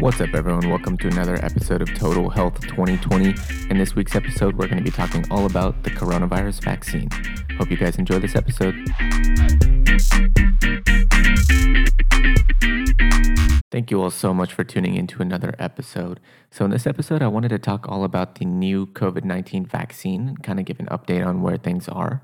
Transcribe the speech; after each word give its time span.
What's 0.00 0.18
up, 0.18 0.32
everyone? 0.32 0.70
Welcome 0.70 0.96
to 0.96 1.08
another 1.08 1.34
episode 1.44 1.82
of 1.82 1.94
Total 1.94 2.30
Health 2.30 2.58
2020. 2.62 3.34
In 3.68 3.76
this 3.76 3.94
week's 3.94 4.16
episode, 4.16 4.56
we're 4.56 4.66
going 4.66 4.78
to 4.78 4.82
be 4.82 4.90
talking 4.90 5.30
all 5.30 5.44
about 5.44 5.82
the 5.82 5.90
coronavirus 5.90 6.64
vaccine. 6.64 7.10
Hope 7.58 7.70
you 7.70 7.76
guys 7.76 7.96
enjoy 7.96 8.18
this 8.18 8.34
episode. 8.34 8.74
Thank 13.70 13.90
you 13.90 14.00
all 14.00 14.10
so 14.10 14.32
much 14.32 14.54
for 14.54 14.64
tuning 14.64 14.94
in 14.94 15.06
to 15.08 15.20
another 15.20 15.54
episode. 15.58 16.18
So, 16.50 16.64
in 16.64 16.70
this 16.70 16.86
episode, 16.86 17.20
I 17.20 17.26
wanted 17.26 17.50
to 17.50 17.58
talk 17.58 17.86
all 17.86 18.02
about 18.02 18.36
the 18.36 18.46
new 18.46 18.86
COVID 18.86 19.24
19 19.24 19.66
vaccine 19.66 20.28
and 20.28 20.42
kind 20.42 20.58
of 20.58 20.64
give 20.64 20.80
an 20.80 20.86
update 20.86 21.26
on 21.26 21.42
where 21.42 21.58
things 21.58 21.90
are. 21.90 22.22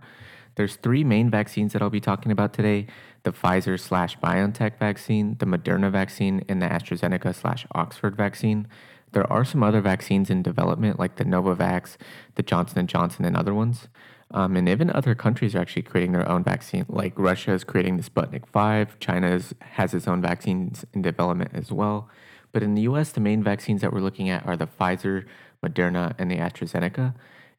There's 0.54 0.76
three 0.76 1.04
main 1.04 1.28
vaccines 1.30 1.74
that 1.74 1.82
I'll 1.82 1.90
be 1.90 2.00
talking 2.00 2.32
about 2.32 2.54
today 2.54 2.86
the 3.26 3.32
Pfizer 3.32 3.78
slash 3.78 4.16
BioNTech 4.20 4.78
vaccine, 4.78 5.34
the 5.40 5.46
Moderna 5.46 5.90
vaccine, 5.90 6.44
and 6.48 6.62
the 6.62 6.66
AstraZeneca 6.66 7.34
slash 7.34 7.66
Oxford 7.72 8.14
vaccine. 8.14 8.68
There 9.10 9.30
are 9.32 9.44
some 9.44 9.64
other 9.64 9.80
vaccines 9.80 10.30
in 10.30 10.44
development, 10.44 11.00
like 11.00 11.16
the 11.16 11.24
Novavax, 11.24 11.96
the 12.36 12.44
Johnson 12.44 12.86
& 12.86 12.88
Johnson, 12.88 13.24
and 13.24 13.36
other 13.36 13.52
ones. 13.52 13.88
Um, 14.30 14.54
and 14.54 14.68
even 14.68 14.90
other 14.90 15.16
countries 15.16 15.56
are 15.56 15.58
actually 15.58 15.82
creating 15.82 16.12
their 16.12 16.28
own 16.28 16.44
vaccine, 16.44 16.86
like 16.88 17.14
Russia 17.18 17.50
is 17.50 17.64
creating 17.64 17.96
the 17.96 18.04
Sputnik 18.04 18.46
5, 18.46 19.00
China 19.00 19.40
has 19.60 19.92
its 19.92 20.06
own 20.06 20.22
vaccines 20.22 20.84
in 20.94 21.02
development 21.02 21.50
as 21.52 21.72
well. 21.72 22.08
But 22.52 22.62
in 22.62 22.76
the 22.76 22.82
US, 22.82 23.10
the 23.10 23.20
main 23.20 23.42
vaccines 23.42 23.80
that 23.80 23.92
we're 23.92 23.98
looking 23.98 24.30
at 24.30 24.46
are 24.46 24.56
the 24.56 24.68
Pfizer, 24.68 25.24
Moderna, 25.64 26.14
and 26.16 26.30
the 26.30 26.36
AstraZeneca. 26.36 27.14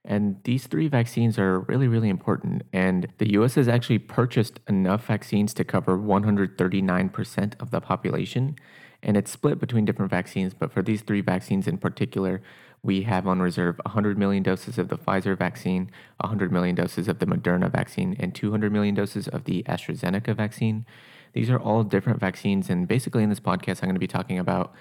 And 0.07 0.37
these 0.45 0.67
three 0.67 0.87
vaccines 0.87 1.37
are 1.37 1.59
really, 1.59 1.89
really 1.89 2.07
important. 2.07 2.63
And 2.71 3.07
the 3.17 3.33
US 3.33 3.55
has 3.55 3.67
actually 3.67 3.99
purchased 3.99 4.61
enough 4.67 5.05
vaccines 5.05 5.53
to 5.55 5.65
cover 5.65 5.97
139% 5.97 7.61
of 7.61 7.71
the 7.71 7.81
population. 7.81 8.55
And 9.03 9.17
it's 9.17 9.29
split 9.29 9.59
between 9.59 9.83
different 9.83 10.09
vaccines. 10.09 10.53
But 10.53 10.71
for 10.71 10.81
these 10.81 11.01
three 11.01 11.19
vaccines 11.19 11.67
in 11.67 11.77
particular, 11.77 12.41
we 12.81 13.01
have 13.01 13.27
on 13.27 13.41
reserve 13.41 13.79
100 13.83 14.17
million 14.17 14.43
doses 14.43 14.77
of 14.77 14.87
the 14.87 14.97
Pfizer 14.97 15.37
vaccine, 15.37 15.91
100 16.21 16.53
million 16.53 16.73
doses 16.73 17.09
of 17.09 17.19
the 17.19 17.25
Moderna 17.25 17.69
vaccine, 17.69 18.15
and 18.17 18.33
200 18.33 18.71
million 18.71 18.95
doses 18.95 19.27
of 19.27 19.43
the 19.43 19.63
AstraZeneca 19.63 20.33
vaccine. 20.33 20.85
These 21.33 21.49
are 21.49 21.59
all 21.59 21.83
different 21.83 22.21
vaccines. 22.21 22.69
And 22.69 22.87
basically, 22.87 23.23
in 23.23 23.29
this 23.29 23.41
podcast, 23.41 23.83
I'm 23.83 23.89
going 23.89 23.95
to 23.95 23.99
be 23.99 24.07
talking 24.07 24.39
about 24.39 24.73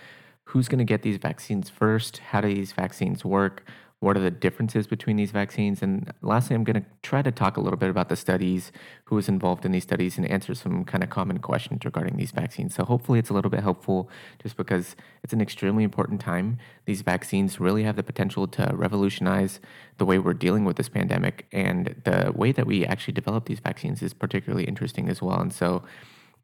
who's 0.44 0.68
going 0.68 0.78
to 0.78 0.84
get 0.84 1.02
these 1.02 1.16
vaccines 1.16 1.68
first, 1.68 2.18
how 2.18 2.40
do 2.40 2.54
these 2.54 2.70
vaccines 2.70 3.24
work, 3.24 3.64
what 4.00 4.16
are 4.16 4.20
the 4.20 4.30
differences 4.30 4.86
between 4.86 5.16
these 5.16 5.30
vaccines? 5.30 5.82
And 5.82 6.12
lastly, 6.20 6.54
I'm 6.54 6.64
going 6.64 6.82
to 6.82 6.86
try 7.02 7.22
to 7.22 7.32
talk 7.32 7.56
a 7.56 7.60
little 7.60 7.78
bit 7.78 7.88
about 7.88 8.10
the 8.10 8.16
studies, 8.16 8.70
who 9.04 9.16
was 9.16 9.26
involved 9.26 9.64
in 9.64 9.72
these 9.72 9.84
studies, 9.84 10.18
and 10.18 10.30
answer 10.30 10.54
some 10.54 10.84
kind 10.84 11.02
of 11.02 11.08
common 11.08 11.38
questions 11.38 11.84
regarding 11.84 12.16
these 12.16 12.30
vaccines. 12.30 12.74
So 12.74 12.84
hopefully, 12.84 13.18
it's 13.18 13.30
a 13.30 13.32
little 13.32 13.50
bit 13.50 13.60
helpful 13.60 14.10
just 14.42 14.56
because 14.56 14.96
it's 15.22 15.32
an 15.32 15.40
extremely 15.40 15.82
important 15.82 16.20
time. 16.20 16.58
These 16.84 17.00
vaccines 17.00 17.58
really 17.58 17.84
have 17.84 17.96
the 17.96 18.02
potential 18.02 18.46
to 18.48 18.70
revolutionize 18.74 19.60
the 19.96 20.04
way 20.04 20.18
we're 20.18 20.34
dealing 20.34 20.66
with 20.66 20.76
this 20.76 20.90
pandemic. 20.90 21.46
And 21.50 21.96
the 22.04 22.32
way 22.34 22.52
that 22.52 22.66
we 22.66 22.84
actually 22.84 23.14
develop 23.14 23.46
these 23.46 23.60
vaccines 23.60 24.02
is 24.02 24.12
particularly 24.12 24.64
interesting 24.64 25.08
as 25.08 25.22
well. 25.22 25.40
And 25.40 25.52
so 25.52 25.84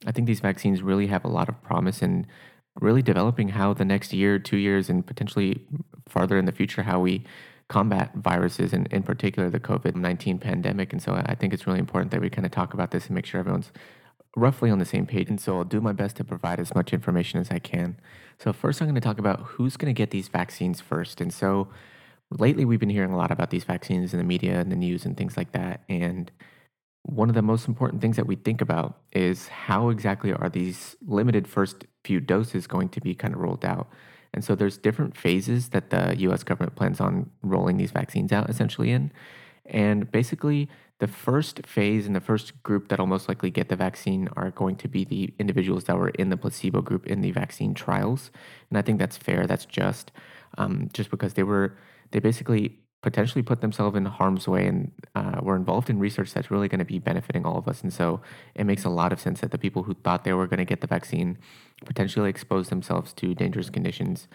I 0.07 0.13
think 0.13 0.27
these 0.27 0.41
vaccines 0.41 0.83
really 0.83 1.09
have 1.09 1.25
a 1.25 1.29
lot 1.29 1.49
of 1.51 1.63
promise 1.63 2.03
in 2.03 2.27
really 2.81 3.03
developing 3.03 3.51
how 3.51 3.75
the 3.75 3.85
next 3.85 4.13
year, 4.13 4.39
two 4.39 4.57
years, 4.57 4.89
and 4.89 5.07
potentially 5.07 5.67
farther 6.09 6.39
in 6.39 6.47
the 6.47 6.53
future, 6.53 6.83
how 6.83 7.01
we 7.01 7.25
combat 7.69 8.13
viruses 8.15 8.75
and 8.75 8.87
in 8.89 9.03
particular 9.03 9.49
the 9.49 9.61
COVID 9.61 9.95
19 9.95 10.39
pandemic. 10.39 10.93
And 10.93 11.03
so 11.03 11.15
I 11.15 11.35
think 11.35 11.55
it's 11.55 11.67
really 11.67 11.79
important 11.79 12.11
that 12.11 12.21
we 12.21 12.29
kind 12.29 12.45
of 12.45 12.53
talk 12.53 12.75
about 12.75 12.91
this 12.91 13.07
and 13.07 13.15
make 13.15 13.25
sure 13.25 13.41
everyone's 13.41 13.73
roughly 14.37 14.71
on 14.71 14.79
the 14.79 14.85
same 14.85 15.07
page. 15.07 15.29
And 15.29 15.41
so 15.41 15.59
I'll 15.59 15.65
do 15.65 15.81
my 15.81 15.93
best 15.93 16.17
to 16.17 16.25
provide 16.25 16.61
as 16.61 16.75
much 16.75 16.93
information 16.93 17.41
as 17.41 17.51
I 17.51 17.59
can. 17.59 17.97
So, 18.39 18.53
first, 18.53 18.81
I'm 18.81 18.89
going 18.89 18.95
to 18.95 19.01
talk 19.01 19.19
about 19.19 19.41
who's 19.41 19.77
going 19.77 19.93
to 19.95 19.99
get 19.99 20.11
these 20.11 20.29
vaccines 20.29 20.81
first. 20.81 21.21
And 21.21 21.33
so 21.33 21.69
lately, 22.31 22.65
we've 22.65 22.81
been 22.81 22.91
hearing 22.91 23.13
a 23.13 23.17
lot 23.17 23.31
about 23.31 23.51
these 23.51 23.65
vaccines 23.65 24.13
in 24.13 24.19
the 24.19 24.25
media 24.25 24.59
and 24.59 24.71
the 24.73 24.77
news 24.77 25.05
and 25.05 25.17
things 25.17 25.37
like 25.37 25.53
that. 25.53 25.83
And 25.89 26.31
one 27.05 27.29
of 27.29 27.35
the 27.35 27.43
most 27.43 27.69
important 27.69 28.01
things 28.01 28.17
that 28.17 28.27
we 28.27 28.37
think 28.37 28.61
about 28.61 29.01
is 29.13 29.49
how 29.49 29.89
exactly 29.89 30.33
are 30.33 30.49
these 30.49 30.97
limited 31.07 31.49
first 31.49 31.85
few 32.05 32.21
doses 32.21 32.67
going 32.67 32.89
to 32.91 33.01
be 33.01 33.15
kind 33.15 33.35
of 33.35 33.41
rolled 33.41 33.65
out. 33.65 33.89
And 34.35 34.45
so 34.45 34.55
there's 34.55 34.79
different 34.79 35.17
phases 35.17 35.71
that 35.71 35.91
the 35.91 36.17
US 36.19 36.43
government 36.43 36.75
plans 36.75 37.01
on 37.01 37.31
rolling 37.43 37.77
these 37.77 37.91
vaccines 37.91 38.33
out 38.33 38.49
essentially 38.49 38.91
in. 38.91 39.13
And 39.67 40.11
basically, 40.11 40.69
the 40.99 41.09
first 41.09 41.67
phase 41.67 42.07
and 42.07 42.15
the 42.15 42.21
first 42.21 42.63
group 42.63 42.89
that'll 42.89 43.07
most 43.07 43.29
likely 43.29 43.51
get 43.51 43.69
the 43.69 43.77
vaccine 43.77 44.29
are 44.37 44.51
going 44.51 44.77
to 44.77 44.89
be 44.89 45.05
the 45.05 45.35
individuals 45.39 45.85
that 45.85 45.99
were 45.99 46.11
in 46.11 46.31
the 46.31 46.37
placebo 46.37 46.81
group 46.81 47.07
in 47.07 47.21
the 47.21 47.33
vaccine 47.33 47.75
trials. 47.75 48.31
And 48.71 48.79
I 48.79 48.83
think 48.83 48.99
that's 48.99 49.17
fair, 49.17 49.47
that's 49.47 49.65
just, 49.65 50.13
um, 50.59 50.89
just 50.93 51.11
because 51.11 51.35
they 51.35 51.43
were, 51.43 51.77
they 52.13 52.21
basically 52.21 52.79
potentially 53.03 53.43
put 53.43 53.61
themselves 53.61 53.97
in 53.97 54.05
harm's 54.05 54.47
way 54.47 54.67
and 54.67 54.93
uh, 55.15 55.41
were 55.43 55.57
involved 55.57 55.91
in 55.91 55.99
research 55.99 56.33
that's 56.33 56.51
really 56.51 56.69
going 56.69 56.79
to 56.79 56.85
be 56.85 57.01
benefiting 57.01 57.45
all 57.45 57.59
of 57.59 57.67
us. 57.67 57.83
And 57.83 57.93
so 57.93 58.21
it 58.55 58.65
makes 58.65 58.85
a 58.85 58.89
lot 58.89 59.13
of 59.13 59.21
sense 59.21 59.41
that 59.41 59.51
the 59.51 59.59
people 59.59 59.83
who 59.83 59.95
thought 59.95 60.25
they 60.25 60.33
were 60.33 60.47
going 60.47 60.59
to 60.59 60.65
get 60.65 60.81
the 60.81 60.87
vaccine 60.87 61.37
potentially 61.85 62.31
exposed 62.31 62.71
themselves 62.71 63.13
to 63.15 63.35
dangerous 63.35 63.71
conditions 63.71 64.29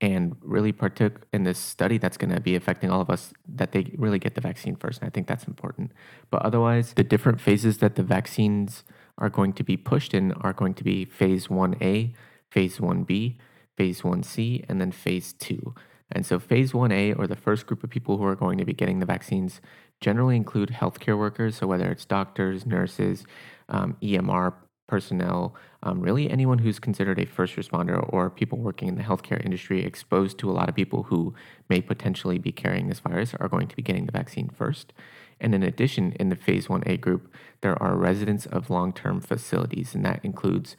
and 0.00 0.36
really 0.40 0.72
partook 0.72 1.26
in 1.32 1.42
this 1.44 1.58
study 1.58 1.98
that's 1.98 2.16
going 2.16 2.32
to 2.32 2.40
be 2.40 2.54
affecting 2.54 2.90
all 2.90 3.00
of 3.00 3.10
us 3.10 3.32
that 3.48 3.72
they 3.72 3.92
really 3.96 4.18
get 4.18 4.34
the 4.36 4.40
vaccine 4.40 4.76
first. 4.76 5.00
And 5.00 5.08
i 5.08 5.10
think 5.10 5.26
that's 5.26 5.44
important. 5.44 5.90
But 6.30 6.42
otherwise 6.42 6.94
the 6.94 7.04
different 7.04 7.40
phases 7.40 7.78
that 7.78 7.96
the 7.96 8.02
vaccines 8.02 8.84
are 9.18 9.30
going 9.30 9.52
to 9.54 9.64
be 9.64 9.76
pushed 9.76 10.14
in 10.14 10.32
are 10.32 10.52
going 10.52 10.74
to 10.74 10.84
be 10.84 11.04
phase 11.04 11.48
1a 11.48 12.12
phase 12.50 12.78
1b 12.78 13.36
phase 13.76 14.02
1c 14.02 14.64
and 14.68 14.80
then 14.80 14.92
phase 14.92 15.32
2 15.34 15.74
and 16.12 16.24
so, 16.24 16.38
phase 16.38 16.72
1A, 16.72 17.18
or 17.18 17.26
the 17.26 17.36
first 17.36 17.66
group 17.66 17.82
of 17.82 17.90
people 17.90 18.18
who 18.18 18.24
are 18.24 18.36
going 18.36 18.58
to 18.58 18.64
be 18.64 18.74
getting 18.74 19.00
the 19.00 19.06
vaccines, 19.06 19.60
generally 20.00 20.36
include 20.36 20.70
healthcare 20.70 21.18
workers. 21.18 21.56
So, 21.56 21.66
whether 21.66 21.90
it's 21.90 22.04
doctors, 22.04 22.66
nurses, 22.66 23.24
um, 23.68 23.96
EMR 24.02 24.54
personnel, 24.86 25.54
um, 25.82 26.00
really 26.00 26.30
anyone 26.30 26.58
who's 26.58 26.78
considered 26.78 27.18
a 27.18 27.24
first 27.24 27.56
responder 27.56 28.06
or 28.12 28.28
people 28.28 28.58
working 28.58 28.88
in 28.88 28.96
the 28.96 29.02
healthcare 29.02 29.42
industry 29.42 29.82
exposed 29.82 30.38
to 30.38 30.50
a 30.50 30.52
lot 30.52 30.68
of 30.68 30.74
people 30.74 31.04
who 31.04 31.34
may 31.68 31.80
potentially 31.80 32.38
be 32.38 32.52
carrying 32.52 32.88
this 32.88 33.00
virus 33.00 33.34
are 33.40 33.48
going 33.48 33.66
to 33.66 33.76
be 33.76 33.82
getting 33.82 34.04
the 34.04 34.12
vaccine 34.12 34.50
first. 34.50 34.92
And 35.40 35.54
in 35.54 35.62
addition, 35.62 36.12
in 36.12 36.28
the 36.28 36.36
phase 36.36 36.68
1A 36.68 37.00
group, 37.00 37.32
there 37.62 37.82
are 37.82 37.96
residents 37.96 38.46
of 38.46 38.70
long 38.70 38.92
term 38.92 39.20
facilities, 39.20 39.94
and 39.94 40.04
that 40.04 40.20
includes 40.22 40.76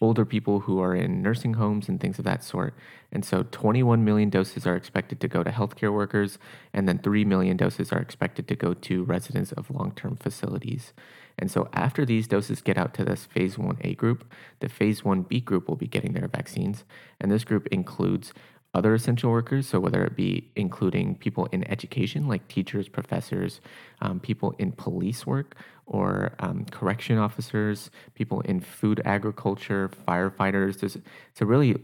older 0.00 0.24
people 0.24 0.60
who 0.60 0.80
are 0.80 0.94
in 0.94 1.22
nursing 1.22 1.54
homes 1.54 1.88
and 1.88 2.00
things 2.00 2.18
of 2.18 2.24
that 2.24 2.44
sort. 2.44 2.74
And 3.10 3.24
so 3.24 3.44
21 3.50 4.04
million 4.04 4.30
doses 4.30 4.66
are 4.66 4.76
expected 4.76 5.20
to 5.20 5.28
go 5.28 5.42
to 5.42 5.50
healthcare 5.50 5.92
workers, 5.92 6.38
and 6.72 6.88
then 6.88 6.98
3 6.98 7.24
million 7.24 7.56
doses 7.56 7.92
are 7.92 8.00
expected 8.00 8.46
to 8.48 8.56
go 8.56 8.74
to 8.74 9.04
residents 9.04 9.52
of 9.52 9.70
long 9.70 9.92
term 9.92 10.16
facilities. 10.16 10.92
And 11.38 11.50
so 11.50 11.68
after 11.72 12.04
these 12.04 12.26
doses 12.26 12.60
get 12.60 12.76
out 12.76 12.94
to 12.94 13.04
this 13.04 13.24
phase 13.24 13.56
1A 13.56 13.96
group, 13.96 14.24
the 14.60 14.68
phase 14.68 15.02
1B 15.02 15.44
group 15.44 15.68
will 15.68 15.76
be 15.76 15.86
getting 15.86 16.12
their 16.12 16.28
vaccines. 16.28 16.84
And 17.20 17.30
this 17.30 17.44
group 17.44 17.68
includes 17.68 18.32
other 18.74 18.94
essential 18.94 19.30
workers. 19.30 19.66
So, 19.66 19.80
whether 19.80 20.04
it 20.04 20.14
be 20.14 20.50
including 20.54 21.16
people 21.16 21.46
in 21.46 21.68
education, 21.70 22.28
like 22.28 22.46
teachers, 22.48 22.88
professors, 22.88 23.60
um, 24.00 24.20
people 24.20 24.54
in 24.58 24.72
police 24.72 25.26
work, 25.26 25.56
or 25.88 26.32
um, 26.38 26.66
correction 26.66 27.18
officers, 27.18 27.90
people 28.14 28.42
in 28.42 28.60
food 28.60 29.00
agriculture, 29.04 29.90
firefighters. 30.06 30.80
There's, 30.80 30.96
it's 30.96 31.40
a 31.40 31.46
really 31.46 31.76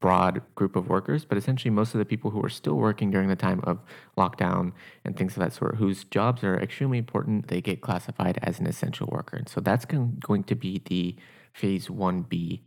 broad 0.00 0.42
group 0.56 0.74
of 0.74 0.88
workers, 0.88 1.24
but 1.24 1.38
essentially, 1.38 1.70
most 1.70 1.94
of 1.94 1.98
the 1.98 2.04
people 2.04 2.30
who 2.30 2.44
are 2.44 2.50
still 2.50 2.74
working 2.74 3.10
during 3.10 3.28
the 3.28 3.36
time 3.36 3.60
of 3.64 3.78
lockdown 4.18 4.72
and 5.04 5.16
things 5.16 5.36
of 5.36 5.40
that 5.40 5.52
sort, 5.52 5.76
whose 5.76 6.04
jobs 6.04 6.42
are 6.42 6.58
extremely 6.60 6.98
important, 6.98 7.48
they 7.48 7.60
get 7.60 7.80
classified 7.80 8.38
as 8.42 8.58
an 8.58 8.66
essential 8.66 9.08
worker. 9.10 9.36
And 9.36 9.48
so, 9.48 9.60
that's 9.60 9.84
going 9.84 10.44
to 10.44 10.54
be 10.54 10.82
the 10.84 11.16
phase 11.54 11.88
1B 11.88 12.60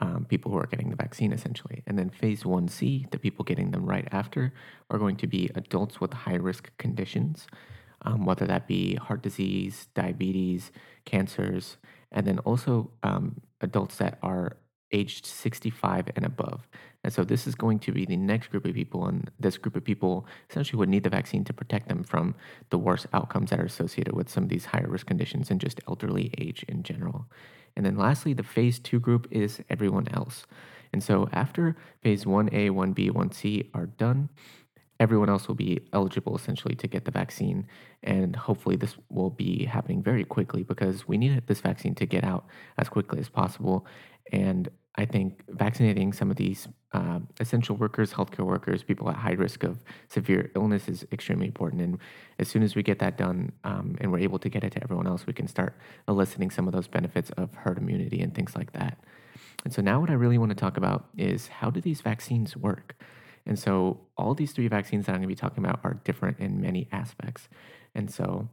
um, 0.00 0.26
people 0.28 0.52
who 0.52 0.58
are 0.58 0.66
getting 0.66 0.90
the 0.90 0.96
vaccine 0.96 1.32
essentially. 1.32 1.82
And 1.86 1.98
then 1.98 2.08
phase 2.08 2.44
1C, 2.44 3.10
the 3.10 3.18
people 3.18 3.44
getting 3.44 3.70
them 3.70 3.84
right 3.84 4.06
after, 4.12 4.52
are 4.90 4.98
going 4.98 5.16
to 5.16 5.26
be 5.26 5.50
adults 5.54 6.00
with 6.00 6.12
high 6.12 6.36
risk 6.36 6.70
conditions, 6.78 7.46
um, 8.02 8.24
whether 8.24 8.46
that 8.46 8.66
be 8.66 8.94
heart 8.96 9.22
disease, 9.22 9.88
diabetes, 9.94 10.72
cancers, 11.04 11.76
and 12.12 12.26
then 12.26 12.38
also 12.40 12.90
um, 13.02 13.40
adults 13.60 13.96
that 13.96 14.18
are 14.22 14.56
aged 14.92 15.26
65 15.26 16.08
and 16.16 16.24
above. 16.24 16.66
And 17.04 17.12
so 17.12 17.22
this 17.24 17.46
is 17.46 17.54
going 17.54 17.78
to 17.80 17.92
be 17.92 18.04
the 18.04 18.16
next 18.16 18.48
group 18.48 18.64
of 18.64 18.74
people, 18.74 19.06
and 19.06 19.30
this 19.38 19.56
group 19.56 19.76
of 19.76 19.84
people 19.84 20.26
essentially 20.50 20.78
would 20.78 20.88
need 20.88 21.04
the 21.04 21.10
vaccine 21.10 21.44
to 21.44 21.52
protect 21.52 21.88
them 21.88 22.02
from 22.02 22.34
the 22.70 22.78
worst 22.78 23.06
outcomes 23.12 23.50
that 23.50 23.60
are 23.60 23.64
associated 23.64 24.14
with 24.14 24.28
some 24.28 24.44
of 24.44 24.48
these 24.48 24.66
higher 24.66 24.88
risk 24.88 25.06
conditions 25.06 25.50
and 25.50 25.60
just 25.60 25.80
elderly 25.86 26.32
age 26.38 26.64
in 26.68 26.82
general. 26.82 27.26
And 27.76 27.86
then 27.86 27.96
lastly, 27.96 28.32
the 28.32 28.42
phase 28.42 28.78
two 28.78 28.98
group 28.98 29.28
is 29.30 29.60
everyone 29.70 30.08
else. 30.12 30.46
And 30.92 31.02
so 31.02 31.28
after 31.32 31.76
phase 32.02 32.24
1A, 32.24 32.70
1B, 32.70 33.10
1C 33.10 33.68
are 33.74 33.86
done, 33.86 34.30
everyone 35.00 35.28
else 35.28 35.48
will 35.48 35.54
be 35.54 35.80
eligible 35.92 36.36
essentially 36.36 36.74
to 36.74 36.86
get 36.86 37.04
the 37.04 37.10
vaccine. 37.10 37.66
And 38.02 38.34
hopefully, 38.34 38.76
this 38.76 38.96
will 39.08 39.30
be 39.30 39.64
happening 39.64 40.02
very 40.02 40.24
quickly 40.24 40.62
because 40.62 41.06
we 41.06 41.18
need 41.18 41.46
this 41.46 41.60
vaccine 41.60 41.94
to 41.96 42.06
get 42.06 42.24
out 42.24 42.46
as 42.78 42.88
quickly 42.88 43.18
as 43.20 43.28
possible. 43.28 43.86
And 44.32 44.68
I 44.96 45.04
think 45.04 45.44
vaccinating 45.48 46.12
some 46.12 46.28
of 46.28 46.36
these 46.36 46.66
uh, 46.92 47.20
essential 47.38 47.76
workers, 47.76 48.12
healthcare 48.12 48.44
workers, 48.44 48.82
people 48.82 49.08
at 49.08 49.14
high 49.14 49.32
risk 49.32 49.62
of 49.62 49.78
severe 50.08 50.50
illness 50.56 50.88
is 50.88 51.06
extremely 51.12 51.46
important. 51.46 51.82
And 51.82 51.98
as 52.40 52.48
soon 52.48 52.64
as 52.64 52.74
we 52.74 52.82
get 52.82 52.98
that 52.98 53.16
done 53.16 53.52
um, 53.62 53.96
and 54.00 54.10
we're 54.10 54.18
able 54.18 54.40
to 54.40 54.48
get 54.48 54.64
it 54.64 54.72
to 54.72 54.82
everyone 54.82 55.06
else, 55.06 55.24
we 55.24 55.32
can 55.32 55.46
start 55.46 55.76
eliciting 56.08 56.50
some 56.50 56.66
of 56.66 56.72
those 56.72 56.88
benefits 56.88 57.30
of 57.36 57.54
herd 57.54 57.78
immunity 57.78 58.20
and 58.20 58.34
things 58.34 58.56
like 58.56 58.72
that. 58.72 58.98
And 59.64 59.72
so 59.72 59.82
now 59.82 60.00
what 60.00 60.10
I 60.10 60.14
really 60.14 60.38
want 60.38 60.50
to 60.50 60.56
talk 60.56 60.76
about 60.76 61.06
is 61.16 61.46
how 61.46 61.70
do 61.70 61.80
these 61.80 62.00
vaccines 62.00 62.56
work? 62.56 62.96
And 63.48 63.58
so 63.58 64.00
all 64.16 64.34
these 64.34 64.52
three 64.52 64.68
vaccines 64.68 65.06
that 65.06 65.12
I'm 65.12 65.18
going 65.18 65.28
to 65.28 65.34
be 65.34 65.34
talking 65.34 65.64
about 65.64 65.80
are 65.82 66.00
different 66.04 66.38
in 66.38 66.60
many 66.60 66.88
aspects. 66.92 67.48
And 67.94 68.10
so 68.10 68.48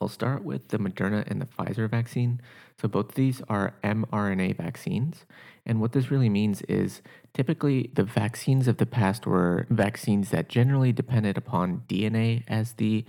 I'll 0.00 0.08
start 0.08 0.44
with 0.44 0.68
the 0.68 0.78
Moderna 0.78 1.24
and 1.26 1.40
the 1.40 1.46
Pfizer 1.46 1.88
vaccine. 1.88 2.40
So, 2.80 2.88
both 2.88 3.10
of 3.10 3.14
these 3.14 3.40
are 3.48 3.74
mRNA 3.82 4.56
vaccines. 4.56 5.24
And 5.64 5.80
what 5.80 5.92
this 5.92 6.10
really 6.10 6.28
means 6.28 6.62
is 6.62 7.00
typically 7.34 7.90
the 7.94 8.04
vaccines 8.04 8.68
of 8.68 8.76
the 8.76 8.86
past 8.86 9.26
were 9.26 9.66
vaccines 9.70 10.30
that 10.30 10.48
generally 10.48 10.92
depended 10.92 11.36
upon 11.36 11.82
DNA 11.88 12.44
as 12.46 12.74
the 12.74 13.04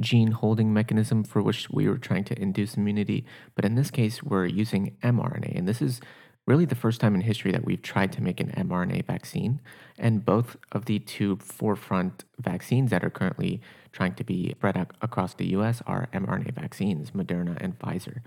gene 0.00 0.32
holding 0.32 0.72
mechanism 0.72 1.24
for 1.24 1.42
which 1.42 1.68
we 1.70 1.88
were 1.88 1.98
trying 1.98 2.24
to 2.24 2.40
induce 2.40 2.76
immunity. 2.76 3.24
But 3.54 3.64
in 3.64 3.74
this 3.74 3.90
case, 3.90 4.22
we're 4.22 4.46
using 4.46 4.96
mRNA. 5.02 5.56
And 5.56 5.68
this 5.68 5.82
is 5.82 6.00
really 6.46 6.64
the 6.64 6.74
first 6.74 7.00
time 7.00 7.14
in 7.14 7.20
history 7.20 7.52
that 7.52 7.64
we've 7.64 7.82
tried 7.82 8.12
to 8.12 8.22
make 8.22 8.40
an 8.40 8.52
mRNA 8.56 9.06
vaccine. 9.06 9.60
And 9.98 10.24
both 10.24 10.56
of 10.72 10.86
the 10.86 10.98
two 10.98 11.36
forefront 11.36 12.24
vaccines 12.38 12.90
that 12.90 13.04
are 13.04 13.10
currently 13.10 13.60
trying 13.92 14.14
to 14.14 14.24
be 14.24 14.50
spread 14.50 14.76
across 15.00 15.34
the 15.34 15.46
US 15.56 15.82
are 15.86 16.08
mRNA 16.12 16.54
vaccines, 16.54 17.12
Moderna 17.12 17.56
and 17.60 17.78
Pfizer. 17.78 18.22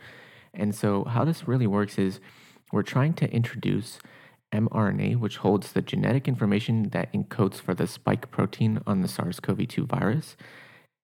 And 0.54 0.74
so, 0.74 1.04
how 1.04 1.26
this 1.26 1.48
really 1.48 1.68
works 1.68 1.98
is 1.98 2.22
we're 2.72 2.84
trying 2.84 3.14
to 3.16 3.30
introduce 3.30 4.00
mRNA, 4.54 5.20
which 5.20 5.38
holds 5.38 5.74
the 5.74 5.82
genetic 5.82 6.28
information 6.28 6.90
that 6.90 7.12
encodes 7.12 7.56
for 7.56 7.74
the 7.74 7.88
spike 7.88 8.32
protein 8.32 8.80
on 8.88 9.02
the 9.02 9.08
SARS 9.08 9.42
CoV 9.42 9.68
2 9.68 9.86
virus. 9.86 10.38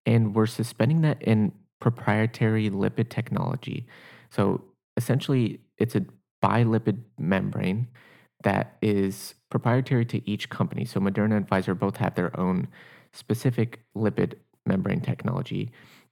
And 0.06 0.34
we're 0.34 0.46
suspending 0.46 1.02
that 1.02 1.20
in 1.20 1.52
proprietary 1.80 2.70
lipid 2.70 3.10
technology. 3.10 3.86
So, 4.30 4.62
essentially, 4.96 5.60
it's 5.76 5.94
a 5.94 6.06
bilipid 6.42 6.98
membrane 7.18 7.88
that 8.42 8.76
is 8.82 9.34
proprietary 9.50 10.04
to 10.06 10.28
each 10.28 10.48
company. 10.48 10.84
So 10.84 11.00
Moderna 11.00 11.36
and 11.36 11.48
Pfizer 11.48 11.78
both 11.78 11.98
have 11.98 12.14
their 12.14 12.38
own 12.38 12.68
specific 13.12 13.80
lipid 13.96 14.34
membrane 14.66 15.00
technology. 15.00 15.70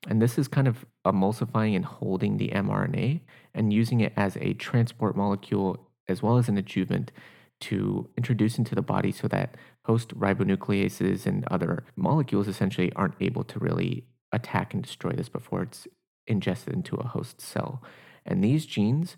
And 0.08 0.20
this 0.20 0.38
is 0.38 0.48
kind 0.48 0.68
of 0.68 0.84
emulsifying 1.04 1.76
and 1.76 1.84
holding 1.84 2.36
the 2.36 2.48
mRNA 2.48 3.20
and 3.54 3.72
using 3.72 4.00
it 4.00 4.12
as 4.16 4.36
a 4.40 4.54
transport 4.54 5.16
molecule 5.16 5.88
as 6.08 6.22
well 6.22 6.38
as 6.38 6.48
an 6.48 6.58
adjuvant 6.58 7.12
to 7.60 8.08
introduce 8.16 8.58
into 8.58 8.74
the 8.74 8.82
body 8.82 9.12
so 9.12 9.28
that 9.28 9.56
host 9.84 10.16
ribonucleases 10.18 11.26
and 11.26 11.46
other 11.50 11.84
molecules 11.96 12.48
essentially 12.48 12.92
aren't 12.96 13.14
able 13.20 13.44
to 13.44 13.58
really 13.58 14.04
attack 14.32 14.72
and 14.72 14.82
destroy 14.82 15.10
this 15.10 15.28
before 15.28 15.62
it's 15.62 15.86
ingested 16.26 16.72
into 16.72 16.96
a 16.96 17.06
host 17.06 17.40
cell. 17.40 17.82
And 18.24 18.42
these 18.42 18.66
genes 18.66 19.16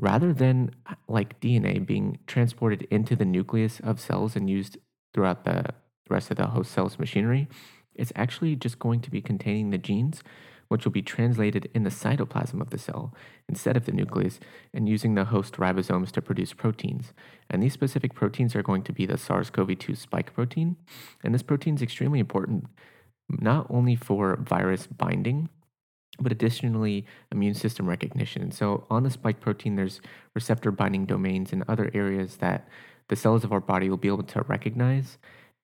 rather 0.00 0.32
than 0.32 0.70
like 1.08 1.40
DNA 1.40 1.84
being 1.84 2.18
transported 2.26 2.82
into 2.90 3.14
the 3.16 3.24
nucleus 3.24 3.80
of 3.80 4.00
cells 4.00 4.36
and 4.36 4.50
used 4.50 4.78
throughout 5.12 5.44
the 5.44 5.66
rest 6.10 6.30
of 6.30 6.36
the 6.36 6.46
host 6.48 6.72
cell's 6.72 6.98
machinery, 6.98 7.48
it's 7.94 8.12
actually 8.16 8.56
just 8.56 8.78
going 8.78 9.00
to 9.00 9.10
be 9.10 9.20
containing 9.20 9.70
the 9.70 9.78
genes, 9.78 10.22
which 10.68 10.84
will 10.84 10.92
be 10.92 11.02
translated 11.02 11.70
in 11.74 11.84
the 11.84 11.90
cytoplasm 11.90 12.60
of 12.60 12.70
the 12.70 12.78
cell 12.78 13.14
instead 13.48 13.76
of 13.76 13.86
the 13.86 13.92
nucleus, 13.92 14.40
and 14.72 14.88
using 14.88 15.14
the 15.14 15.26
host 15.26 15.54
ribosomes 15.54 16.10
to 16.10 16.20
produce 16.20 16.52
proteins. 16.52 17.12
And 17.48 17.62
these 17.62 17.72
specific 17.72 18.14
proteins 18.14 18.56
are 18.56 18.62
going 18.62 18.82
to 18.84 18.92
be 18.92 19.06
the 19.06 19.18
SARS 19.18 19.50
CoV 19.50 19.78
2 19.78 19.94
spike 19.94 20.34
protein. 20.34 20.76
And 21.22 21.32
this 21.32 21.42
protein 21.42 21.76
is 21.76 21.82
extremely 21.82 22.18
important 22.18 22.66
not 23.28 23.66
only 23.70 23.96
for 23.96 24.36
virus 24.36 24.86
binding, 24.86 25.48
but 26.20 26.32
additionally 26.32 27.06
immune 27.32 27.54
system 27.54 27.88
recognition. 27.88 28.50
So 28.50 28.86
on 28.90 29.02
the 29.02 29.10
spike 29.10 29.40
protein, 29.40 29.76
there's 29.76 30.00
receptor 30.34 30.70
binding 30.70 31.06
domains 31.06 31.52
and 31.52 31.64
other 31.68 31.90
areas 31.94 32.36
that 32.36 32.68
the 33.08 33.16
cells 33.16 33.44
of 33.44 33.52
our 33.52 33.60
body 33.60 33.88
will 33.90 33.96
be 33.96 34.08
able 34.08 34.22
to 34.22 34.42
recognize. 34.42 35.18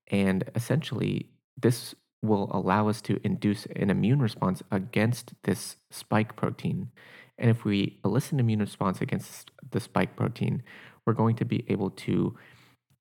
And 0.09 0.45
essentially, 0.55 1.31
this 1.61 1.95
will 2.23 2.51
allow 2.53 2.89
us 2.89 3.01
to 3.03 3.21
induce 3.25 3.67
an 3.77 3.91
immune 3.91 4.21
response 4.21 4.63
against 4.71 5.33
this 5.45 5.77
spike 5.91 6.37
protein. 6.37 6.91
And 7.39 7.49
if 7.49 7.65
we 7.65 7.99
elicit 8.05 8.33
an 8.33 8.41
immune 8.41 8.61
response 8.61 9.01
against 9.01 9.51
the 9.71 9.81
spike 9.81 10.17
protein, 10.17 10.63
we're 11.07 11.15
going 11.15 11.37
to 11.37 11.45
be 11.45 11.65
able 11.69 11.91
to 11.91 12.37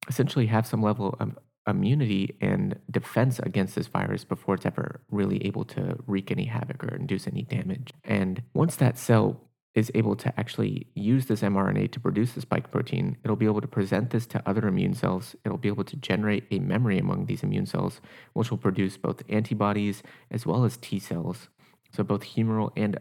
essentially 0.07 0.45
have 0.45 0.65
some 0.65 0.81
level 0.81 1.17
of 1.19 1.37
immunity 1.69 2.35
and 2.41 2.79
defense 2.89 3.39
against 3.39 3.75
this 3.75 3.87
virus 3.87 4.23
before 4.23 4.55
it's 4.55 4.65
ever 4.65 5.01
really 5.11 5.45
able 5.45 5.65
to 5.65 5.97
wreak 6.07 6.31
any 6.31 6.45
havoc 6.45 6.83
or 6.83 6.95
induce 6.95 7.27
any 7.27 7.43
damage. 7.43 7.91
And 8.03 8.43
once 8.53 8.75
that 8.77 8.97
cell 8.97 9.41
is 9.75 9.91
able 9.93 10.15
to 10.15 10.39
actually 10.39 10.87
use 10.95 11.27
this 11.27 11.41
mRNA 11.41 11.91
to 11.91 11.99
produce 11.99 12.33
the 12.33 12.41
spike 12.41 12.71
protein, 12.71 13.17
it'll 13.23 13.35
be 13.35 13.45
able 13.45 13.61
to 13.61 13.67
present 13.67 14.09
this 14.09 14.25
to 14.27 14.41
other 14.47 14.67
immune 14.67 14.93
cells. 14.93 15.35
It'll 15.45 15.57
be 15.57 15.67
able 15.67 15.83
to 15.85 15.95
generate 15.95 16.45
a 16.51 16.59
memory 16.59 16.97
among 16.97 17.25
these 17.25 17.43
immune 17.43 17.65
cells, 17.65 18.01
which 18.33 18.49
will 18.49 18.57
produce 18.57 18.97
both 18.97 19.23
antibodies 19.29 20.01
as 20.31 20.45
well 20.45 20.65
as 20.65 20.77
T 20.77 20.99
cells. 20.99 21.49
So, 21.91 22.03
both 22.03 22.23
humoral 22.23 22.71
and 22.75 22.99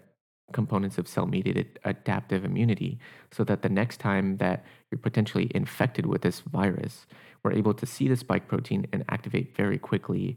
components 0.53 0.99
of 0.99 1.09
cell 1.09 1.26
mediated 1.26 1.79
adaptive 1.85 2.44
immunity, 2.44 2.99
so 3.31 3.44
that 3.44 3.62
the 3.62 3.69
next 3.69 4.00
time 4.00 4.38
that 4.38 4.64
you're 4.91 4.99
potentially 4.99 5.50
infected 5.55 6.06
with 6.06 6.23
this 6.23 6.41
virus, 6.41 7.06
we're 7.49 7.59
able 7.59 7.73
to 7.73 7.87
see 7.87 8.09
the 8.09 8.17
spike 8.17 8.47
protein 8.47 8.87
and 8.93 9.05
activate 9.09 9.56
very 9.56 9.79
quickly 9.79 10.37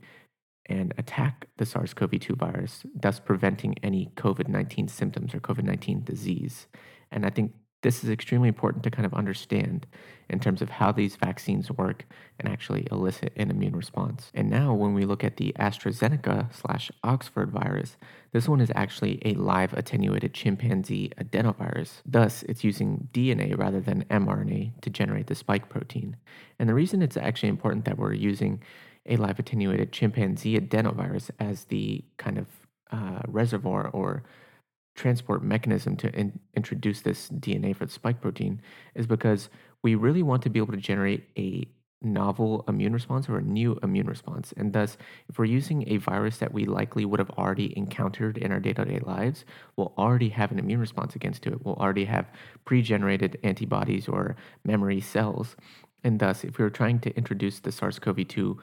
and 0.67 0.93
attack 0.97 1.47
the 1.57 1.65
SARS 1.65 1.93
CoV 1.93 2.19
2 2.19 2.35
virus, 2.35 2.85
thus 2.95 3.19
preventing 3.19 3.75
any 3.83 4.11
COVID 4.15 4.47
19 4.47 4.87
symptoms 4.87 5.33
or 5.35 5.41
COVID 5.41 5.63
19 5.63 6.05
disease. 6.05 6.67
And 7.11 7.25
I 7.25 7.29
think 7.29 7.51
this 7.81 8.03
is 8.03 8.09
extremely 8.09 8.47
important 8.47 8.83
to 8.83 8.91
kind 8.91 9.05
of 9.05 9.13
understand 9.13 9.87
in 10.29 10.39
terms 10.39 10.61
of 10.61 10.69
how 10.69 10.91
these 10.91 11.15
vaccines 11.15 11.69
work 11.71 12.05
and 12.39 12.47
actually 12.47 12.87
elicit 12.91 13.33
an 13.35 13.51
immune 13.51 13.75
response. 13.75 14.31
And 14.33 14.49
now, 14.49 14.73
when 14.73 14.93
we 14.93 15.05
look 15.05 15.23
at 15.23 15.37
the 15.37 15.53
AstraZeneca 15.59 16.53
slash 16.55 16.91
Oxford 17.03 17.51
virus, 17.51 17.97
this 18.31 18.47
one 18.47 18.61
is 18.61 18.71
actually 18.75 19.21
a 19.25 19.33
live 19.33 19.73
attenuated 19.73 20.33
chimpanzee 20.33 21.11
adenovirus. 21.17 22.01
Thus, 22.05 22.43
it's 22.43 22.63
using 22.63 23.09
DNA 23.13 23.57
rather 23.57 23.81
than 23.81 24.05
mRNA 24.05 24.79
to 24.81 24.89
generate 24.89 25.27
the 25.27 25.35
spike 25.35 25.67
protein. 25.67 26.15
And 26.59 26.69
the 26.69 26.73
reason 26.73 27.01
it's 27.01 27.17
actually 27.17 27.49
important 27.49 27.85
that 27.85 27.97
we're 27.97 28.13
using 28.13 28.63
a 29.05 29.17
live 29.17 29.39
attenuated 29.39 29.91
chimpanzee 29.91 30.59
adenovirus 30.59 31.31
as 31.39 31.65
the 31.65 32.03
kind 32.17 32.37
of 32.37 32.45
uh, 32.91 33.21
reservoir 33.27 33.89
or 33.89 34.23
transport 35.01 35.41
mechanism 35.41 35.97
to 35.97 36.13
in, 36.13 36.39
introduce 36.55 37.01
this 37.01 37.27
DNA 37.29 37.75
for 37.75 37.85
the 37.87 37.91
spike 37.91 38.21
protein 38.21 38.61
is 38.93 39.07
because 39.07 39.49
we 39.81 39.95
really 39.95 40.21
want 40.21 40.43
to 40.43 40.49
be 40.49 40.59
able 40.59 40.73
to 40.73 40.79
generate 40.79 41.27
a 41.35 41.67
novel 42.03 42.63
immune 42.67 42.93
response 42.93 43.27
or 43.27 43.39
a 43.39 43.41
new 43.41 43.79
immune 43.81 44.05
response. 44.05 44.53
And 44.57 44.73
thus, 44.73 44.97
if 45.27 45.39
we're 45.39 45.45
using 45.45 45.89
a 45.89 45.97
virus 45.97 46.37
that 46.37 46.53
we 46.53 46.65
likely 46.65 47.03
would 47.03 47.19
have 47.19 47.31
already 47.31 47.75
encountered 47.75 48.37
in 48.37 48.51
our 48.51 48.59
day 48.59 48.73
to 48.73 48.85
day 48.85 48.99
lives, 48.99 49.43
we'll 49.75 49.93
already 49.97 50.29
have 50.29 50.51
an 50.51 50.59
immune 50.59 50.79
response 50.79 51.15
against 51.15 51.47
it. 51.47 51.65
We'll 51.65 51.75
already 51.75 52.05
have 52.05 52.27
pre 52.65 52.83
generated 52.83 53.39
antibodies 53.43 54.07
or 54.07 54.35
memory 54.63 55.01
cells. 55.01 55.55
And 56.03 56.19
thus, 56.19 56.43
if 56.43 56.59
we 56.59 56.63
were 56.63 56.69
trying 56.69 56.99
to 57.01 57.15
introduce 57.15 57.59
the 57.59 57.71
SARS 57.71 57.97
CoV 57.97 58.27
2 58.27 58.59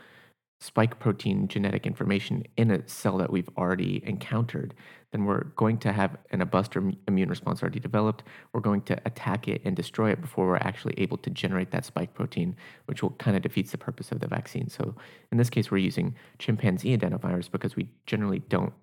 spike 0.61 0.99
protein 0.99 1.47
genetic 1.47 1.87
information 1.87 2.43
in 2.57 2.71
a 2.71 2.89
cell 2.89 3.19
that 3.19 3.31
we've 3.31 3.49
already 3.57 4.03
encountered, 4.05 4.75
then 5.13 5.25
we're 5.25 5.45
going 5.57 5.79
to 5.79 5.93
have 5.93 6.17
an 6.31 6.41
buster 6.49 6.93
immune 7.07 7.29
response 7.29 7.63
already 7.63 7.79
developed. 7.79 8.25
We're 8.53 8.61
going 8.61 8.83
to 8.83 9.01
attack 9.07 9.47
it 9.47 9.63
and 9.65 9.77
destroy 9.77 10.11
it 10.11 10.21
before 10.21 10.47
we're 10.47 10.57
actually 10.57 10.95
able 10.99 11.17
to 11.19 11.31
generate 11.31 11.71
that 11.71 11.85
spike 11.85 12.13
protein, 12.13 12.57
which 12.87 13.03
will 13.03 13.11
kind 13.11 13.37
of 13.37 13.43
defeats 13.43 13.71
the 13.71 13.79
purpose 13.79 14.11
of 14.11 14.19
the 14.19 14.27
vaccine. 14.27 14.69
So 14.69 14.97
in 15.31 15.39
this 15.39 15.51
case, 15.51 15.71
we're 15.71 15.79
using 15.79 16.17
chimpanzee 16.39 16.97
adenovirus 16.97 17.51
because 17.51 17.77
we 17.77 17.89
generally 18.07 18.41
don't 18.41 18.75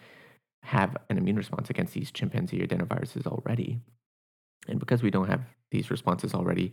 have 0.64 0.96
an 1.10 1.18
immune 1.18 1.36
response 1.36 1.70
against 1.70 1.94
these 1.94 2.10
chimpanzee 2.10 2.66
adenoviruses 2.66 3.28
already. 3.28 3.82
And 4.68 4.80
because 4.80 5.04
we 5.04 5.12
don't 5.12 5.28
have 5.28 5.42
these 5.72 5.92
responses 5.92 6.34
already, 6.34 6.72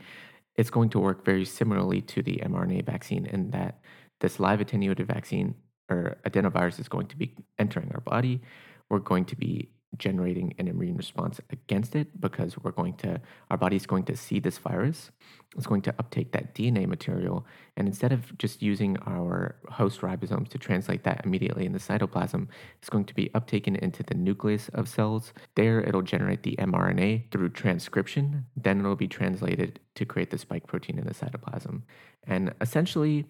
it's 0.56 0.70
going 0.70 0.90
to 0.90 0.98
work 0.98 1.24
very 1.24 1.44
similarly 1.44 2.00
to 2.02 2.22
the 2.22 2.40
mRNA 2.44 2.84
vaccine 2.84 3.26
in 3.26 3.50
that 3.50 3.80
this 4.22 4.40
live 4.40 4.60
attenuated 4.60 5.06
vaccine 5.06 5.54
or 5.90 6.16
adenovirus 6.24 6.80
is 6.80 6.88
going 6.88 7.08
to 7.08 7.16
be 7.16 7.34
entering 7.58 7.90
our 7.92 8.00
body. 8.00 8.40
We're 8.88 9.00
going 9.00 9.26
to 9.26 9.36
be 9.36 9.68
generating 9.98 10.54
an 10.58 10.68
immune 10.68 10.96
response 10.96 11.38
against 11.50 11.94
it 11.94 12.18
because 12.18 12.56
we're 12.58 12.70
going 12.70 12.94
to 12.94 13.20
our 13.50 13.58
body's 13.58 13.84
going 13.84 14.04
to 14.04 14.16
see 14.16 14.40
this 14.40 14.56
virus. 14.56 15.10
It's 15.54 15.66
going 15.66 15.82
to 15.82 15.94
uptake 15.98 16.32
that 16.32 16.54
dna 16.54 16.86
material. 16.86 17.46
And 17.76 17.86
instead 17.86 18.10
of 18.10 18.36
just 18.38 18.62
using 18.62 18.96
our 19.06 19.56
host 19.68 20.00
ribosomes 20.00 20.48
to 20.48 20.58
translate 20.58 21.04
that 21.04 21.20
immediately 21.24 21.66
in 21.66 21.72
the 21.72 21.78
cytoplasm 21.78 22.48
it's 22.78 22.88
going 22.88 23.04
to 23.04 23.14
be 23.14 23.28
uptaken 23.34 23.78
into 23.80 24.02
the 24.02 24.14
nucleus 24.14 24.70
of 24.70 24.88
cells. 24.88 25.34
There 25.56 25.80
it'll 25.82 26.02
generate 26.02 26.42
the 26.42 26.56
mrna 26.58 27.30
through 27.30 27.50
transcription. 27.50 28.46
Then 28.56 28.80
it'll 28.80 28.96
be 28.96 29.08
translated 29.08 29.78
to 29.96 30.06
create 30.06 30.30
the 30.30 30.38
spike 30.38 30.66
protein 30.66 30.98
in 30.98 31.06
the 31.06 31.14
cytoplasm. 31.14 31.82
And 32.26 32.54
essentially 32.62 33.26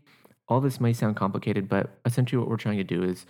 all 0.53 0.61
this 0.61 0.81
may 0.81 0.93
sound 0.93 1.17
complicated 1.17 1.69
but 1.69 1.99
essentially 2.05 2.39
what 2.39 2.49
we're 2.49 2.57
trying 2.57 2.79
to 2.79 2.85
do 2.85 3.03
is 3.03 3.27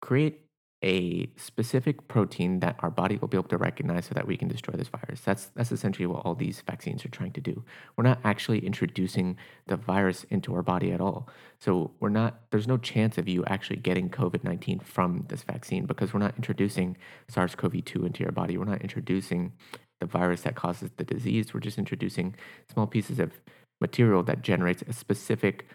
create 0.00 0.40
a 0.84 1.28
specific 1.36 2.06
protein 2.06 2.60
that 2.60 2.76
our 2.80 2.90
body 2.90 3.16
will 3.16 3.28
be 3.28 3.36
able 3.36 3.48
to 3.48 3.56
recognize 3.56 4.04
so 4.06 4.14
that 4.14 4.26
we 4.26 4.36
can 4.36 4.46
destroy 4.46 4.74
this 4.76 4.88
virus. 4.88 5.20
That's 5.22 5.46
that's 5.54 5.72
essentially 5.72 6.06
what 6.06 6.24
all 6.24 6.34
these 6.34 6.62
vaccines 6.66 7.04
are 7.04 7.08
trying 7.08 7.32
to 7.32 7.40
do. 7.40 7.64
We're 7.96 8.04
not 8.04 8.20
actually 8.24 8.64
introducing 8.64 9.36
the 9.66 9.76
virus 9.76 10.24
into 10.24 10.54
our 10.54 10.62
body 10.62 10.92
at 10.92 11.00
all. 11.00 11.28
So 11.58 11.92
we're 11.98 12.10
not 12.10 12.42
there's 12.50 12.68
no 12.68 12.76
chance 12.76 13.16
of 13.16 13.26
you 13.26 13.42
actually 13.46 13.76
getting 13.76 14.10
COVID-19 14.10 14.84
from 14.84 15.24
this 15.28 15.42
vaccine 15.42 15.86
because 15.86 16.12
we're 16.12 16.20
not 16.20 16.36
introducing 16.36 16.96
SARS-CoV-2 17.28 18.06
into 18.06 18.22
your 18.22 18.32
body. 18.32 18.58
We're 18.58 18.66
not 18.66 18.82
introducing 18.82 19.54
the 20.00 20.06
virus 20.06 20.42
that 20.42 20.56
causes 20.56 20.90
the 20.98 21.04
disease. 21.04 21.54
We're 21.54 21.60
just 21.60 21.78
introducing 21.78 22.36
small 22.70 22.86
pieces 22.86 23.18
of 23.18 23.32
material 23.80 24.22
that 24.24 24.42
generates 24.42 24.82
a 24.86 24.92
specific 24.92 25.66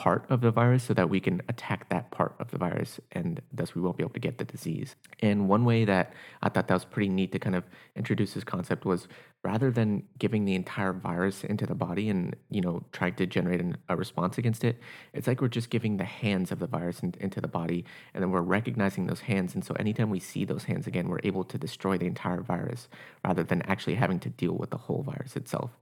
part 0.00 0.24
of 0.30 0.40
the 0.40 0.50
virus 0.50 0.82
so 0.84 0.94
that 0.94 1.10
we 1.10 1.20
can 1.20 1.42
attack 1.50 1.86
that 1.90 2.10
part 2.10 2.34
of 2.38 2.50
the 2.50 2.56
virus 2.56 2.98
and 3.12 3.38
thus 3.52 3.74
we 3.74 3.82
won't 3.82 3.98
be 3.98 4.02
able 4.02 4.14
to 4.14 4.18
get 4.18 4.38
the 4.38 4.46
disease. 4.46 4.96
And 5.20 5.46
one 5.46 5.66
way 5.66 5.84
that 5.84 6.14
I 6.40 6.48
thought 6.48 6.68
that 6.68 6.74
was 6.74 6.86
pretty 6.86 7.10
neat 7.10 7.32
to 7.32 7.38
kind 7.38 7.54
of 7.54 7.64
introduce 7.94 8.32
this 8.32 8.42
concept 8.42 8.86
was 8.86 9.08
rather 9.44 9.70
than 9.70 10.04
giving 10.18 10.46
the 10.46 10.54
entire 10.54 10.94
virus 10.94 11.44
into 11.44 11.66
the 11.66 11.74
body 11.74 12.08
and, 12.08 12.34
you 12.48 12.62
know, 12.62 12.82
trying 12.92 13.14
to 13.16 13.26
generate 13.26 13.60
an, 13.60 13.76
a 13.90 13.96
response 13.96 14.38
against 14.38 14.64
it, 14.64 14.80
it's 15.12 15.26
like 15.26 15.42
we're 15.42 15.48
just 15.48 15.68
giving 15.68 15.98
the 15.98 16.04
hands 16.04 16.50
of 16.50 16.60
the 16.60 16.66
virus 16.66 17.00
in, 17.00 17.12
into 17.20 17.38
the 17.38 17.48
body 17.48 17.84
and 18.14 18.22
then 18.22 18.30
we're 18.30 18.40
recognizing 18.40 19.06
those 19.06 19.20
hands. 19.20 19.54
And 19.54 19.62
so 19.62 19.74
anytime 19.74 20.08
we 20.08 20.18
see 20.18 20.46
those 20.46 20.64
hands 20.64 20.86
again, 20.86 21.08
we're 21.08 21.20
able 21.24 21.44
to 21.44 21.58
destroy 21.58 21.98
the 21.98 22.06
entire 22.06 22.40
virus 22.40 22.88
rather 23.22 23.42
than 23.42 23.60
actually 23.66 23.96
having 23.96 24.20
to 24.20 24.30
deal 24.30 24.54
with 24.54 24.70
the 24.70 24.78
whole 24.78 25.02
virus 25.02 25.36
itself. 25.36 25.72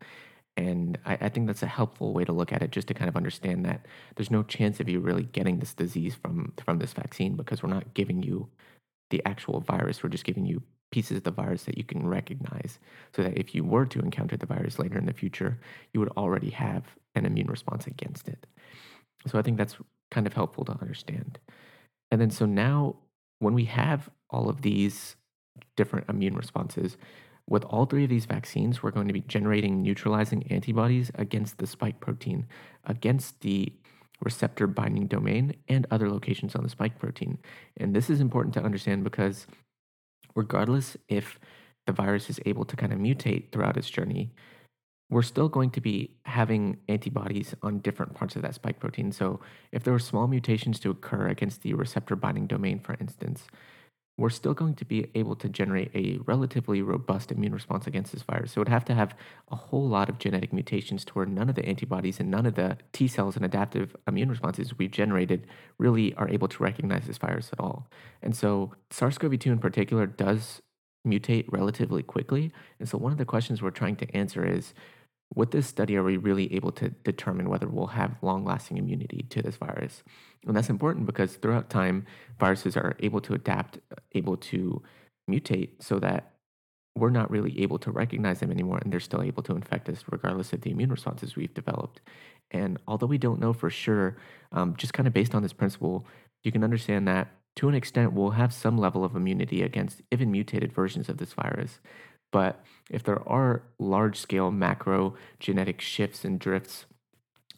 And 0.59 0.99
I, 1.07 1.17
I, 1.21 1.29
think 1.29 1.47
that's 1.47 1.63
a 1.63 1.69
helpful 1.69 2.13
way 2.13 2.25
to 2.25 2.33
look 2.33 2.53
at 2.53 2.63
it, 2.63 2.73
just 2.73 2.89
to 2.89 2.95
kind 2.95 3.09
of 3.09 3.17
understand 3.17 3.65
that 3.65 3.87
there's 4.17 4.31
no 4.31 4.43
chance 4.43 4.81
of 4.81 4.89
you 4.89 4.99
really 4.99 5.23
getting 5.23 5.61
this 5.61 5.73
disease 5.73 6.17
from 6.17 6.53
from 6.65 6.81
this 6.81 6.93
vaccine 6.93 7.37
because 7.37 7.63
we're 7.63 7.69
not 7.69 7.95
giving 7.95 8.25
you 8.25 8.49
the 9.11 9.23
actual 9.25 9.61
virus. 9.61 10.03
We're 10.03 10.09
just 10.09 10.25
giving 10.25 10.47
you 10.47 10.61
pieces 10.91 11.19
of 11.19 11.23
the 11.23 11.31
virus 11.31 11.63
that 11.65 11.79
you 11.79 11.85
can 11.85 12.09
recognize, 12.09 12.81
so 13.15 13.23
that 13.23 13.39
if 13.39 13.55
you 13.55 13.63
were 13.63 13.87
to 13.87 14.01
encounter 14.01 14.37
the 14.37 14.47
virus 14.47 14.81
later 14.81 14.99
in 14.99 15.07
the 15.07 15.13
future, 15.13 15.61
you 15.93 16.01
would 16.01 16.09
already 16.17 16.51
have 16.51 16.83
an 17.15 17.25
immune 17.25 17.47
response 17.47 17.87
against 17.87 18.27
it. 18.27 18.45
So 19.29 19.39
I 19.39 19.43
think 19.43 19.59
that's 19.59 19.77
kind 20.11 20.27
of 20.27 20.33
helpful 20.33 20.65
to 20.65 20.81
understand. 20.81 21.39
And 22.11 22.21
then 22.21 22.31
so 22.31 22.47
now, 22.47 22.97
when 23.39 23.55
we 23.55 23.67
have 23.67 24.11
all 24.29 24.49
of 24.49 24.63
these 24.63 25.15
different 25.77 26.09
immune 26.09 26.35
responses, 26.35 26.97
with 27.49 27.65
all 27.65 27.87
three 27.87 28.05
of 28.05 28.11
these 28.11 28.27
vaccines, 28.27 28.83
we're 28.83 28.91
going 28.91 29.09
to 29.09 29.15
be 29.15 29.23
generating 29.23 29.83
neutralizing 29.83 30.47
antibodies 30.51 31.11
against 31.15 31.57
the 31.59 31.67
spike 31.67 31.99
protein, 31.99 32.47
against 32.85 33.41
the 33.41 33.73
receptor 34.23 34.67
binding 34.67 35.07
domain, 35.07 35.55
and 35.69 35.87
other 35.91 36.11
locations 36.11 36.55
on 36.55 36.63
the 36.63 36.69
spike 36.69 36.99
protein. 36.99 37.39
And 37.79 37.95
this 37.95 38.11
is 38.11 38.21
important 38.21 38.53
to 38.55 38.63
understand 38.63 39.03
because, 39.03 39.47
regardless 40.35 40.97
if 41.09 41.41
the 41.87 41.93
virus 41.93 42.29
is 42.29 42.39
able 42.45 42.67
to 42.67 42.77
kind 42.77 42.93
of 42.93 42.99
mutate 42.99 43.51
throughout 43.51 43.79
its 43.79 43.89
journey, 43.89 44.31
we're 45.11 45.23
still 45.23 45.49
going 45.49 45.71
to 45.71 45.81
be 45.81 46.19
having 46.27 46.77
antibodies 46.87 47.55
on 47.63 47.79
different 47.79 48.13
parts 48.13 48.37
of 48.37 48.43
that 48.43 48.55
spike 48.55 48.79
protein. 48.79 49.11
So, 49.11 49.41
if 49.73 49.85
there 49.85 49.95
were 49.95 49.99
small 49.99 50.27
mutations 50.27 50.79
to 50.81 50.91
occur 50.91 51.29
against 51.29 51.63
the 51.63 51.73
receptor 51.73 52.15
binding 52.15 52.47
domain, 52.47 52.81
for 52.81 52.95
instance, 53.01 53.47
we're 54.19 54.29
still 54.29 54.53
going 54.53 54.75
to 54.75 54.85
be 54.85 55.09
able 55.15 55.37
to 55.37 55.49
generate 55.49 55.91
a 55.95 56.19
relatively 56.27 56.83
robust 56.83 57.31
immune 57.31 57.55
response 57.55 57.87
against 57.87 58.13
this 58.13 58.23
virus. 58.23 58.53
So 58.53 58.59
it 58.59 58.63
would 58.63 58.69
have 58.69 58.85
to 58.87 58.95
have 58.95 59.15
a 59.51 59.57
whole 59.57 59.89
lot 59.89 60.09
of 60.09 60.19
genetic 60.19 60.53
mutations 60.53 61.05
to 61.05 61.13
where 61.15 61.25
none 61.25 61.49
of 61.49 61.55
the 61.55 61.65
antibodies 61.65 62.19
and 62.19 62.29
none 62.29 62.45
of 62.45 62.57
the 62.57 62.77
T 62.93 63.07
cells 63.07 63.37
and 63.37 63.45
adaptive 63.45 63.95
immune 64.09 64.29
responses 64.29 64.77
we've 64.77 64.91
generated 64.91 65.47
really 65.79 66.13
are 66.15 66.29
able 66.29 66.49
to 66.49 66.63
recognize 66.63 67.07
this 67.07 67.17
virus 67.17 67.51
at 67.53 67.61
all. 67.61 67.89
And 68.21 68.37
so 68.37 68.75
SARS 68.91 69.19
CoV 69.19 69.39
2 69.39 69.53
in 69.53 69.59
particular 69.61 70.07
does 70.07 70.63
mutate 71.07 71.47
relatively 71.49 72.03
quickly. 72.03 72.53
And 72.81 72.89
so 72.89 72.99
one 72.99 73.13
of 73.13 73.19
the 73.19 73.25
questions 73.25 73.63
we're 73.63 73.71
trying 73.71 73.97
to 73.97 74.17
answer 74.17 74.45
is 74.45 74.75
with 75.35 75.51
this 75.51 75.67
study, 75.67 75.97
are 75.97 76.03
we 76.03 76.17
really 76.17 76.55
able 76.55 76.73
to 76.73 76.89
determine 76.89 77.49
whether 77.49 77.69
we'll 77.69 77.89
have 77.89 78.17
long 78.23 78.45
lasting 78.45 78.79
immunity 78.79 79.27
to 79.31 79.43
this 79.43 79.57
virus? 79.57 80.03
And 80.47 80.57
that's 80.57 80.71
important 80.71 81.07
because 81.07 81.37
throughout 81.37 81.71
time, 81.71 82.07
viruses 82.41 82.77
are 82.77 82.97
able 83.01 83.21
to 83.23 83.35
adapt, 83.35 83.79
able 84.13 84.37
to 84.37 84.83
mutate 85.31 85.83
so 85.83 85.99
that 85.99 86.33
we're 86.97 87.11
not 87.11 87.31
really 87.31 87.61
able 87.61 87.79
to 87.79 87.91
recognize 87.91 88.41
them 88.41 88.51
anymore 88.51 88.79
and 88.79 88.93
they're 88.93 89.01
still 89.01 89.23
able 89.23 89.43
to 89.45 89.55
infect 89.55 89.89
us 89.89 90.05
regardless 90.11 90.53
of 90.53 90.63
the 90.63 90.71
immune 90.71 90.91
responses 90.91 91.37
we've 91.37 91.55
developed. 91.55 92.01
And 92.51 92.79
although 92.89 93.07
we 93.07 93.19
don't 93.19 93.41
know 93.41 93.53
for 93.53 93.71
sure, 93.71 94.17
um, 94.53 94.75
just 94.77 94.95
kind 94.95 95.07
of 95.07 95.13
based 95.13 95.35
on 95.35 95.43
this 95.43 95.53
principle, 95.53 96.07
you 96.43 96.51
can 96.51 96.65
understand 96.65 97.07
that 97.07 97.29
to 97.57 97.69
an 97.69 97.75
extent 97.75 98.13
we'll 98.13 98.31
have 98.31 98.53
some 98.53 98.79
level 98.79 99.05
of 99.05 99.17
immunity 99.17 99.63
against 99.63 100.03
even 100.13 100.31
mutated 100.31 100.73
versions 100.73 101.09
of 101.09 101.19
this 101.19 101.33
virus. 101.33 101.81
But 102.31 102.65
if 102.91 103.03
there 103.03 103.27
are 103.29 103.63
large 103.79 104.19
scale 104.19 104.51
macro 104.51 105.15
genetic 105.39 105.81
shifts 105.81 106.25
and 106.25 106.39
drifts 106.39 106.87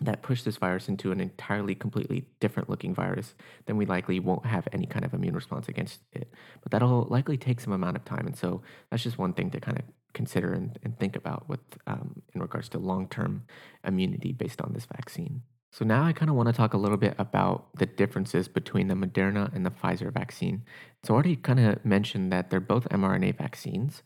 that 0.01 0.23
push 0.23 0.43
this 0.43 0.57
virus 0.57 0.89
into 0.89 1.13
an 1.13 1.21
entirely 1.21 1.75
completely 1.75 2.27
different 2.41 2.71
looking 2.71 2.95
virus, 2.95 3.35
then 3.67 3.77
we 3.77 3.85
likely 3.85 4.19
won't 4.19 4.47
have 4.47 4.67
any 4.73 4.87
kind 4.87 5.05
of 5.05 5.13
immune 5.13 5.35
response 5.35 5.69
against 5.69 6.01
it. 6.13 6.33
But 6.63 6.73
that'll 6.73 7.07
likely 7.11 7.37
take 7.37 7.61
some 7.61 7.73
amount 7.73 7.97
of 7.97 8.05
time. 8.05 8.27
And 8.27 8.37
so 8.37 8.63
that's 8.91 9.03
just 9.03 9.19
one 9.19 9.35
thing 9.35 9.51
to 9.51 9.61
kind 9.61 9.79
of 9.79 9.85
consider 10.15 10.53
and, 10.53 10.79
and 10.83 10.99
think 10.99 11.17
about 11.17 11.49
with 11.49 11.61
um, 11.87 12.23
in 12.35 12.41
regards 12.41 12.69
to 12.71 12.79
long 12.79 13.09
term 13.09 13.43
immunity 13.85 14.33
based 14.33 14.63
on 14.63 14.73
this 14.73 14.87
vaccine. 14.87 15.43
So 15.73 15.85
now 15.85 16.03
I 16.03 16.13
kind 16.13 16.31
of 16.31 16.37
want 16.37 16.49
to 16.49 16.53
talk 16.53 16.75
a 16.75 16.79
little 16.79 16.97
bit 16.97 17.15
about 17.19 17.69
the 17.77 17.87
differences 17.87 18.49
between 18.49 18.89
the 18.89 18.95
Moderna 18.95 19.55
and 19.55 19.65
the 19.65 19.71
Pfizer 19.71 20.13
vaccine. 20.13 20.63
So 21.05 21.15
I 21.15 21.17
already 21.17 21.37
kind 21.37 21.61
of 21.61 21.85
mentioned 21.85 22.33
that 22.33 22.51
they're 22.51 22.59
both 22.59 22.89
mRNA 22.89 23.39
vaccines, 23.39 24.03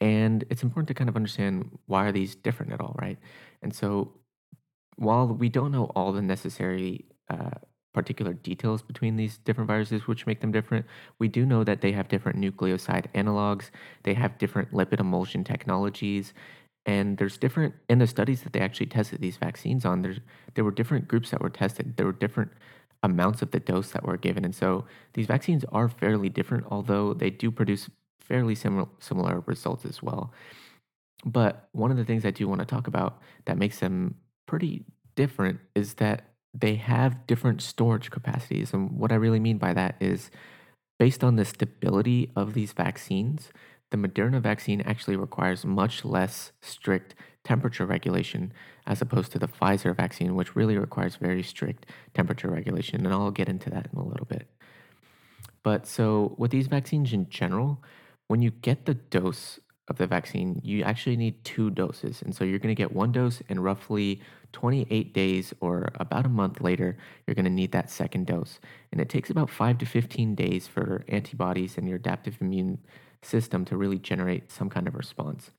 and 0.00 0.44
it's 0.50 0.62
important 0.62 0.88
to 0.88 0.94
kind 0.94 1.08
of 1.08 1.16
understand 1.16 1.78
why 1.86 2.06
are 2.06 2.12
these 2.12 2.34
different 2.34 2.72
at 2.72 2.80
all, 2.80 2.94
right? 3.00 3.18
And 3.62 3.74
so 3.74 4.12
while 4.96 5.26
we 5.26 5.48
don't 5.48 5.72
know 5.72 5.84
all 5.94 6.12
the 6.12 6.22
necessary 6.22 7.04
uh, 7.30 7.50
particular 7.94 8.32
details 8.32 8.82
between 8.82 9.16
these 9.16 9.38
different 9.38 9.68
viruses 9.68 10.06
which 10.06 10.26
make 10.26 10.40
them 10.40 10.52
different, 10.52 10.86
we 11.18 11.28
do 11.28 11.44
know 11.44 11.64
that 11.64 11.80
they 11.80 11.92
have 11.92 12.08
different 12.08 12.38
nucleoside 12.38 13.06
analogs, 13.14 13.70
they 14.04 14.14
have 14.14 14.38
different 14.38 14.72
lipid 14.72 15.00
emulsion 15.00 15.42
technologies, 15.44 16.32
and 16.86 17.18
there's 17.18 17.36
different 17.36 17.74
in 17.88 17.98
the 17.98 18.06
studies 18.06 18.42
that 18.42 18.52
they 18.52 18.60
actually 18.60 18.86
tested 18.86 19.20
these 19.20 19.36
vaccines 19.36 19.84
on, 19.84 20.02
there's 20.02 20.20
there 20.54 20.64
were 20.64 20.70
different 20.70 21.06
groups 21.06 21.30
that 21.30 21.42
were 21.42 21.50
tested. 21.50 21.96
There 21.96 22.06
were 22.06 22.12
different 22.12 22.50
amounts 23.02 23.42
of 23.42 23.50
the 23.50 23.60
dose 23.60 23.90
that 23.90 24.04
were 24.04 24.16
given. 24.16 24.44
And 24.44 24.54
so 24.54 24.86
these 25.12 25.26
vaccines 25.26 25.64
are 25.70 25.88
fairly 25.88 26.28
different, 26.28 26.64
although 26.70 27.14
they 27.14 27.30
do 27.30 27.50
produce 27.50 27.88
fairly 28.28 28.54
similar 28.54 28.86
similar 29.00 29.42
results 29.46 29.84
as 29.84 30.02
well. 30.02 30.32
But 31.24 31.68
one 31.72 31.90
of 31.90 31.96
the 31.96 32.04
things 32.04 32.24
I 32.24 32.30
do 32.30 32.46
want 32.46 32.60
to 32.60 32.66
talk 32.66 32.86
about 32.86 33.20
that 33.46 33.58
makes 33.58 33.80
them 33.80 34.16
pretty 34.46 34.84
different 35.16 35.58
is 35.74 35.94
that 35.94 36.28
they 36.54 36.76
have 36.76 37.26
different 37.26 37.60
storage 37.60 38.10
capacities. 38.10 38.72
And 38.72 38.98
what 38.98 39.12
I 39.12 39.16
really 39.16 39.40
mean 39.40 39.58
by 39.58 39.72
that 39.74 39.96
is 40.00 40.30
based 40.98 41.24
on 41.24 41.36
the 41.36 41.44
stability 41.44 42.30
of 42.36 42.54
these 42.54 42.72
vaccines, 42.72 43.50
the 43.90 43.96
Moderna 43.96 44.40
vaccine 44.40 44.80
actually 44.82 45.16
requires 45.16 45.64
much 45.64 46.04
less 46.04 46.52
strict 46.62 47.14
temperature 47.44 47.86
regulation 47.86 48.52
as 48.86 49.00
opposed 49.00 49.32
to 49.32 49.38
the 49.38 49.48
Pfizer 49.48 49.96
vaccine, 49.96 50.34
which 50.34 50.54
really 50.54 50.76
requires 50.76 51.16
very 51.16 51.42
strict 51.42 51.86
temperature 52.14 52.48
regulation. 52.48 53.04
And 53.04 53.14
I'll 53.14 53.30
get 53.30 53.48
into 53.48 53.70
that 53.70 53.88
in 53.92 53.98
a 53.98 54.04
little 54.04 54.26
bit. 54.26 54.48
But 55.62 55.86
so, 55.86 56.34
with 56.38 56.50
these 56.50 56.66
vaccines 56.66 57.12
in 57.12 57.28
general, 57.28 57.82
when 58.28 58.42
you 58.42 58.50
get 58.50 58.86
the 58.86 58.94
dose 58.94 59.58
of 59.88 59.96
the 59.96 60.06
vaccine, 60.06 60.60
you 60.62 60.82
actually 60.82 61.16
need 61.16 61.42
two 61.44 61.70
doses. 61.70 62.22
And 62.22 62.34
so 62.34 62.44
you're 62.44 62.58
going 62.58 62.74
to 62.74 62.80
get 62.80 62.92
one 62.92 63.10
dose, 63.10 63.42
and 63.48 63.64
roughly 63.64 64.20
28 64.52 65.12
days 65.12 65.52
or 65.60 65.88
about 65.96 66.26
a 66.26 66.28
month 66.28 66.60
later, 66.60 66.96
you're 67.26 67.34
going 67.34 67.44
to 67.44 67.50
need 67.50 67.72
that 67.72 67.90
second 67.90 68.26
dose. 68.26 68.60
And 68.92 69.00
it 69.00 69.08
takes 69.08 69.30
about 69.30 69.50
5 69.50 69.78
to 69.78 69.86
15 69.86 70.34
days 70.34 70.66
for 70.66 71.04
antibodies 71.08 71.78
and 71.78 71.88
your 71.88 71.96
adaptive 71.96 72.36
immune 72.40 72.78
system 73.22 73.64
to 73.64 73.76
really 73.76 73.98
generate 73.98 74.50
some 74.50 74.68
kind 74.70 74.86
of 74.86 74.94
response. 74.94 75.50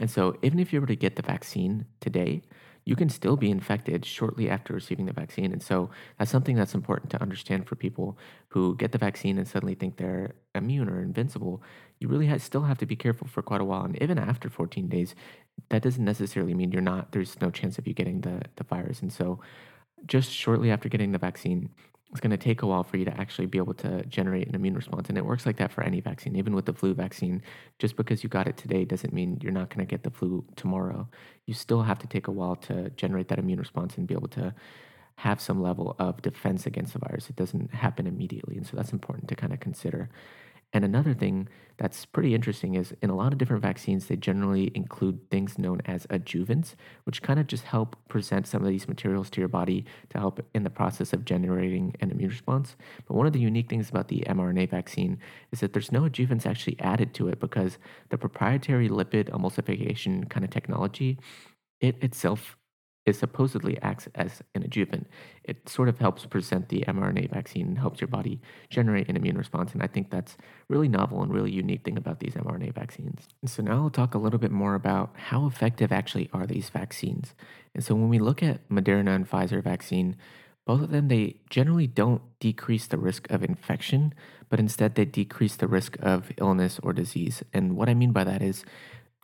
And 0.00 0.10
so, 0.10 0.38
even 0.42 0.58
if 0.58 0.72
you 0.72 0.80
were 0.80 0.86
to 0.86 0.96
get 0.96 1.16
the 1.16 1.22
vaccine 1.22 1.84
today, 2.00 2.42
you 2.84 2.96
can 2.96 3.08
still 3.08 3.36
be 3.36 3.50
infected 3.50 4.04
shortly 4.04 4.50
after 4.50 4.74
receiving 4.74 5.06
the 5.06 5.12
vaccine. 5.12 5.52
And 5.52 5.62
so 5.62 5.90
that's 6.18 6.30
something 6.30 6.56
that's 6.56 6.74
important 6.74 7.10
to 7.10 7.22
understand 7.22 7.66
for 7.66 7.76
people 7.76 8.18
who 8.48 8.76
get 8.76 8.92
the 8.92 8.98
vaccine 8.98 9.38
and 9.38 9.46
suddenly 9.46 9.74
think 9.74 9.96
they're 9.96 10.34
immune 10.54 10.88
or 10.88 11.00
invincible. 11.00 11.62
You 12.00 12.08
really 12.08 12.36
still 12.38 12.62
have 12.62 12.78
to 12.78 12.86
be 12.86 12.96
careful 12.96 13.28
for 13.28 13.42
quite 13.42 13.60
a 13.60 13.64
while. 13.64 13.84
And 13.84 14.00
even 14.02 14.18
after 14.18 14.50
14 14.50 14.88
days, 14.88 15.14
that 15.68 15.82
doesn't 15.82 16.04
necessarily 16.04 16.54
mean 16.54 16.72
you're 16.72 16.82
not, 16.82 17.12
there's 17.12 17.40
no 17.40 17.50
chance 17.50 17.78
of 17.78 17.86
you 17.86 17.94
getting 17.94 18.22
the, 18.22 18.42
the 18.56 18.64
virus. 18.64 19.00
And 19.00 19.12
so 19.12 19.40
just 20.06 20.32
shortly 20.32 20.70
after 20.70 20.88
getting 20.88 21.12
the 21.12 21.18
vaccine, 21.18 21.70
it's 22.12 22.20
going 22.20 22.30
to 22.30 22.36
take 22.36 22.60
a 22.60 22.66
while 22.66 22.84
for 22.84 22.98
you 22.98 23.06
to 23.06 23.20
actually 23.20 23.46
be 23.46 23.56
able 23.58 23.72
to 23.72 24.04
generate 24.04 24.46
an 24.46 24.54
immune 24.54 24.74
response. 24.74 25.08
And 25.08 25.16
it 25.16 25.24
works 25.24 25.46
like 25.46 25.56
that 25.56 25.72
for 25.72 25.82
any 25.82 26.00
vaccine, 26.00 26.36
even 26.36 26.54
with 26.54 26.66
the 26.66 26.74
flu 26.74 26.92
vaccine. 26.92 27.42
Just 27.78 27.96
because 27.96 28.22
you 28.22 28.28
got 28.28 28.46
it 28.46 28.58
today 28.58 28.84
doesn't 28.84 29.14
mean 29.14 29.38
you're 29.42 29.50
not 29.50 29.70
going 29.70 29.84
to 29.84 29.90
get 29.90 30.02
the 30.02 30.10
flu 30.10 30.44
tomorrow. 30.54 31.08
You 31.46 31.54
still 31.54 31.82
have 31.82 31.98
to 32.00 32.06
take 32.06 32.28
a 32.28 32.30
while 32.30 32.56
to 32.56 32.90
generate 32.90 33.28
that 33.28 33.38
immune 33.38 33.58
response 33.58 33.96
and 33.96 34.06
be 34.06 34.14
able 34.14 34.28
to 34.28 34.54
have 35.16 35.40
some 35.40 35.62
level 35.62 35.96
of 35.98 36.20
defense 36.20 36.66
against 36.66 36.92
the 36.92 36.98
virus. 36.98 37.30
It 37.30 37.36
doesn't 37.36 37.72
happen 37.72 38.06
immediately. 38.06 38.56
And 38.56 38.66
so 38.66 38.76
that's 38.76 38.92
important 38.92 39.28
to 39.28 39.34
kind 39.34 39.52
of 39.54 39.60
consider. 39.60 40.10
And 40.72 40.84
another 40.84 41.12
thing 41.12 41.48
that's 41.76 42.06
pretty 42.06 42.34
interesting 42.34 42.74
is 42.74 42.94
in 43.02 43.10
a 43.10 43.14
lot 43.14 43.32
of 43.32 43.38
different 43.38 43.62
vaccines, 43.62 44.06
they 44.06 44.16
generally 44.16 44.70
include 44.74 45.28
things 45.30 45.58
known 45.58 45.80
as 45.84 46.06
adjuvants, 46.06 46.74
which 47.04 47.22
kind 47.22 47.38
of 47.38 47.46
just 47.46 47.64
help 47.64 47.96
present 48.08 48.46
some 48.46 48.62
of 48.62 48.68
these 48.68 48.88
materials 48.88 49.28
to 49.30 49.40
your 49.40 49.48
body 49.48 49.84
to 50.10 50.18
help 50.18 50.40
in 50.54 50.62
the 50.62 50.70
process 50.70 51.12
of 51.12 51.24
generating 51.24 51.94
an 52.00 52.10
immune 52.10 52.30
response. 52.30 52.76
But 53.06 53.16
one 53.16 53.26
of 53.26 53.32
the 53.32 53.40
unique 53.40 53.68
things 53.68 53.90
about 53.90 54.08
the 54.08 54.24
mRNA 54.28 54.70
vaccine 54.70 55.18
is 55.50 55.60
that 55.60 55.72
there's 55.72 55.92
no 55.92 56.02
adjuvants 56.02 56.46
actually 56.46 56.78
added 56.80 57.14
to 57.14 57.28
it 57.28 57.40
because 57.40 57.78
the 58.10 58.18
proprietary 58.18 58.88
lipid 58.88 59.28
emulsification 59.30 60.28
kind 60.30 60.44
of 60.44 60.50
technology, 60.50 61.18
it 61.80 62.02
itself 62.02 62.56
it 63.04 63.16
supposedly 63.16 63.80
acts 63.82 64.08
as 64.14 64.42
an 64.54 64.62
adjuvant. 64.62 65.08
It 65.44 65.68
sort 65.68 65.88
of 65.88 65.98
helps 65.98 66.24
present 66.24 66.68
the 66.68 66.84
mRNA 66.86 67.30
vaccine 67.30 67.66
and 67.66 67.78
helps 67.78 68.00
your 68.00 68.08
body 68.08 68.40
generate 68.70 69.08
an 69.08 69.16
immune 69.16 69.36
response. 69.36 69.72
And 69.72 69.82
I 69.82 69.88
think 69.88 70.10
that's 70.10 70.36
really 70.68 70.88
novel 70.88 71.22
and 71.22 71.32
really 71.32 71.50
unique 71.50 71.84
thing 71.84 71.96
about 71.96 72.20
these 72.20 72.34
mRNA 72.34 72.74
vaccines. 72.74 73.28
And 73.40 73.50
so 73.50 73.62
now 73.62 73.82
I'll 73.82 73.90
talk 73.90 74.14
a 74.14 74.18
little 74.18 74.38
bit 74.38 74.52
more 74.52 74.74
about 74.74 75.10
how 75.16 75.46
effective 75.46 75.90
actually 75.90 76.30
are 76.32 76.46
these 76.46 76.70
vaccines. 76.70 77.34
And 77.74 77.82
so 77.84 77.94
when 77.94 78.08
we 78.08 78.20
look 78.20 78.42
at 78.42 78.68
Moderna 78.68 79.14
and 79.14 79.28
Pfizer 79.28 79.62
vaccine, 79.62 80.16
both 80.64 80.82
of 80.82 80.90
them 80.90 81.08
they 81.08 81.40
generally 81.50 81.88
don't 81.88 82.22
decrease 82.38 82.86
the 82.86 82.98
risk 82.98 83.28
of 83.30 83.42
infection, 83.42 84.14
but 84.48 84.60
instead 84.60 84.94
they 84.94 85.04
decrease 85.04 85.56
the 85.56 85.66
risk 85.66 85.96
of 86.00 86.30
illness 86.36 86.78
or 86.84 86.92
disease. 86.92 87.42
And 87.52 87.76
what 87.76 87.88
I 87.88 87.94
mean 87.94 88.12
by 88.12 88.22
that 88.22 88.42
is 88.42 88.64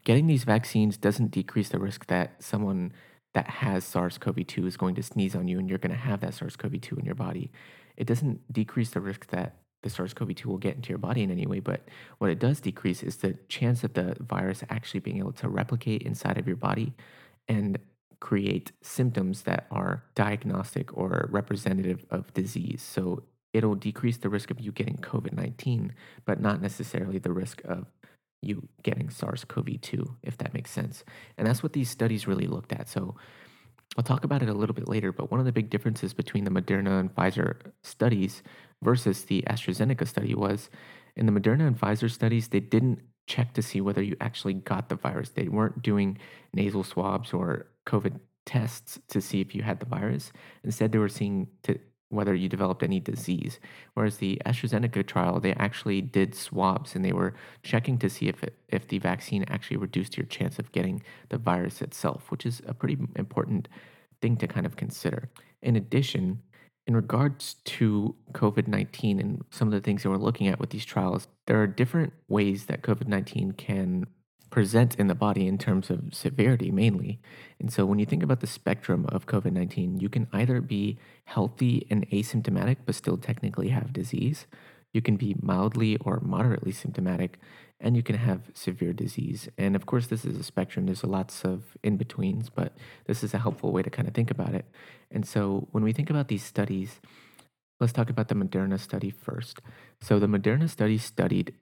getting 0.05 0.27
these 0.27 0.45
vaccines 0.45 0.97
doesn't 0.97 1.31
decrease 1.31 1.69
the 1.69 1.79
risk 1.79 2.07
that 2.07 2.43
someone 2.43 2.93
that 3.35 3.49
has 3.49 3.85
SARS 3.85 4.19
CoV 4.19 4.47
2 4.47 4.67
is 4.67 4.77
going 4.77 4.95
to 4.95 5.03
sneeze 5.03 5.35
on 5.35 5.49
you 5.49 5.59
and 5.59 5.69
you're 5.69 5.79
going 5.79 5.93
to 5.93 5.99
have 5.99 6.21
that 6.21 6.35
SARS 6.35 6.57
CoV 6.57 6.81
2 6.81 6.97
in 6.97 7.05
your 7.05 7.15
body. 7.15 7.51
It 7.97 8.07
doesn't 8.07 8.53
decrease 8.53 8.91
the 8.91 9.01
risk 9.01 9.27
that 9.29 9.57
the 9.83 9.91
SARS 9.91 10.15
CoV 10.15 10.35
2 10.35 10.49
will 10.49 10.59
get 10.59 10.77
into 10.77 10.89
your 10.89 10.99
body 10.99 11.23
in 11.23 11.31
any 11.31 11.47
way, 11.47 11.61
but 11.61 11.83
what 12.19 12.31
it 12.31 12.39
does 12.39 12.61
decrease 12.61 13.03
is 13.03 13.17
the 13.17 13.37
chance 13.49 13.85
of 13.85 13.95
the 13.95 14.17
virus 14.21 14.65
actually 14.71 15.01
being 15.01 15.19
able 15.19 15.33
to 15.33 15.49
replicate 15.49 16.03
inside 16.03 16.39
of 16.39 16.47
your 16.47 16.57
body 16.57 16.95
and 17.47 17.79
create 18.21 18.73
symptoms 18.83 19.43
that 19.43 19.67
are 19.71 20.03
diagnostic 20.15 20.97
or 20.97 21.29
representative 21.31 22.05
of 22.11 22.35
disease. 22.35 22.83
So 22.83 23.23
it'll 23.53 23.77
decrease 23.77 24.17
the 24.17 24.29
risk 24.29 24.51
of 24.51 24.61
you 24.61 24.73
getting 24.73 24.97
COVID 24.97 25.33
19, 25.33 25.95
but 26.25 26.41
not 26.41 26.61
necessarily 26.61 27.19
the 27.19 27.33
risk 27.33 27.63
of 27.65 27.87
you 28.43 28.69
getting 28.83 29.11
SARS 29.11 29.45
CoV 29.45 29.81
2, 29.81 30.17
if 30.23 30.39
that 30.39 30.55
makes 30.55 30.71
sense. 30.71 31.05
And 31.37 31.47
that's 31.47 31.63
what 31.63 31.73
these 31.73 31.91
studies 31.91 32.27
really 32.27 32.47
looked 32.47 32.73
at. 32.73 32.89
So 32.89 33.17
I'll 33.97 34.05
talk 34.05 34.25
about 34.25 34.43
it 34.43 34.49
a 34.49 34.55
little 34.55 34.75
bit 34.75 34.89
later, 34.89 35.13
but 35.13 35.31
one 35.31 35.41
of 35.41 35.47
the 35.47 35.53
big 35.53 35.71
differences 35.71 36.15
between 36.15 36.45
the 36.45 36.51
Moderna 36.51 37.01
and 37.01 37.15
Pfizer 37.15 37.57
studies 37.83 38.43
versus 38.83 39.25
the 39.25 39.43
AstraZeneca 39.49 40.07
study 40.07 40.35
was 40.35 40.71
in 41.17 41.27
the 41.27 41.33
Moderna 41.33 41.67
and 41.67 41.79
Pfizer 41.79 42.11
studies, 42.11 42.49
they 42.49 42.61
didn't 42.61 43.01
check 43.27 43.53
to 43.55 43.63
see 43.63 43.81
whether 43.81 44.03
you 44.03 44.17
actually 44.21 44.55
got 44.55 44.89
the 44.89 44.95
virus. 44.95 45.31
They 45.31 45.49
weren't 45.49 45.83
doing 45.83 46.19
nasal 46.55 46.85
swabs 46.85 47.33
or 47.33 47.67
COVID 47.87 48.21
tests 48.47 48.99
to 49.09 49.21
see 49.21 49.41
if 49.41 49.55
you 49.55 49.63
had 49.63 49.81
the 49.81 49.87
virus. 49.87 50.33
Instead, 50.65 50.93
they 50.93 50.99
were 50.99 51.09
seeing 51.09 51.49
to 51.65 51.79
whether 52.11 52.35
you 52.35 52.49
developed 52.49 52.83
any 52.83 53.01
disease. 53.01 53.61
Whereas 53.95 54.17
the 54.17 54.41
AstraZeneca 54.47 55.07
trial, 55.07 55.41
they 55.41 55.53
actually 55.55 56.01
did 56.01 56.35
swabs 56.35 56.95
and 56.95 57.05
they 57.05 57.13
were 57.13 57.35
checking 57.63 57.99
to 57.99 58.09
see 58.09 58.29
if 58.29 58.43
it, 58.43 58.55
if 58.69 58.89
the 58.89 58.99
vaccine 58.99 59.45
actually 59.49 59.77
reduced 59.77 60.17
your 60.17 60.27
chance 60.27 60.59
of 60.59 60.73
getting 60.73 61.03
the 61.29 61.39
virus 61.39 61.83
itself, 61.83 62.31
which 62.31 62.47
is 62.47 62.63
a 62.67 62.75
pretty 62.75 62.97
important 63.17 63.69
thing 64.21 64.37
to 64.37 64.47
kind 64.47 64.67
of 64.67 64.77
consider. 64.77 65.31
In 65.63 65.77
addition, 65.77 66.43
in 66.87 66.97
regards 66.97 67.57
to 67.65 68.15
COVID 68.33 68.67
19 68.67 69.21
and 69.21 69.45
some 69.51 69.69
of 69.69 69.73
the 69.73 69.81
things 69.81 70.03
that 70.03 70.11
we're 70.11 70.17
looking 70.17 70.49
at 70.49 70.59
with 70.59 70.71
these 70.71 70.87
trials, 70.87 71.29
there 71.47 71.61
are 71.61 71.67
different 71.67 72.15
ways 72.29 72.65
that 72.67 72.83
COVID 72.83 73.07
19 73.07 73.53
can 73.53 74.07
present 74.51 74.95
in 74.97 75.09
the 75.09 75.15
body 75.15 75.47
in 75.47 75.59
terms 75.59 75.91
of 75.91 76.15
severity 76.15 76.71
mainly. 76.71 77.21
And 77.61 77.73
so 77.73 77.85
when 77.85 77.99
you 77.99 78.07
think 78.07 78.23
about 78.23 78.41
the 78.41 78.47
spectrum 78.47 79.07
of 79.11 79.27
COVID 79.27 79.53
19, 79.53 80.01
you 80.01 80.09
can 80.09 80.29
either 80.33 80.61
be 80.61 80.99
healthy 81.25 81.87
and 81.91 82.09
asymptomatic, 82.11 82.79
but 82.87 82.95
still 82.95 83.17
technically 83.17 83.69
have 83.69 83.93
disease. 83.93 84.47
You 84.93 85.03
can 85.03 85.17
be 85.17 85.37
mildly 85.41 85.97
or 85.99 86.21
moderately 86.21 86.73
symptomatic, 86.73 87.39
and 87.81 87.97
you 87.97 88.03
can 88.03 88.17
have 88.17 88.51
severe 88.55 88.93
disease. 88.93 89.49
And 89.59 89.77
of 89.77 89.87
course, 89.87 90.07
this 90.07 90.25
is 90.25 90.39
a 90.39 90.43
spectrum. 90.43 90.87
There's 90.87 91.05
lots 91.05 91.45
of 91.45 91.77
in 91.83 91.97
betweens, 91.97 92.49
but 92.49 92.73
this 93.07 93.23
is 93.23 93.35
a 93.35 93.39
helpful 93.39 93.73
way 93.73 93.83
to 93.83 93.91
kind 93.91 94.09
of 94.09 94.15
think 94.15 94.31
about 94.31 94.55
it. 94.55 94.65
And 95.11 95.27
so 95.27 95.69
when 95.73 95.85
we 95.85 95.93
think 95.93 96.11
about 96.11 96.29
these 96.29 96.43
studies, 96.43 97.01
let's 97.81 97.93
talk 97.93 98.11
about 98.11 98.29
the 98.29 98.35
Moderna 98.35 98.81
study 98.81 99.11
first. 99.11 99.61
So 100.01 100.19
the 100.19 100.27
Moderna 100.27 100.69
study 100.69 100.99
studied 100.99 101.55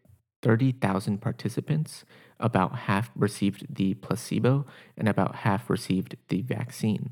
30,000 0.43 1.21
participants, 1.21 2.05
about 2.39 2.81
half 2.81 3.11
received 3.15 3.67
the 3.75 3.95
placebo 3.95 4.67
and 4.97 5.09
about 5.09 5.37
half 5.37 5.71
received 5.71 6.17
the 6.29 6.43
vaccine. 6.43 7.11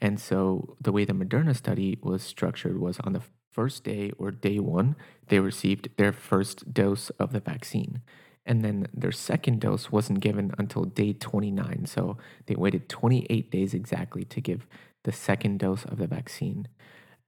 And 0.00 0.20
so 0.20 0.76
the 0.80 0.92
way 0.92 1.04
the 1.04 1.12
Moderna 1.12 1.56
study 1.56 1.98
was 2.02 2.22
structured 2.22 2.80
was 2.80 2.98
on 3.00 3.12
the 3.12 3.22
first 3.52 3.84
day 3.84 4.12
or 4.18 4.30
day 4.30 4.58
one, 4.58 4.94
they 5.28 5.40
received 5.40 5.88
their 5.96 6.12
first 6.12 6.72
dose 6.72 7.10
of 7.10 7.32
the 7.32 7.40
vaccine. 7.40 8.02
And 8.46 8.64
then 8.64 8.86
their 8.94 9.12
second 9.12 9.60
dose 9.60 9.92
wasn't 9.92 10.20
given 10.20 10.52
until 10.56 10.84
day 10.84 11.12
29. 11.12 11.86
So 11.86 12.16
they 12.46 12.54
waited 12.54 12.88
28 12.88 13.50
days 13.50 13.74
exactly 13.74 14.24
to 14.24 14.40
give 14.40 14.66
the 15.04 15.12
second 15.12 15.58
dose 15.58 15.84
of 15.84 15.98
the 15.98 16.06
vaccine. 16.06 16.68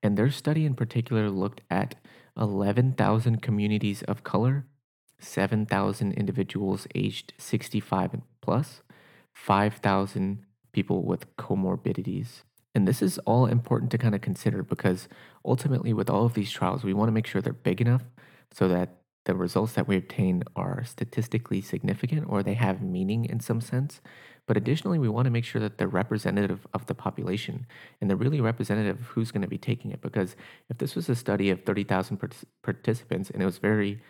And 0.03 0.17
their 0.17 0.31
study 0.31 0.65
in 0.65 0.75
particular 0.75 1.29
looked 1.29 1.61
at 1.71 1.97
11,000 2.39 3.43
communities 3.43 4.03
of 4.05 4.25
color 4.25 4.65
7,000 5.21 6.13
individuals 6.13 6.87
aged 6.95 7.33
65 7.39 8.15
and 8.15 8.23
plus, 8.41 8.83
5,000 9.33 10.45
people 10.73 11.03
with 11.03 11.37
comorbidities. 11.37 12.43
And 12.75 12.87
this 12.87 13.03
is 13.03 13.19
all 13.21 13.47
important 13.47 13.91
to 13.93 13.99
kind 13.99 14.15
of 14.15 14.21
consider 14.21 14.63
because 14.63 15.09
ultimately, 15.45 15.93
with 15.93 16.09
all 16.09 16.25
of 16.25 16.35
these 16.35 16.51
trials, 16.51 16.85
we 16.85 16.95
want 16.95 17.09
to 17.09 17.13
make 17.13 17.27
sure 17.27 17.43
they're 17.43 17.53
big 17.53 17.81
enough 17.81 18.05
so 18.53 18.69
that 18.69 18.97
the 19.25 19.35
results 19.35 19.75
that 19.75 19.87
we 19.87 19.97
obtain 19.97 20.43
are 20.57 20.85
statistically 20.85 21.61
significant 21.61 22.27
or 22.29 22.43
they 22.43 22.55
have 22.55 22.81
meaning 22.81 23.25
in 23.25 23.41
some 23.41 23.61
sense. 23.61 24.01
But 24.47 24.57
additionally, 24.57 24.99
we 24.99 25.09
want 25.09 25.27
to 25.27 25.31
make 25.31 25.45
sure 25.45 25.61
that 25.61 25.79
they're 25.79 25.89
representative 25.89 26.67
of 26.73 26.87
the 26.87 26.95
population 26.95 27.67
and 28.01 28.09
they're 28.09 28.17
really 28.17 28.41
representative 28.41 29.01
of 29.01 29.07
who's 29.09 29.31
going 29.31 29.43
to 29.43 29.49
be 29.49 29.59
taking 29.59 29.93
it. 29.93 30.01
Because 30.01 30.35
if 30.69 30.79
this 30.79 30.97
was 30.97 31.09
a 31.09 31.15
study 31.15 31.51
of 31.51 31.63
30,000 31.65 32.21
participants 32.63 33.31
and 33.31 33.43
it 33.43 33.47
was 33.47 33.59
very 33.59 34.01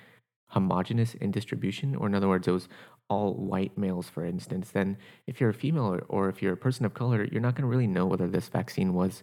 homogenous 0.50 1.14
in 1.14 1.30
distribution, 1.30 1.94
or 1.94 2.06
in 2.06 2.14
other 2.14 2.28
words, 2.28 2.46
it 2.46 2.52
was 2.52 2.68
all 3.08 3.34
white 3.34 3.76
males, 3.76 4.08
for 4.08 4.24
instance, 4.24 4.70
then 4.70 4.96
if 5.26 5.40
you're 5.40 5.50
a 5.50 5.54
female 5.54 5.86
or, 5.86 6.04
or 6.08 6.28
if 6.28 6.40
you're 6.40 6.52
a 6.52 6.56
person 6.56 6.86
of 6.86 6.94
color, 6.94 7.26
you're 7.30 7.40
not 7.40 7.54
going 7.54 7.62
to 7.62 7.68
really 7.68 7.86
know 7.86 8.06
whether 8.06 8.28
this 8.28 8.48
vaccine 8.48 8.94
was 8.94 9.22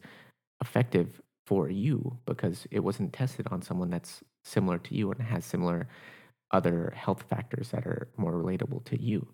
effective 0.62 1.22
for 1.46 1.70
you 1.70 2.18
because 2.26 2.68
it 2.72 2.82
wasn't 2.82 3.14
tested 3.14 3.48
on 3.52 3.62
someone 3.62 3.90
that's 3.90 4.24
similar 4.44 4.78
to 4.78 4.96
you 4.96 5.12
and 5.12 5.22
has 5.22 5.46
similar 5.46 5.88
other 6.52 6.94
health 6.96 7.24
factors 7.30 7.70
that 7.72 7.86
are 7.86 8.10
more 8.18 8.34
relatable 8.34 8.84
to 8.86 9.02
you. 9.02 9.26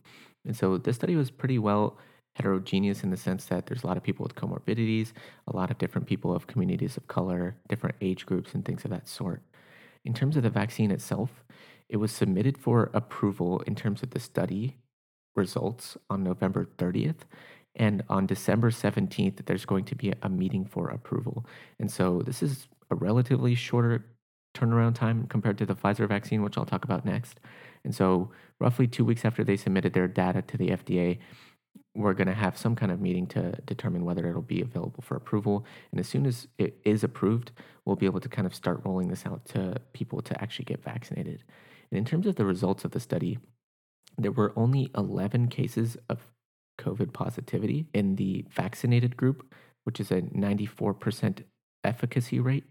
And 0.45 0.56
so 0.56 0.77
this 0.77 0.95
study 0.95 1.15
was 1.15 1.32
pretty 1.32 1.58
well 1.58 1.97
heterogeneous 2.36 3.03
in 3.03 3.12
the 3.12 3.17
sense 3.17 3.45
that 3.45 3.65
there's 3.65 3.84
a 3.84 3.88
lot 3.88 3.97
of 3.97 4.03
people 4.03 4.23
with 4.23 4.36
comorbidities, 4.36 5.13
a 5.47 5.56
lot 5.56 5.69
of 5.69 5.77
different 5.77 6.08
people 6.08 6.36
of 6.36 6.47
communities 6.47 6.97
of 6.97 7.08
color, 7.08 7.56
different 7.69 7.95
age 8.01 8.25
groups, 8.25 8.53
and 8.53 8.65
things 8.65 8.84
of 8.86 8.91
that 8.91 9.08
sort. 9.08 9.41
In 10.06 10.13
terms 10.13 10.36
of 10.36 10.43
the 10.43 10.49
vaccine 10.49 10.91
itself, 10.91 11.42
it 11.89 11.98
was 11.98 12.12
submitted 12.12 12.58
for 12.58 12.89
approval 12.93 13.60
in 13.62 13.76
terms 13.76 14.04
of 14.04 14.12
the 14.12 14.19
study 14.19 14.78
results 15.36 15.98
on 16.10 16.24
November 16.24 16.67
30th. 16.78 17.22
And 17.76 18.04
on 18.10 18.28
December 18.28 18.69
17th, 18.69 19.46
there's 19.46 19.65
going 19.65 19.86
to 19.86 19.96
be 19.96 20.13
a 20.22 20.30
meeting 20.30 20.65
for 20.65 20.89
approval. 20.89 21.46
And 21.80 21.89
so 21.89 22.22
this 22.22 22.43
is 22.43 22.67
a 22.91 22.96
relatively 22.96 23.56
shorter 23.56 24.06
turnaround 24.54 24.96
time 24.96 25.26
compared 25.28 25.58
to 25.58 25.65
the 25.65 25.76
Pfizer 25.76 26.08
vaccine, 26.08 26.43
which 26.43 26.58
I'll 26.58 26.65
talk 26.65 26.84
about 26.84 27.06
next. 27.06 27.39
And 27.84 27.93
so, 27.93 28.32
roughly 28.60 28.88
two 28.88 29.04
weeks 29.04 29.26
after 29.26 29.43
they 29.43 29.58
submitted 29.58 29.93
their 29.93 30.08
data 30.08 30.41
to 30.43 30.58
the 30.58 30.69
FDA, 30.69 31.17
we're 31.96 32.13
going 32.13 32.28
to 32.28 32.34
have 32.34 32.58
some 32.58 32.76
kind 32.76 32.91
of 32.91 33.02
meeting 33.02 33.28
to 33.28 33.52
determine 33.65 34.06
whether 34.06 34.28
it'll 34.28 34.41
be 34.41 34.62
available 34.62 35.02
for 35.02 35.15
approval. 35.15 35.65
And 35.91 36.00
as 36.00 36.08
soon 36.08 36.26
as 36.26 36.48
it 36.58 36.78
is 36.84 37.04
approved, 37.04 37.52
we'll 37.86 37.96
be 37.96 38.06
able 38.06 38.19
to 38.19 38.30
kind 38.30 38.48
of 38.48 38.56
start 38.56 38.82
rolling 38.86 39.10
this 39.10 39.26
out 39.26 39.46
to 39.50 39.80
people 39.93 40.22
to 40.22 40.41
actually 40.41 40.65
get 40.65 40.84
vaccinated. 40.84 41.43
And 41.93 41.99
in 41.99 42.06
terms 42.06 42.25
of 42.25 42.38
the 42.38 42.45
results 42.45 42.84
of 42.84 42.91
the 42.91 42.99
study, 42.99 43.38
there 44.17 44.32
were 44.32 44.51
only 44.56 44.89
11 44.97 45.49
cases 45.49 45.95
of 46.10 46.25
COVID 46.79 47.13
positivity 47.13 47.86
in 47.93 48.15
the 48.15 48.47
vaccinated 48.49 49.15
group, 49.15 49.53
which 49.84 49.99
is 49.99 50.10
a 50.10 50.23
94% 50.23 51.43
efficacy 51.84 52.39
rate 52.39 52.63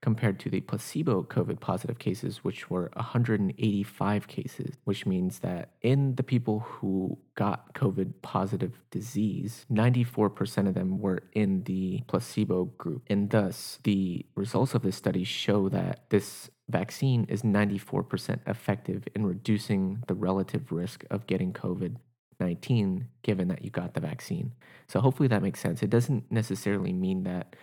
compared 0.00 0.38
to 0.38 0.48
the 0.48 0.60
placebo 0.60 1.24
COVID 1.24 1.58
positive 1.58 1.98
cases, 1.98 2.44
which 2.44 2.70
were 2.70 2.88
185 2.94 4.28
cases, 4.28 4.76
which 4.84 5.06
means 5.06 5.40
that 5.40 5.70
in 5.82 6.14
the 6.14 6.22
people 6.22 6.60
who 6.60 7.18
got 7.34 7.74
COVID 7.74 8.12
positive 8.22 8.80
disease, 8.92 9.66
94% 9.72 10.68
of 10.68 10.74
them 10.74 11.00
were 11.00 11.24
in 11.32 11.64
the 11.64 12.04
placebo 12.06 12.66
group. 12.66 13.02
And 13.08 13.30
thus, 13.30 13.80
the 13.82 14.24
results 14.36 14.74
of 14.74 14.82
this 14.82 14.94
study 14.94 15.24
show 15.24 15.68
that 15.70 16.04
this 16.10 16.48
vaccine 16.68 17.24
is 17.28 17.42
94% 17.42 18.40
effective 18.46 19.04
in 19.14 19.26
reducing 19.26 20.02
the 20.06 20.14
relative 20.14 20.70
risk 20.70 21.04
of 21.10 21.26
getting 21.26 21.52
COVID 21.52 21.96
19 22.40 23.08
given 23.22 23.48
that 23.48 23.64
you 23.64 23.70
got 23.70 23.94
the 23.94 24.00
vaccine. 24.00 24.52
So 24.86 25.00
hopefully 25.00 25.28
that 25.28 25.42
makes 25.42 25.60
sense. 25.60 25.82
It 25.82 25.90
doesn't 25.90 26.30
necessarily 26.30 26.92
mean 26.92 27.24
that 27.24 27.56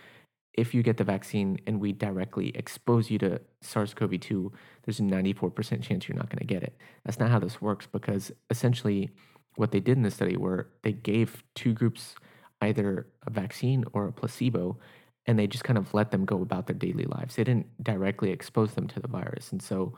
if 0.53 0.73
you 0.73 0.83
get 0.83 0.97
the 0.97 1.03
vaccine 1.03 1.59
and 1.67 1.79
we 1.79 1.91
directly 1.91 2.49
expose 2.55 3.09
you 3.09 3.17
to 3.19 3.41
SARS 3.61 3.93
CoV 3.93 4.19
2, 4.19 4.51
there's 4.83 4.99
a 4.99 5.03
94% 5.03 5.81
chance 5.81 6.07
you're 6.07 6.17
not 6.17 6.29
going 6.29 6.39
to 6.39 6.45
get 6.45 6.63
it. 6.63 6.77
That's 7.03 7.19
not 7.19 7.29
how 7.29 7.39
this 7.39 7.61
works 7.61 7.87
because 7.91 8.31
essentially 8.49 9.09
what 9.55 9.71
they 9.71 9.79
did 9.79 9.97
in 9.97 10.03
the 10.03 10.11
study 10.11 10.37
were 10.37 10.69
they 10.83 10.93
gave 10.93 11.43
two 11.55 11.73
groups 11.73 12.15
either 12.61 13.07
a 13.27 13.29
vaccine 13.29 13.83
or 13.93 14.07
a 14.07 14.13
placebo 14.13 14.77
and 15.27 15.39
they 15.39 15.47
just 15.47 15.63
kind 15.63 15.77
of 15.77 15.93
let 15.93 16.11
them 16.11 16.25
go 16.25 16.41
about 16.41 16.67
their 16.67 16.75
daily 16.75 17.05
lives. 17.05 17.35
They 17.35 17.43
didn't 17.43 17.67
directly 17.83 18.31
expose 18.31 18.73
them 18.73 18.87
to 18.89 18.99
the 18.99 19.07
virus. 19.07 19.51
And 19.51 19.61
so, 19.61 19.93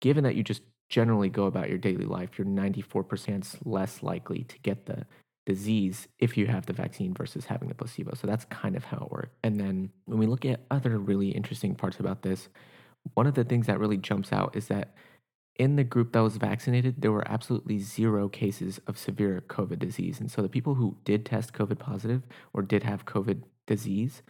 given 0.00 0.24
that 0.24 0.34
you 0.34 0.42
just 0.42 0.62
generally 0.88 1.28
go 1.28 1.46
about 1.46 1.68
your 1.68 1.78
daily 1.78 2.04
life, 2.04 2.38
you're 2.38 2.46
94% 2.46 3.58
less 3.64 4.02
likely 4.02 4.44
to 4.44 4.58
get 4.60 4.86
the 4.86 5.06
disease 5.46 6.08
if 6.18 6.36
you 6.36 6.46
have 6.46 6.66
the 6.66 6.72
vaccine 6.72 7.14
versus 7.14 7.46
having 7.46 7.68
the 7.68 7.74
placebo. 7.74 8.14
So 8.14 8.26
that's 8.26 8.44
kind 8.46 8.76
of 8.76 8.84
how 8.84 8.98
it 8.98 9.10
works. 9.10 9.34
And 9.42 9.58
then 9.58 9.90
when 10.04 10.18
we 10.18 10.26
look 10.26 10.44
at 10.44 10.60
other 10.70 10.98
really 10.98 11.30
interesting 11.30 11.74
parts 11.74 11.98
about 11.98 12.22
this, 12.22 12.48
one 13.14 13.26
of 13.26 13.34
the 13.34 13.44
things 13.44 13.66
that 13.66 13.80
really 13.80 13.96
jumps 13.96 14.32
out 14.32 14.54
is 14.56 14.68
that 14.68 14.94
in 15.56 15.76
the 15.76 15.84
group 15.84 16.12
that 16.12 16.20
was 16.20 16.36
vaccinated, 16.36 17.00
there 17.00 17.12
were 17.12 17.26
absolutely 17.26 17.78
zero 17.78 18.28
cases 18.28 18.80
of 18.86 18.98
severe 18.98 19.42
COVID 19.48 19.78
disease. 19.78 20.20
And 20.20 20.30
so 20.30 20.40
the 20.42 20.48
people 20.48 20.74
who 20.74 20.96
did 21.04 21.24
test 21.24 21.52
COVID 21.52 21.78
positive 21.78 22.22
or 22.52 22.62
did 22.62 22.82
have 22.82 23.06
COVID 23.06 23.42
disease, 23.66 24.22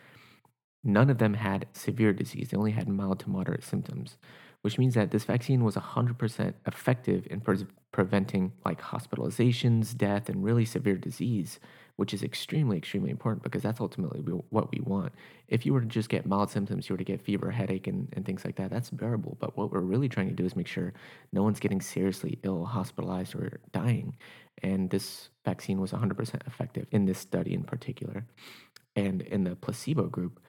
none 0.85 1.11
of 1.11 1.19
them 1.19 1.35
had 1.35 1.67
severe 1.73 2.13
disease. 2.13 2.49
They 2.49 2.57
only 2.57 2.73
had 2.73 2.89
mild 2.89 3.21
to 3.21 3.31
moderate 3.31 3.65
symptoms 3.65 4.17
which 4.63 4.79
means 4.79 4.95
that 4.95 5.11
this 5.11 5.25
vaccine 5.25 5.63
was 5.63 5.77
100% 5.77 6.55
effective 6.67 7.27
in 7.31 7.41
pre- 7.41 7.67
preventing 7.93 8.53
like 8.65 8.81
hospitalizations, 8.81 9.97
death, 9.97 10.29
and 10.29 10.43
really 10.43 10.65
severe 10.65 10.97
disease, 10.97 11.61
which 11.97 12.13
is 12.13 12.23
extremely, 12.23 12.77
extremely 12.77 13.11
important 13.11 13.43
because 13.43 13.63
that's 13.63 13.81
ultimately 13.81 14.21
what 14.51 14.71
we 14.73 14.81
want. 14.81 15.13
If 15.47 15.65
you 15.65 15.73
were 15.73 15.81
to 15.81 15.87
just 15.87 16.09
get 16.09 16.27
mild 16.27 16.51
symptoms, 16.51 16.89
you 16.89 16.95
were 16.95 16.99
to 16.99 17.05
get 17.05 17.23
fever, 17.23 17.51
headache, 17.51 17.87
and, 17.87 18.09
and 18.15 18.27
things 18.27 18.45
like 18.45 18.57
that, 18.57 18.71
that's 18.71 18.91
bearable. 18.91 19.37
But 19.41 19.57
what 19.57 19.71
we're 19.71 19.81
really 19.81 20.09
trying 20.09 20.29
to 20.29 20.35
do 20.35 20.45
is 20.45 20.57
make 20.57 20.67
sure 20.67 20.93
no 21.33 21.43
one's 21.43 21.61
getting 21.61 21.81
seriously 21.81 22.41
ill, 22.43 22.65
hospitalized, 22.65 23.37
or 23.37 23.61
dying. 23.73 24.17
And 24.63 24.91
this 24.91 25.29
vaccine 25.45 25.81
was 25.81 25.93
100% 25.93 26.47
effective 26.49 26.87
in 26.91 27.05
this 27.05 27.19
study 27.19 27.55
in 27.55 27.63
particular. 27.63 28.27
And 28.97 29.23
in 29.23 29.45
the 29.45 29.55
placebo 29.55 30.09
group, 30.09 30.41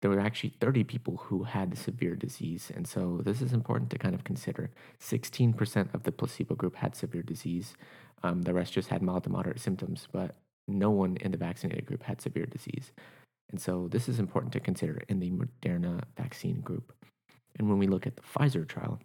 there 0.00 0.10
were 0.10 0.20
actually 0.20 0.54
30 0.60 0.84
people 0.84 1.16
who 1.16 1.42
had 1.42 1.76
severe 1.76 2.14
disease. 2.14 2.70
And 2.74 2.86
so 2.86 3.20
this 3.24 3.42
is 3.42 3.52
important 3.52 3.90
to 3.90 3.98
kind 3.98 4.14
of 4.14 4.24
consider. 4.24 4.70
16% 5.00 5.92
of 5.92 6.04
the 6.04 6.12
placebo 6.12 6.54
group 6.54 6.76
had 6.76 6.94
severe 6.94 7.22
disease. 7.22 7.74
Um, 8.22 8.42
the 8.42 8.54
rest 8.54 8.72
just 8.72 8.88
had 8.88 9.02
mild 9.02 9.24
to 9.24 9.30
moderate 9.30 9.60
symptoms, 9.60 10.06
but 10.12 10.36
no 10.68 10.90
one 10.90 11.16
in 11.20 11.32
the 11.32 11.38
vaccinated 11.38 11.86
group 11.86 12.02
had 12.02 12.20
severe 12.20 12.46
disease. 12.46 12.92
And 13.50 13.60
so 13.60 13.88
this 13.90 14.08
is 14.08 14.18
important 14.18 14.52
to 14.52 14.60
consider 14.60 15.02
in 15.08 15.20
the 15.20 15.30
Moderna 15.30 16.02
vaccine 16.16 16.60
group. 16.60 16.92
And 17.58 17.68
when 17.68 17.78
we 17.78 17.86
look 17.86 18.06
at 18.06 18.16
the 18.16 18.22
Pfizer 18.22 18.66
trial, 18.68 19.00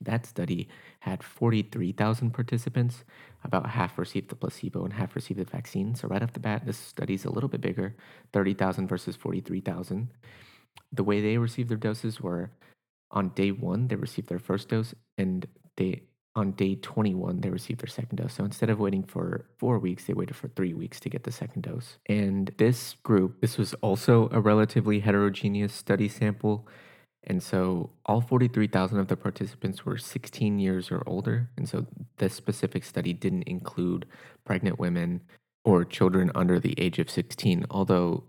that 0.00 0.26
study 0.26 0.68
had 1.00 1.22
43,000 1.22 2.30
participants. 2.30 3.04
About 3.44 3.68
half 3.70 3.98
received 3.98 4.28
the 4.28 4.36
placebo 4.36 4.84
and 4.84 4.92
half 4.92 5.14
received 5.14 5.40
the 5.40 5.44
vaccine. 5.44 5.94
So, 5.94 6.08
right 6.08 6.22
off 6.22 6.32
the 6.32 6.40
bat, 6.40 6.66
this 6.66 6.78
study 6.78 7.14
is 7.14 7.24
a 7.24 7.30
little 7.30 7.48
bit 7.48 7.60
bigger 7.60 7.94
30,000 8.32 8.88
versus 8.88 9.16
43,000. 9.16 10.08
The 10.92 11.04
way 11.04 11.20
they 11.20 11.38
received 11.38 11.68
their 11.68 11.76
doses 11.76 12.20
were 12.20 12.50
on 13.10 13.30
day 13.30 13.52
one, 13.52 13.88
they 13.88 13.96
received 13.96 14.28
their 14.28 14.38
first 14.38 14.68
dose, 14.68 14.94
and 15.16 15.46
they 15.76 16.02
on 16.36 16.52
day 16.52 16.74
21, 16.76 17.40
they 17.40 17.48
received 17.48 17.80
their 17.80 17.88
second 17.88 18.16
dose. 18.16 18.34
So 18.34 18.44
instead 18.44 18.68
of 18.68 18.78
waiting 18.78 19.02
for 19.02 19.46
four 19.56 19.78
weeks, 19.78 20.04
they 20.04 20.12
waited 20.12 20.36
for 20.36 20.48
three 20.48 20.74
weeks 20.74 21.00
to 21.00 21.08
get 21.08 21.24
the 21.24 21.32
second 21.32 21.62
dose. 21.62 21.96
And 22.06 22.52
this 22.58 22.94
group, 23.02 23.40
this 23.40 23.56
was 23.56 23.72
also 23.74 24.28
a 24.30 24.40
relatively 24.40 25.00
heterogeneous 25.00 25.72
study 25.72 26.08
sample. 26.08 26.68
And 27.26 27.42
so 27.42 27.90
all 28.04 28.20
43,000 28.20 28.98
of 28.98 29.08
the 29.08 29.16
participants 29.16 29.84
were 29.84 29.98
16 29.98 30.58
years 30.58 30.90
or 30.90 31.02
older. 31.06 31.50
And 31.56 31.68
so 31.68 31.86
this 32.18 32.34
specific 32.34 32.84
study 32.84 33.12
didn't 33.12 33.44
include 33.44 34.06
pregnant 34.44 34.78
women 34.78 35.22
or 35.64 35.84
children 35.84 36.30
under 36.34 36.60
the 36.60 36.78
age 36.78 37.00
of 37.00 37.10
16, 37.10 37.66
although 37.70 38.24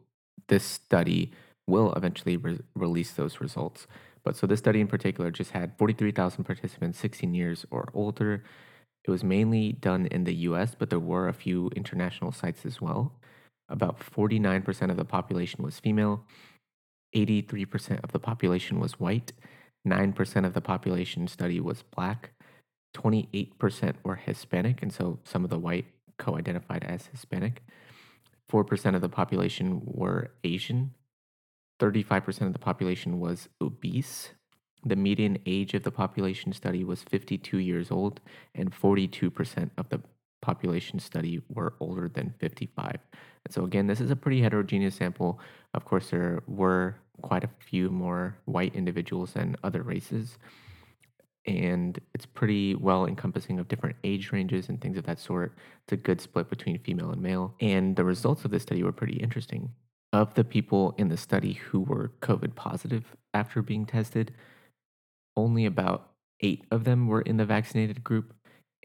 this 0.48 0.64
study 0.64 1.32
will 1.68 1.94
eventually 1.94 2.38
re- 2.38 2.60
release 2.76 3.12
those 3.12 3.40
results. 3.40 3.86
But 4.24 4.36
so 4.36 4.48
this 4.48 4.60
study 4.60 4.82
in 4.82 4.88
particular 4.88 5.30
just 5.30 5.52
had 5.52 5.78
43,000 5.78 6.44
participants 6.44 6.98
16 6.98 7.34
years 7.34 7.66
or 7.70 7.90
older. 7.94 8.44
It 9.06 9.12
was 9.12 9.24
mainly 9.24 9.74
done 9.74 10.08
in 10.08 10.24
the 10.24 10.34
US, 10.34 10.76
but 10.78 10.90
there 10.90 11.00
were 11.00 11.28
a 11.28 11.34
few 11.34 11.70
international 11.76 12.32
sites 12.32 12.66
as 12.66 12.82
well. 12.82 13.14
About 13.70 14.00
49% 14.00 14.90
of 14.90 14.98
the 14.98 15.06
population 15.06 15.64
was 15.64 15.80
female 15.80 16.26
83% 17.16 18.04
of 18.04 18.12
the 18.12 18.20
population 18.20 18.80
was 18.80 19.00
white, 19.00 19.34
9% 19.88 20.46
of 20.46 20.54
the 20.54 20.62
population 20.62 21.28
study 21.28 21.60
was 21.60 21.84
black, 21.84 22.32
28% 22.96 23.96
were 24.04 24.16
Hispanic, 24.16 24.82
and 24.82 24.92
so 24.92 25.20
some 25.24 25.44
of 25.44 25.50
the 25.50 25.60
white 25.60 25.86
co 26.18 26.36
identified 26.36 26.84
as 26.84 27.08
Hispanic, 27.08 27.62
4% 28.52 28.96
of 28.96 29.02
the 29.02 29.10
population 29.10 29.82
were 29.86 30.32
Asian, 30.44 30.94
35% 31.80 32.48
of 32.48 32.54
the 32.54 32.60
population 32.60 33.20
was 33.20 33.50
obese. 33.62 34.32
The 34.86 34.96
median 34.96 35.38
age 35.46 35.74
of 35.74 35.84
the 35.84 35.92
population 35.92 36.54
study 36.54 36.84
was 36.84 37.04
52 37.04 37.58
years 37.58 37.92
old, 37.92 38.20
and 38.56 38.72
42% 38.72 39.72
of 39.78 39.90
the 39.90 40.02
population 40.42 41.00
study 41.00 41.42
were 41.50 41.74
older 41.80 42.08
than 42.08 42.34
55. 42.40 42.98
And 43.46 43.54
so, 43.54 43.64
again, 43.64 43.88
this 43.88 44.02
is 44.02 44.12
a 44.12 44.16
pretty 44.16 44.42
heterogeneous 44.42 44.96
sample. 44.96 45.40
Of 45.74 45.86
course, 45.86 46.10
there 46.10 46.42
were 46.48 46.96
quite 47.22 47.44
a 47.44 47.50
few 47.60 47.90
more 47.90 48.38
white 48.46 48.76
individuals 48.76 49.34
than 49.34 49.56
other 49.64 49.82
races. 49.82 50.38
And 51.46 52.00
it's 52.14 52.26
pretty 52.26 52.76
well 52.76 53.06
encompassing 53.06 53.58
of 53.58 53.70
different 53.70 53.96
age 54.04 54.32
ranges 54.32 54.68
and 54.68 54.82
things 54.82 54.98
of 54.98 55.06
that 55.06 55.20
sort. 55.20 55.54
It's 55.84 55.94
a 55.94 55.98
good 55.98 56.20
split 56.20 56.50
between 56.50 56.78
female 56.80 57.12
and 57.12 57.22
male. 57.22 57.56
And 57.62 57.96
the 57.96 58.04
results 58.04 58.44
of 58.44 58.52
this 58.52 58.64
study 58.64 58.84
were 58.84 58.92
pretty 58.92 59.16
interesting. 59.16 59.72
Of 60.14 60.34
the 60.34 60.44
people 60.44 60.94
in 60.98 61.10
the 61.10 61.18
study 61.18 61.54
who 61.54 61.82
were 61.82 62.12
COVID 62.22 62.56
positive 62.56 63.16
after 63.34 63.62
being 63.62 63.86
tested, 63.86 64.34
only 65.36 65.66
about 65.66 66.12
eight 66.42 66.66
of 66.72 66.84
them 66.84 67.08
were 67.08 67.22
in 67.22 67.38
the 67.38 67.46
vaccinated 67.46 68.04
group, 68.04 68.34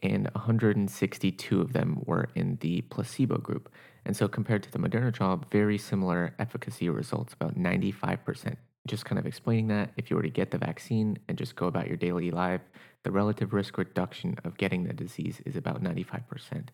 and 0.03 0.29
162 0.33 1.61
of 1.61 1.71
them 1.71 2.01
were 2.05 2.27
in 2.35 2.57
the 2.59 2.81
placebo 2.81 3.37
group. 3.37 3.69
And 4.05 4.15
so, 4.15 4.27
compared 4.27 4.61
to 4.63 4.71
the 4.71 4.77
Moderna 4.77 5.13
trial, 5.13 5.41
very 5.49 5.77
similar 5.77 6.35
efficacy 6.37 6.89
results, 6.89 7.33
about 7.33 7.57
95%. 7.57 8.57
Just 8.85 9.05
kind 9.05 9.17
of 9.17 9.25
explaining 9.25 9.69
that 9.69 9.91
if 9.95 10.09
you 10.09 10.17
were 10.17 10.23
to 10.23 10.29
get 10.29 10.51
the 10.51 10.57
vaccine 10.57 11.17
and 11.29 11.37
just 11.37 11.55
go 11.55 11.67
about 11.67 11.87
your 11.87 11.95
daily 11.95 12.31
life, 12.31 12.61
the 13.03 13.11
relative 13.11 13.53
risk 13.53 13.77
reduction 13.77 14.35
of 14.43 14.57
getting 14.57 14.83
the 14.83 14.93
disease 14.93 15.41
is 15.45 15.55
about 15.55 15.81
95%, 15.81 16.67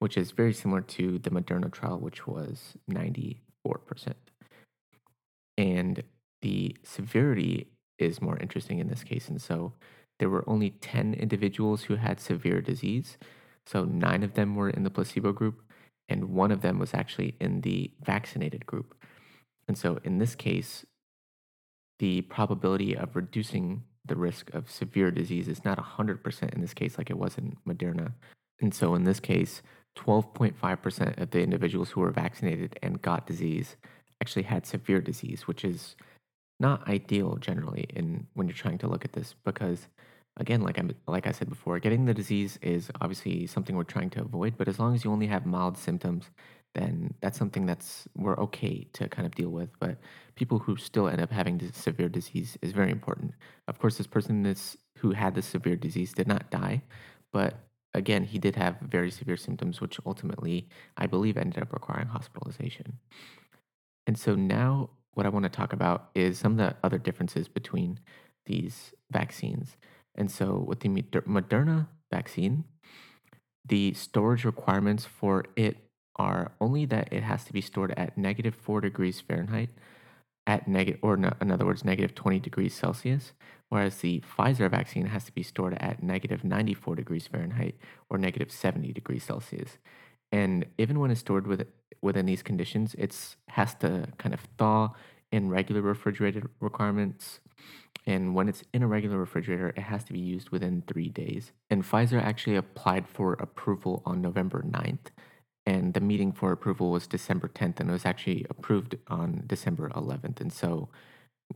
which 0.00 0.18
is 0.18 0.32
very 0.32 0.52
similar 0.52 0.82
to 0.82 1.18
the 1.18 1.30
Moderna 1.30 1.72
trial, 1.72 1.98
which 1.98 2.26
was 2.26 2.74
94%. 2.90 3.36
And 5.56 6.02
the 6.42 6.76
severity 6.82 7.68
is 7.98 8.20
more 8.20 8.36
interesting 8.38 8.78
in 8.78 8.88
this 8.88 9.02
case. 9.02 9.30
And 9.30 9.40
so, 9.40 9.72
there 10.18 10.30
were 10.30 10.48
only 10.48 10.70
10 10.70 11.14
individuals 11.14 11.84
who 11.84 11.96
had 11.96 12.20
severe 12.20 12.60
disease. 12.60 13.18
So, 13.66 13.84
nine 13.84 14.22
of 14.22 14.34
them 14.34 14.54
were 14.54 14.70
in 14.70 14.84
the 14.84 14.90
placebo 14.90 15.32
group, 15.32 15.62
and 16.08 16.30
one 16.30 16.52
of 16.52 16.62
them 16.62 16.78
was 16.78 16.94
actually 16.94 17.34
in 17.40 17.62
the 17.62 17.90
vaccinated 18.02 18.64
group. 18.66 18.94
And 19.68 19.76
so, 19.76 19.98
in 20.04 20.18
this 20.18 20.34
case, 20.34 20.86
the 21.98 22.22
probability 22.22 22.96
of 22.96 23.16
reducing 23.16 23.82
the 24.04 24.16
risk 24.16 24.54
of 24.54 24.70
severe 24.70 25.10
disease 25.10 25.48
is 25.48 25.64
not 25.64 25.78
100% 25.78 26.54
in 26.54 26.60
this 26.60 26.74
case, 26.74 26.96
like 26.96 27.10
it 27.10 27.18
was 27.18 27.36
in 27.36 27.56
Moderna. 27.66 28.12
And 28.60 28.72
so, 28.72 28.94
in 28.94 29.04
this 29.04 29.20
case, 29.20 29.62
12.5% 29.96 31.20
of 31.20 31.30
the 31.30 31.40
individuals 31.40 31.90
who 31.90 32.00
were 32.00 32.10
vaccinated 32.10 32.78
and 32.82 33.02
got 33.02 33.26
disease 33.26 33.76
actually 34.20 34.42
had 34.44 34.66
severe 34.66 35.00
disease, 35.00 35.46
which 35.46 35.64
is 35.64 35.96
not 36.58 36.88
ideal 36.88 37.36
generally 37.36 37.86
in 37.94 38.26
when 38.34 38.46
you're 38.48 38.56
trying 38.56 38.78
to 38.78 38.88
look 38.88 39.04
at 39.04 39.12
this 39.12 39.34
because 39.44 39.88
again 40.38 40.62
like 40.62 40.78
I'm 40.78 40.90
like 41.06 41.26
I 41.26 41.32
said 41.32 41.48
before 41.48 41.78
getting 41.78 42.04
the 42.04 42.14
disease 42.14 42.58
is 42.62 42.90
obviously 43.00 43.46
something 43.46 43.76
we're 43.76 43.84
trying 43.84 44.10
to 44.10 44.22
avoid 44.22 44.56
but 44.56 44.68
as 44.68 44.78
long 44.78 44.94
as 44.94 45.04
you 45.04 45.12
only 45.12 45.26
have 45.26 45.46
mild 45.46 45.76
symptoms 45.76 46.30
then 46.74 47.14
that's 47.20 47.38
something 47.38 47.64
that's 47.64 48.06
we're 48.14 48.38
okay 48.38 48.86
to 48.92 49.08
kind 49.08 49.26
of 49.26 49.34
deal 49.34 49.48
with 49.48 49.70
but 49.80 49.98
people 50.34 50.58
who 50.58 50.76
still 50.76 51.08
end 51.08 51.20
up 51.20 51.30
having 51.30 51.58
this 51.58 51.76
severe 51.76 52.08
disease 52.08 52.58
is 52.60 52.72
very 52.72 52.90
important. 52.90 53.32
Of 53.68 53.78
course 53.78 53.96
this 53.96 54.06
person 54.06 54.44
is 54.46 54.76
who 54.98 55.12
had 55.12 55.34
the 55.34 55.42
severe 55.42 55.76
disease 55.76 56.12
did 56.12 56.26
not 56.26 56.50
die 56.50 56.82
but 57.32 57.60
again 57.94 58.24
he 58.24 58.38
did 58.38 58.56
have 58.56 58.78
very 58.80 59.10
severe 59.10 59.38
symptoms 59.38 59.80
which 59.80 59.98
ultimately 60.04 60.68
i 60.98 61.06
believe 61.06 61.38
ended 61.38 61.62
up 61.62 61.72
requiring 61.72 62.08
hospitalization. 62.08 62.98
And 64.06 64.18
so 64.18 64.34
now 64.34 64.90
what 65.16 65.24
I 65.24 65.30
want 65.30 65.44
to 65.44 65.48
talk 65.48 65.72
about 65.72 66.10
is 66.14 66.38
some 66.38 66.52
of 66.52 66.58
the 66.58 66.76
other 66.84 66.98
differences 66.98 67.48
between 67.48 68.00
these 68.44 68.92
vaccines. 69.10 69.76
And 70.14 70.30
so 70.30 70.62
with 70.68 70.80
the 70.80 70.88
Moderna 70.90 71.88
vaccine, 72.12 72.64
the 73.64 73.94
storage 73.94 74.44
requirements 74.44 75.06
for 75.06 75.46
it 75.56 75.78
are 76.16 76.52
only 76.60 76.84
that 76.84 77.08
it 77.10 77.22
has 77.22 77.44
to 77.44 77.54
be 77.54 77.62
stored 77.62 77.94
at 77.96 78.18
negative 78.18 78.54
4 78.54 78.82
degrees 78.82 79.20
Fahrenheit 79.20 79.70
at 80.46 80.68
negative 80.68 81.00
or 81.02 81.16
no, 81.16 81.32
in 81.40 81.50
other 81.50 81.64
words 81.64 81.82
negative 81.82 82.14
20 82.14 82.38
degrees 82.38 82.74
Celsius, 82.74 83.32
whereas 83.70 83.96
the 83.98 84.20
Pfizer 84.20 84.70
vaccine 84.70 85.06
has 85.06 85.24
to 85.24 85.32
be 85.32 85.42
stored 85.42 85.76
at 85.80 86.02
negative 86.02 86.44
94 86.44 86.94
degrees 86.94 87.26
Fahrenheit 87.26 87.76
or 88.10 88.18
negative 88.18 88.52
70 88.52 88.92
degrees 88.92 89.24
Celsius. 89.24 89.78
And 90.32 90.66
even 90.78 90.98
when 91.00 91.10
it's 91.10 91.20
stored 91.20 91.46
with, 91.46 91.66
within 92.02 92.26
these 92.26 92.42
conditions, 92.42 92.94
it's 92.98 93.36
has 93.48 93.74
to 93.76 94.08
kind 94.18 94.34
of 94.34 94.40
thaw 94.58 94.92
in 95.32 95.50
regular 95.50 95.82
refrigerated 95.82 96.48
requirements. 96.60 97.40
And 98.06 98.34
when 98.34 98.48
it's 98.48 98.62
in 98.72 98.82
a 98.82 98.86
regular 98.86 99.18
refrigerator, 99.18 99.70
it 99.70 99.80
has 99.80 100.04
to 100.04 100.12
be 100.12 100.20
used 100.20 100.50
within 100.50 100.82
three 100.86 101.08
days. 101.08 101.52
And 101.70 101.82
Pfizer 101.82 102.22
actually 102.22 102.56
applied 102.56 103.08
for 103.08 103.32
approval 103.34 104.02
on 104.06 104.20
November 104.20 104.62
9th. 104.62 105.10
And 105.64 105.94
the 105.94 106.00
meeting 106.00 106.30
for 106.30 106.52
approval 106.52 106.92
was 106.92 107.08
December 107.08 107.48
10th, 107.48 107.80
and 107.80 107.90
it 107.90 107.92
was 107.92 108.06
actually 108.06 108.46
approved 108.48 108.96
on 109.08 109.42
December 109.46 109.90
11th. 109.96 110.40
And 110.40 110.52
so 110.52 110.88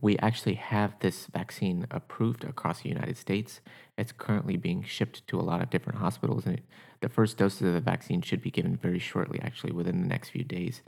we 0.01 0.17
actually 0.19 0.55
have 0.55 0.99
this 0.99 1.27
vaccine 1.27 1.87
approved 1.91 2.43
across 2.43 2.81
the 2.81 2.89
United 2.89 3.17
States. 3.17 3.61
It's 3.97 4.11
currently 4.11 4.57
being 4.57 4.83
shipped 4.83 5.25
to 5.27 5.39
a 5.39 5.41
lot 5.41 5.61
of 5.61 5.69
different 5.69 5.99
hospitals, 5.99 6.45
and 6.45 6.57
it, 6.57 6.65
the 7.01 7.09
first 7.09 7.37
doses 7.37 7.61
of 7.61 7.73
the 7.73 7.79
vaccine 7.79 8.21
should 8.21 8.41
be 8.41 8.51
given 8.51 8.77
very 8.77 8.99
shortly, 8.99 9.39
actually, 9.41 9.73
within 9.73 10.01
the 10.01 10.07
next 10.07 10.29
few 10.29 10.43
days, 10.43 10.81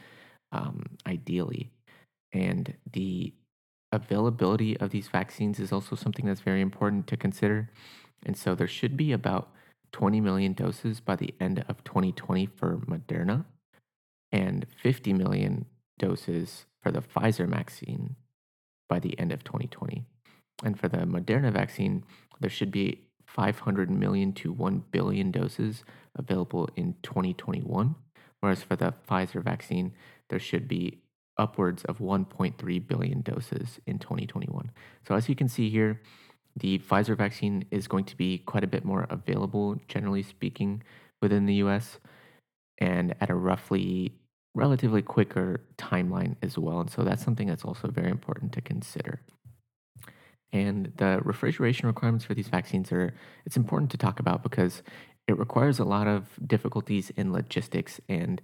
um, 0.52 0.98
ideally. 1.08 1.72
And 2.32 2.74
the 2.92 3.34
availability 3.92 4.78
of 4.78 4.92
these 4.92 5.08
vaccines 5.08 5.60
is 5.60 5.72
also 5.72 5.96
something 5.96 6.26
that's 6.26 6.42
very 6.42 6.62
important 6.62 7.08
to 7.08 7.18
consider. 7.18 7.70
And 8.26 8.38
so 8.38 8.56
there 8.56 8.68
should 8.68 8.96
be 8.96 9.12
about 9.12 9.50
20 9.92 10.22
million 10.22 10.54
doses 10.54 11.00
by 11.00 11.16
the 11.16 11.34
end 11.40 11.64
of 11.68 11.84
2020 11.84 12.48
for 12.48 12.78
Moderna 12.88 13.46
and 14.32 14.66
50 14.82 15.14
million 15.14 15.66
doses 16.00 16.66
for 16.82 16.92
the 16.92 17.02
Pfizer 17.02 17.48
vaccine 17.48 18.16
by 18.90 19.00
the 19.00 19.18
end 19.20 19.32
of 19.32 19.44
2020. 19.44 20.04
And 20.64 20.80
for 20.80 20.88
the 20.88 20.98
Moderna 20.98 21.52
vaccine, 21.52 22.04
there 22.40 22.50
should 22.50 22.72
be 22.72 23.08
500 23.26 23.90
million 23.90 24.34
to 24.34 24.52
1 24.52 24.84
billion 24.92 25.32
doses 25.32 25.84
available 26.16 26.70
in 26.76 26.96
2021. 27.04 27.96
Whereas 28.40 28.64
for 28.64 28.76
the 28.76 28.94
Pfizer 29.08 29.44
vaccine, 29.44 29.94
there 30.30 30.40
should 30.40 30.68
be 30.68 31.02
upwards 31.38 31.84
of 31.86 32.00
1.3 32.00 32.88
billion 32.88 33.22
doses 33.22 33.80
in 33.88 34.00
2021. 34.00 34.72
So, 35.08 35.16
as 35.16 35.30
you 35.30 35.36
can 35.36 35.48
see 35.48 35.70
here, 35.70 36.02
the 36.56 36.80
Pfizer 36.80 37.18
vaccine 37.18 37.66
is 37.72 37.88
going 37.88 38.06
to 38.06 38.18
be 38.18 38.40
quite 38.40 38.64
a 38.64 38.68
bit 38.68 38.86
more 38.86 39.08
available, 39.10 39.80
generally 39.88 40.24
speaking, 40.24 40.84
within 41.22 41.46
the 41.46 41.56
US 41.56 42.00
and 42.80 43.16
at 43.22 43.30
a 43.30 43.36
roughly 43.36 44.12
relatively 44.56 45.02
quicker 45.02 45.62
timeline 45.78 46.36
as 46.44 46.58
well. 46.58 46.82
And 46.82 46.90
so 46.90 47.04
that's 47.04 47.24
something 47.24 47.48
that's 47.48 47.66
also 47.66 47.88
very 47.88 48.12
important 48.12 48.52
to 48.54 48.62
consider. 48.62 49.22
And 50.52 50.92
the 50.98 51.20
refrigeration 51.24 51.88
requirements 51.88 52.26
for 52.26 52.36
these 52.36 52.48
vaccines 52.48 52.92
are 52.92 53.16
it's 53.46 53.58
important 53.58 53.90
to 53.92 53.98
talk 53.98 54.20
about 54.20 54.44
because 54.44 54.84
it 55.28 55.38
requires 55.38 55.80
a 55.80 55.86
lot 55.86 56.08
of 56.08 56.26
difficulties 56.46 57.12
in 57.12 57.32
logistics 57.32 58.00
and 58.10 58.42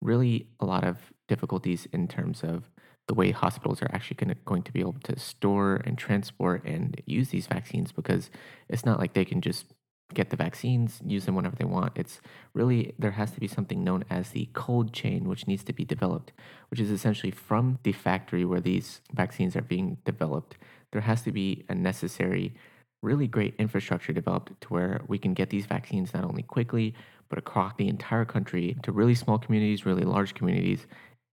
really 0.00 0.48
a 0.60 0.66
lot 0.66 0.84
of 0.84 1.12
difficulties 1.28 1.86
in 1.92 2.08
terms 2.08 2.42
of 2.42 2.70
the 3.08 3.14
way 3.14 3.30
hospitals 3.30 3.82
are 3.82 3.90
actually 3.92 4.16
gonna, 4.16 4.34
going 4.44 4.62
to 4.62 4.72
be 4.72 4.80
able 4.80 4.96
to 5.04 5.18
store 5.18 5.80
and 5.84 5.96
transport 5.96 6.62
and 6.64 7.00
use 7.06 7.30
these 7.30 7.46
vaccines 7.46 7.90
because 7.90 8.30
it's 8.68 8.84
not 8.84 8.98
like 8.98 9.14
they 9.14 9.24
can 9.24 9.40
just 9.40 9.66
get 10.14 10.30
the 10.30 10.36
vaccines, 10.36 11.00
use 11.04 11.26
them 11.26 11.34
whenever 11.34 11.56
they 11.56 11.64
want. 11.64 11.92
It's 11.96 12.20
really, 12.54 12.94
there 12.98 13.12
has 13.12 13.32
to 13.32 13.40
be 13.40 13.48
something 13.48 13.84
known 13.84 14.04
as 14.08 14.30
the 14.30 14.48
cold 14.54 14.92
chain, 14.92 15.28
which 15.28 15.46
needs 15.46 15.64
to 15.64 15.72
be 15.72 15.84
developed, 15.84 16.32
which 16.70 16.80
is 16.80 16.90
essentially 16.90 17.30
from 17.30 17.78
the 17.82 17.92
factory 17.92 18.44
where 18.44 18.60
these 18.60 19.00
vaccines 19.12 19.54
are 19.56 19.62
being 19.62 19.98
developed. 20.04 20.56
There 20.92 21.02
has 21.02 21.22
to 21.22 21.32
be 21.32 21.64
a 21.68 21.74
necessary, 21.74 22.54
really 23.02 23.26
great 23.26 23.54
infrastructure 23.58 24.12
developed 24.12 24.60
to 24.60 24.68
where 24.68 25.00
we 25.06 25.18
can 25.18 25.34
get 25.34 25.50
these 25.50 25.66
vaccines 25.66 26.14
not 26.14 26.24
only 26.24 26.42
quickly, 26.42 26.94
but 27.28 27.38
across 27.38 27.74
the 27.76 27.88
entire 27.88 28.24
country 28.24 28.76
to 28.82 28.92
really 28.92 29.14
small 29.14 29.38
communities, 29.38 29.86
really 29.86 30.04
large 30.04 30.34
communities, 30.34 30.86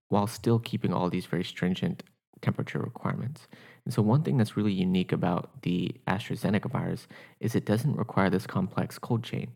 while 0.08 0.26
still 0.26 0.58
keeping 0.58 0.92
all 0.92 1.10
these 1.10 1.26
very 1.26 1.44
stringent 1.44 2.02
temperature 2.42 2.78
requirements. 2.78 3.48
And 3.84 3.94
so, 3.94 4.02
one 4.02 4.22
thing 4.22 4.36
that's 4.36 4.56
really 4.56 4.72
unique 4.72 5.12
about 5.12 5.62
the 5.62 5.94
AstraZeneca 6.06 6.70
virus 6.70 7.06
is 7.40 7.54
it 7.54 7.64
doesn't 7.64 7.96
require 7.96 8.30
this 8.30 8.46
complex 8.46 8.98
cold 8.98 9.24
chain. 9.24 9.48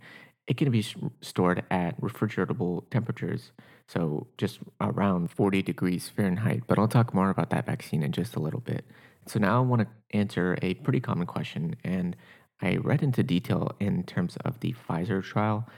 It 0.46 0.56
can 0.56 0.70
be 0.70 0.84
stored 1.20 1.62
at 1.70 2.00
refrigeratable 2.00 2.90
temperatures, 2.90 3.52
so 3.86 4.26
just 4.38 4.58
around 4.80 5.30
40 5.30 5.62
degrees 5.62 6.08
Fahrenheit. 6.08 6.62
But 6.66 6.78
I'll 6.78 6.88
talk 6.88 7.14
more 7.14 7.30
about 7.30 7.50
that 7.50 7.66
vaccine 7.66 8.02
in 8.02 8.12
just 8.12 8.34
a 8.34 8.40
little 8.40 8.60
bit. 8.60 8.84
So, 9.26 9.38
now 9.38 9.58
I 9.58 9.60
want 9.60 9.82
to 9.82 10.16
answer 10.16 10.58
a 10.62 10.74
pretty 10.74 11.00
common 11.00 11.26
question, 11.26 11.76
and 11.84 12.16
I 12.60 12.76
read 12.76 13.02
into 13.02 13.22
detail 13.22 13.72
in 13.80 14.04
terms 14.04 14.36
of 14.44 14.60
the 14.60 14.74
Pfizer 14.74 15.22
trial 15.22 15.68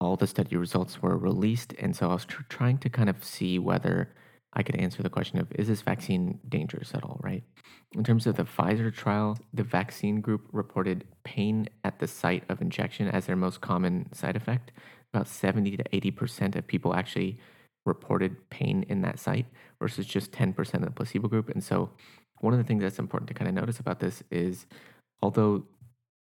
all 0.00 0.16
the 0.16 0.26
study 0.26 0.56
results 0.56 1.02
were 1.02 1.16
released. 1.16 1.74
And 1.78 1.94
so 1.94 2.08
I 2.10 2.14
was 2.14 2.24
tr- 2.24 2.42
trying 2.48 2.78
to 2.78 2.88
kind 2.88 3.10
of 3.10 3.22
see 3.22 3.58
whether 3.58 4.14
I 4.52 4.62
could 4.62 4.76
answer 4.76 5.02
the 5.02 5.10
question 5.10 5.38
of 5.38 5.52
is 5.52 5.68
this 5.68 5.82
vaccine 5.82 6.40
dangerous 6.48 6.94
at 6.94 7.04
all, 7.04 7.20
right? 7.22 7.44
In 7.92 8.02
terms 8.02 8.26
of 8.26 8.36
the 8.36 8.44
Pfizer 8.44 8.92
trial, 8.92 9.38
the 9.52 9.62
vaccine 9.62 10.20
group 10.20 10.48
reported 10.52 11.04
pain 11.22 11.68
at 11.84 11.98
the 11.98 12.08
site 12.08 12.44
of 12.48 12.60
injection 12.60 13.08
as 13.08 13.26
their 13.26 13.36
most 13.36 13.60
common 13.60 14.12
side 14.12 14.36
effect. 14.36 14.72
About 15.12 15.28
70 15.28 15.76
to 15.76 15.84
80% 15.84 16.56
of 16.56 16.66
people 16.66 16.94
actually 16.94 17.38
reported 17.86 18.48
pain 18.50 18.84
in 18.88 19.02
that 19.02 19.18
site 19.18 19.46
versus 19.80 20.06
just 20.06 20.32
10% 20.32 20.74
of 20.74 20.82
the 20.82 20.90
placebo 20.90 21.28
group. 21.28 21.48
And 21.48 21.62
so, 21.62 21.90
one 22.40 22.54
of 22.54 22.58
the 22.58 22.64
things 22.64 22.82
that's 22.82 22.98
important 22.98 23.28
to 23.28 23.34
kind 23.34 23.48
of 23.48 23.54
notice 23.54 23.80
about 23.80 24.00
this 24.00 24.22
is 24.30 24.66
although 25.22 25.64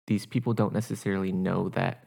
these 0.08 0.26
people 0.26 0.54
don't 0.54 0.74
necessarily 0.74 1.32
know 1.32 1.70
that 1.70 2.06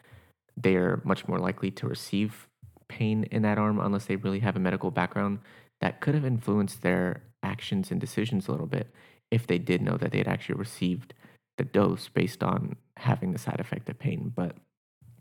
they're 0.56 1.00
much 1.04 1.28
more 1.28 1.38
likely 1.38 1.70
to 1.70 1.86
receive 1.86 2.48
pain 2.88 3.24
in 3.30 3.42
that 3.42 3.58
arm 3.58 3.78
unless 3.78 4.06
they 4.06 4.16
really 4.16 4.40
have 4.40 4.56
a 4.56 4.60
medical 4.60 4.90
background 4.90 5.38
that 5.80 6.00
could 6.00 6.14
have 6.14 6.24
influenced 6.24 6.82
their 6.82 7.22
actions 7.42 7.90
and 7.90 8.00
decisions 8.00 8.48
a 8.48 8.50
little 8.50 8.66
bit 8.66 8.92
if 9.30 9.46
they 9.46 9.58
did 9.58 9.80
know 9.80 9.96
that 9.96 10.10
they 10.10 10.18
had 10.18 10.28
actually 10.28 10.56
received 10.56 11.14
the 11.56 11.64
dose 11.64 12.08
based 12.08 12.42
on 12.42 12.76
having 12.96 13.32
the 13.32 13.38
side 13.38 13.60
effect 13.60 13.88
of 13.88 13.98
pain. 13.98 14.32
But 14.34 14.56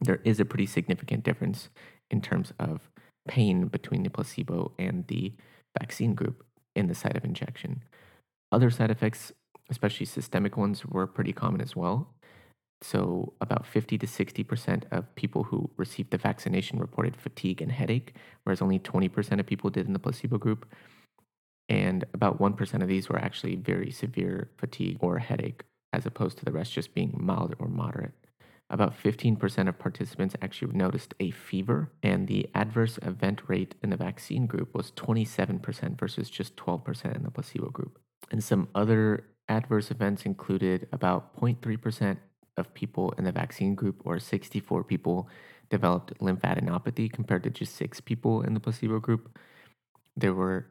there 0.01 0.19
is 0.23 0.39
a 0.39 0.45
pretty 0.45 0.65
significant 0.65 1.23
difference 1.23 1.69
in 2.09 2.21
terms 2.21 2.53
of 2.59 2.89
pain 3.29 3.67
between 3.67 4.01
the 4.01 4.09
placebo 4.09 4.71
and 4.79 5.05
the 5.07 5.31
vaccine 5.79 6.15
group 6.15 6.43
in 6.75 6.87
the 6.87 6.95
site 6.95 7.15
of 7.15 7.23
injection. 7.23 7.83
Other 8.51 8.71
side 8.71 8.89
effects, 8.89 9.31
especially 9.69 10.07
systemic 10.07 10.57
ones, 10.57 10.83
were 10.83 11.05
pretty 11.05 11.31
common 11.31 11.61
as 11.61 11.75
well. 11.75 12.09
So, 12.81 13.33
about 13.39 13.67
50 13.67 13.97
to 13.99 14.07
60% 14.07 14.83
of 14.91 15.13
people 15.15 15.43
who 15.43 15.69
received 15.77 16.11
the 16.11 16.17
vaccination 16.17 16.79
reported 16.79 17.15
fatigue 17.15 17.61
and 17.61 17.71
headache, 17.71 18.15
whereas 18.43 18.61
only 18.61 18.79
20% 18.79 19.39
of 19.39 19.45
people 19.45 19.69
did 19.69 19.85
in 19.85 19.93
the 19.93 19.99
placebo 19.99 20.37
group. 20.37 20.65
And 21.67 22.05
about 22.13 22.39
1% 22.39 22.81
of 22.81 22.87
these 22.87 23.09
were 23.09 23.19
actually 23.19 23.55
very 23.57 23.91
severe 23.91 24.49
fatigue 24.57 24.97
or 25.01 25.19
headache, 25.19 25.63
as 25.93 26.05
opposed 26.05 26.39
to 26.39 26.45
the 26.45 26.51
rest 26.51 26.73
just 26.73 26.95
being 26.95 27.13
mild 27.15 27.53
or 27.59 27.67
moderate. 27.67 28.13
About 28.71 28.95
15% 28.95 29.67
of 29.67 29.79
participants 29.79 30.35
actually 30.41 30.73
noticed 30.73 31.15
a 31.19 31.31
fever, 31.31 31.91
and 32.03 32.27
the 32.27 32.49
adverse 32.53 32.99
event 33.01 33.41
rate 33.47 33.73
in 33.81 33.89
the 33.89 33.97
vaccine 33.97 34.45
group 34.45 34.75
was 34.75 34.91
27% 34.91 35.99
versus 35.99 36.29
just 36.29 36.55
12% 36.55 37.15
in 37.15 37.23
the 37.23 37.31
placebo 37.31 37.69
group. 37.69 37.97
And 38.31 38.43
some 38.43 38.67
other 38.75 39.25
adverse 39.47 39.89
events 39.89 40.23
included 40.23 40.87
about 40.91 41.35
0.3% 41.39 42.17
of 42.57 42.73
people 42.75 43.11
in 43.17 43.23
the 43.23 43.31
vaccine 43.31 43.73
group, 43.73 44.01
or 44.05 44.19
64 44.19 44.83
people, 44.83 45.27
developed 45.71 46.13
lymphadenopathy 46.19 47.11
compared 47.11 47.43
to 47.43 47.49
just 47.49 47.75
six 47.75 47.99
people 47.99 48.41
in 48.43 48.53
the 48.53 48.59
placebo 48.59 48.99
group. 48.99 49.39
There 50.15 50.33
were 50.33 50.67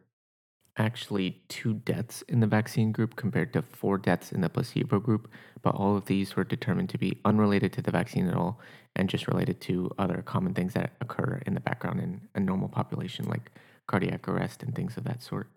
actually 0.79 1.43
two 1.49 1.75
deaths 1.75 2.23
in 2.23 2.41
the 2.41 2.47
vaccine 2.47 2.93
group 2.93 3.17
compared 3.17 3.53
to 3.53 3.62
four 3.62 3.99
deaths 3.99 4.33
in 4.33 4.41
the 4.41 4.49
placebo 4.49 5.01
group, 5.01 5.29
but 5.62 5.75
all 5.75 5.97
of 5.97 6.07
these 6.07 6.37
were 6.37 6.45
determined 6.45 6.88
to 6.88 6.99
be 6.99 7.19
unrelated 7.25 7.73
to 7.73 7.83
the 7.83 7.91
vaccine 7.91 8.29
at 8.29 8.35
all 8.35 8.61
and 8.95 9.09
just 9.09 9.27
related 9.27 9.61
to 9.61 9.91
other 9.99 10.23
common 10.23 10.55
things 10.55 10.75
that 10.75 10.93
occur 11.01 11.43
in 11.47 11.55
the 11.55 11.61
background 11.61 12.01
in 12.01 12.21
a 12.35 12.41
normal 12.41 12.69
population, 12.69 13.27
like 13.27 13.51
cardiac 13.87 14.29
arrest 14.29 14.62
and 14.62 14.75
things 14.75 14.97
of 14.97 15.05
that 15.05 15.23
sort. 15.23 15.51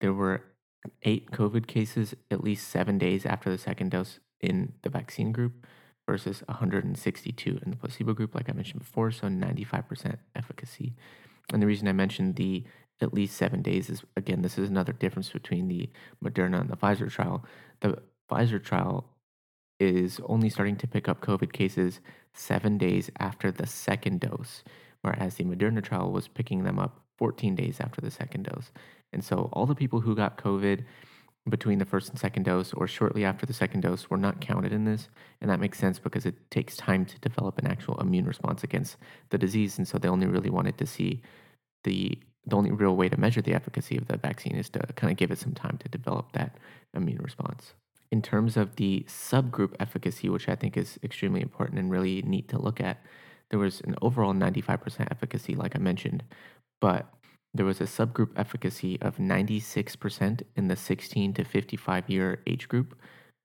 There 0.00 0.12
were 0.12 0.44
eight 1.02 1.30
COVID 1.30 1.66
cases 1.66 2.14
at 2.30 2.42
least 2.42 2.68
seven 2.68 2.98
days 2.98 3.26
after 3.26 3.50
the 3.50 3.58
second 3.58 3.90
dose 3.90 4.20
in 4.40 4.72
the 4.82 4.88
vaccine 4.88 5.32
group 5.32 5.66
versus 6.08 6.42
162 6.46 7.60
in 7.64 7.70
the 7.70 7.76
placebo 7.76 8.14
group, 8.14 8.34
like 8.34 8.48
I 8.48 8.52
mentioned 8.52 8.80
before, 8.80 9.10
so 9.10 9.28
95% 9.28 10.16
efficacy. 10.34 10.94
And 11.52 11.62
the 11.62 11.66
reason 11.66 11.88
I 11.88 11.92
mentioned 11.92 12.36
the 12.36 12.64
at 13.00 13.14
least 13.14 13.36
seven 13.36 13.62
days 13.62 13.88
is 13.88 14.02
again, 14.16 14.42
this 14.42 14.58
is 14.58 14.68
another 14.68 14.92
difference 14.92 15.30
between 15.30 15.68
the 15.68 15.88
Moderna 16.24 16.60
and 16.60 16.70
the 16.70 16.76
Pfizer 16.76 17.10
trial. 17.10 17.44
The 17.80 17.98
Pfizer 18.30 18.62
trial 18.62 19.04
is 19.78 20.20
only 20.26 20.50
starting 20.50 20.76
to 20.76 20.86
pick 20.86 21.08
up 21.08 21.20
COVID 21.20 21.52
cases 21.52 22.00
seven 22.34 22.78
days 22.78 23.10
after 23.18 23.50
the 23.50 23.66
second 23.66 24.20
dose, 24.20 24.62
whereas 25.00 25.36
the 25.36 25.44
Moderna 25.44 25.82
trial 25.82 26.12
was 26.12 26.28
picking 26.28 26.64
them 26.64 26.78
up 26.78 27.02
14 27.18 27.54
days 27.54 27.80
after 27.80 28.00
the 28.00 28.10
second 28.10 28.44
dose. 28.44 28.70
And 29.12 29.24
so 29.24 29.48
all 29.52 29.66
the 29.66 29.74
people 29.74 30.00
who 30.00 30.14
got 30.14 30.38
COVID 30.38 30.84
between 31.48 31.78
the 31.78 31.86
first 31.86 32.10
and 32.10 32.18
second 32.18 32.44
dose 32.44 32.72
or 32.74 32.86
shortly 32.86 33.24
after 33.24 33.46
the 33.46 33.52
second 33.52 33.80
dose 33.80 34.10
were 34.10 34.18
not 34.18 34.40
counted 34.40 34.72
in 34.72 34.84
this. 34.84 35.08
And 35.40 35.50
that 35.50 35.60
makes 35.60 35.78
sense 35.78 35.98
because 35.98 36.26
it 36.26 36.50
takes 36.50 36.76
time 36.76 37.06
to 37.06 37.18
develop 37.20 37.58
an 37.58 37.66
actual 37.66 37.98
immune 38.00 38.26
response 38.26 38.62
against 38.62 38.98
the 39.30 39.38
disease. 39.38 39.78
And 39.78 39.88
so 39.88 39.98
they 39.98 40.08
only 40.08 40.26
really 40.26 40.50
wanted 40.50 40.76
to 40.78 40.86
see 40.86 41.22
the 41.84 42.18
the 42.46 42.56
only 42.56 42.70
real 42.70 42.96
way 42.96 43.08
to 43.08 43.20
measure 43.20 43.42
the 43.42 43.54
efficacy 43.54 43.96
of 43.96 44.08
the 44.08 44.16
vaccine 44.16 44.56
is 44.56 44.68
to 44.70 44.80
kind 44.96 45.10
of 45.10 45.16
give 45.16 45.30
it 45.30 45.38
some 45.38 45.54
time 45.54 45.78
to 45.78 45.88
develop 45.88 46.32
that 46.32 46.56
immune 46.94 47.22
response. 47.22 47.74
In 48.10 48.22
terms 48.22 48.56
of 48.56 48.76
the 48.76 49.04
subgroup 49.08 49.74
efficacy, 49.78 50.28
which 50.28 50.48
I 50.48 50.56
think 50.56 50.76
is 50.76 50.98
extremely 51.02 51.42
important 51.42 51.78
and 51.78 51.90
really 51.90 52.22
neat 52.22 52.48
to 52.48 52.58
look 52.58 52.80
at, 52.80 53.04
there 53.50 53.58
was 53.58 53.80
an 53.82 53.94
overall 54.02 54.32
95% 54.32 55.08
efficacy, 55.10 55.54
like 55.54 55.76
I 55.76 55.78
mentioned, 55.78 56.24
but 56.80 57.12
there 57.52 57.66
was 57.66 57.80
a 57.80 57.84
subgroup 57.84 58.30
efficacy 58.36 59.00
of 59.00 59.16
96% 59.16 60.42
in 60.56 60.68
the 60.68 60.76
16 60.76 61.34
to 61.34 61.44
55 61.44 62.08
year 62.08 62.40
age 62.46 62.68
group, 62.68 62.96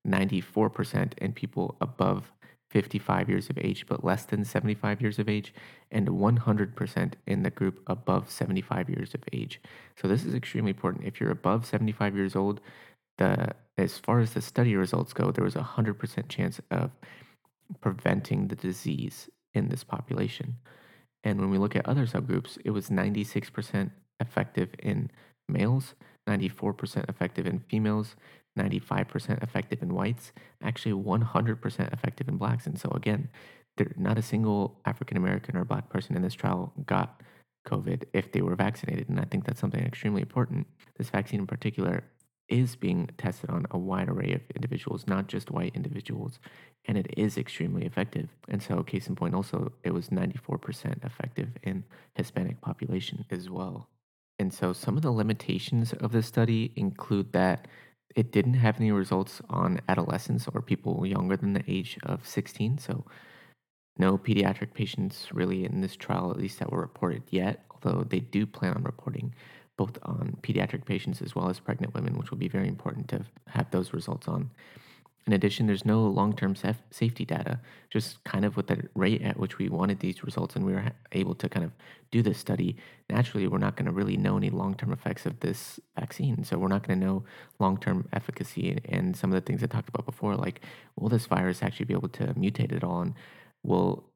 94% 0.08 1.18
in 1.18 1.34
people 1.34 1.76
above 1.82 2.32
55 2.72 3.30
years 3.30 3.50
of 3.50 3.58
age 3.58 3.86
but 3.88 4.04
less 4.04 4.26
than 4.26 4.44
75 4.44 5.02
years 5.02 5.20
of 5.20 5.30
age, 5.30 5.54
and 5.92 6.08
100% 6.08 7.14
in 7.28 7.44
the 7.44 7.50
group 7.50 7.82
above 7.88 8.30
75 8.30 8.90
years 8.90 9.14
of 9.14 9.24
age. 9.32 9.62
So 9.96 10.08
this 10.08 10.26
is 10.26 10.34
extremely 10.34 10.72
important. 10.72 11.06
If 11.06 11.20
you're 11.20 11.32
above 11.32 11.66
75 11.66 12.16
years 12.16 12.36
old, 12.36 12.62
the 13.18 13.54
as 13.78 13.98
far 13.98 14.20
as 14.20 14.34
the 14.34 14.42
study 14.42 14.76
results 14.76 15.14
go, 15.14 15.32
there 15.32 15.44
was 15.44 15.56
a 15.56 15.60
100% 15.76 16.30
chance 16.30 16.62
of 16.72 16.92
preventing 17.82 18.48
the 18.48 18.56
disease 18.56 19.30
in 19.54 19.70
this 19.70 19.84
population. 19.84 20.56
And 21.24 21.40
when 21.40 21.50
we 21.50 21.58
look 21.58 21.76
at 21.76 21.88
other 21.88 22.06
subgroups, 22.06 22.58
it 22.64 22.72
was 22.72 22.90
96% 22.90 23.92
effective 24.20 24.70
in 24.80 25.12
males, 25.50 25.96
94% 26.28 27.10
effective 27.10 27.46
in 27.46 27.60
females, 27.60 28.16
95% 28.58 29.44
effective 29.44 29.82
in 29.82 29.94
whites, 29.94 30.32
actually 30.64 30.94
100% 30.94 31.94
effective 31.94 32.28
in 32.28 32.38
blacks. 32.38 32.66
And 32.66 32.80
so, 32.80 32.90
again, 32.92 33.30
there, 33.78 33.92
not 33.98 34.18
a 34.18 34.22
single 34.22 34.80
African 34.86 35.18
American 35.18 35.58
or 35.58 35.66
black 35.66 35.90
person 35.90 36.16
in 36.16 36.22
this 36.22 36.34
trial 36.34 36.74
got 36.86 37.22
COVID 37.68 38.04
if 38.14 38.32
they 38.32 38.42
were 38.42 38.56
vaccinated. 38.56 39.10
And 39.10 39.20
I 39.20 39.26
think 39.26 39.46
that's 39.46 39.60
something 39.60 39.84
extremely 39.84 40.22
important. 40.22 40.68
This 40.98 41.10
vaccine 41.10 41.42
in 41.42 41.48
particular 41.48 42.04
is 42.48 42.76
being 42.76 43.10
tested 43.18 43.50
on 43.50 43.66
a 43.72 43.78
wide 43.78 44.08
array 44.08 44.34
of 44.34 44.42
individuals, 44.56 45.08
not 45.08 45.28
just 45.28 45.50
white 45.50 45.76
individuals, 45.76 46.40
and 46.88 46.98
it 46.98 47.08
is 47.18 47.38
extremely 47.38 47.86
effective. 47.86 48.30
And 48.48 48.62
so, 48.62 48.84
case 48.84 49.08
in 49.08 49.16
point, 49.16 49.34
also, 49.34 49.72
it 49.84 49.94
was 49.94 50.10
94% 50.10 51.04
effective 51.04 51.50
in 51.64 51.84
Hispanic 52.14 52.62
population 52.62 53.26
as 53.32 53.50
well. 53.50 53.90
And 54.38 54.54
so, 54.54 54.74
some 54.74 54.96
of 54.96 55.02
the 55.02 55.12
limitations 55.12 55.94
of 55.94 56.12
this 56.12 56.28
study 56.28 56.72
include 56.76 57.34
that 57.34 57.68
it 58.16 58.32
didn't 58.32 58.56
have 58.56 58.80
any 58.80 58.92
results 58.92 59.42
on 59.50 59.82
adolescents 59.90 60.48
or 60.54 60.62
people 60.62 61.06
younger 61.06 61.38
than 61.38 61.54
the 61.54 61.64
age 61.68 61.98
of 62.04 62.28
16. 62.28 62.78
So, 62.78 63.06
no 63.98 64.18
pediatric 64.18 64.74
patients 64.74 65.28
really 65.34 65.66
in 65.66 65.82
this 65.82 65.96
trial, 65.96 66.30
at 66.32 66.38
least 66.38 66.60
that 66.60 66.72
were 66.72 66.82
reported 66.82 67.24
yet, 67.30 67.66
although 67.72 68.04
they 68.04 68.20
do 68.20 68.46
plan 68.46 68.74
on 68.74 68.84
reporting 68.84 69.34
both 69.78 69.98
on 70.04 70.38
pediatric 70.42 70.86
patients 70.86 71.22
as 71.22 71.36
well 71.36 71.50
as 71.50 71.60
pregnant 71.60 71.94
women, 71.94 72.18
which 72.18 72.32
will 72.32 72.38
be 72.38 72.48
very 72.48 72.68
important 72.68 73.08
to 73.10 73.26
have 73.48 73.70
those 73.72 73.94
results 73.94 74.28
on. 74.28 74.50
In 75.28 75.34
addition, 75.34 75.66
there's 75.66 75.86
no 75.86 76.02
long 76.02 76.36
term 76.36 76.54
saf- 76.54 76.84
safety 76.92 77.26
data, 77.26 77.60
just 77.90 78.24
kind 78.26 78.46
of 78.46 78.56
with 78.56 78.68
the 78.68 78.88
rate 78.94 79.24
at 79.24 79.40
which 79.40 79.58
we 79.58 79.70
wanted 79.70 80.00
these 80.00 80.24
results 80.24 80.56
and 80.56 80.64
we 80.64 80.74
were 80.74 80.92
able 81.14 81.34
to 81.36 81.50
kind 81.50 81.66
of 81.66 81.72
do 82.12 82.22
this 82.22 82.38
study. 82.38 82.78
Naturally, 83.10 83.48
we're 83.48 83.58
not 83.58 83.76
going 83.76 83.88
to 83.88 83.92
really 83.92 84.18
know 84.18 84.38
any 84.38 84.52
long 84.52 84.76
term 84.76 84.94
effects 84.94 85.26
of 85.26 85.40
this 85.40 85.80
vaccine. 86.00 86.44
So, 86.44 86.60
we're 86.60 86.68
not 86.68 86.88
going 86.88 87.00
to 87.00 87.06
know 87.06 87.24
long 87.60 87.78
term 87.80 88.08
efficacy 88.14 88.80
and 88.86 89.18
some 89.18 89.32
of 89.32 89.36
the 89.36 89.42
things 89.42 89.64
I 89.64 89.68
talked 89.68 89.90
about 89.90 90.06
before, 90.06 90.36
like 90.36 90.62
will 90.96 91.10
this 91.10 91.26
virus 91.26 91.64
actually 91.64 91.86
be 91.86 91.96
able 91.96 92.10
to 92.10 92.28
mutate 92.36 92.76
at 92.76 92.84
all? 92.84 93.02
And 93.02 93.16
will 93.64 94.12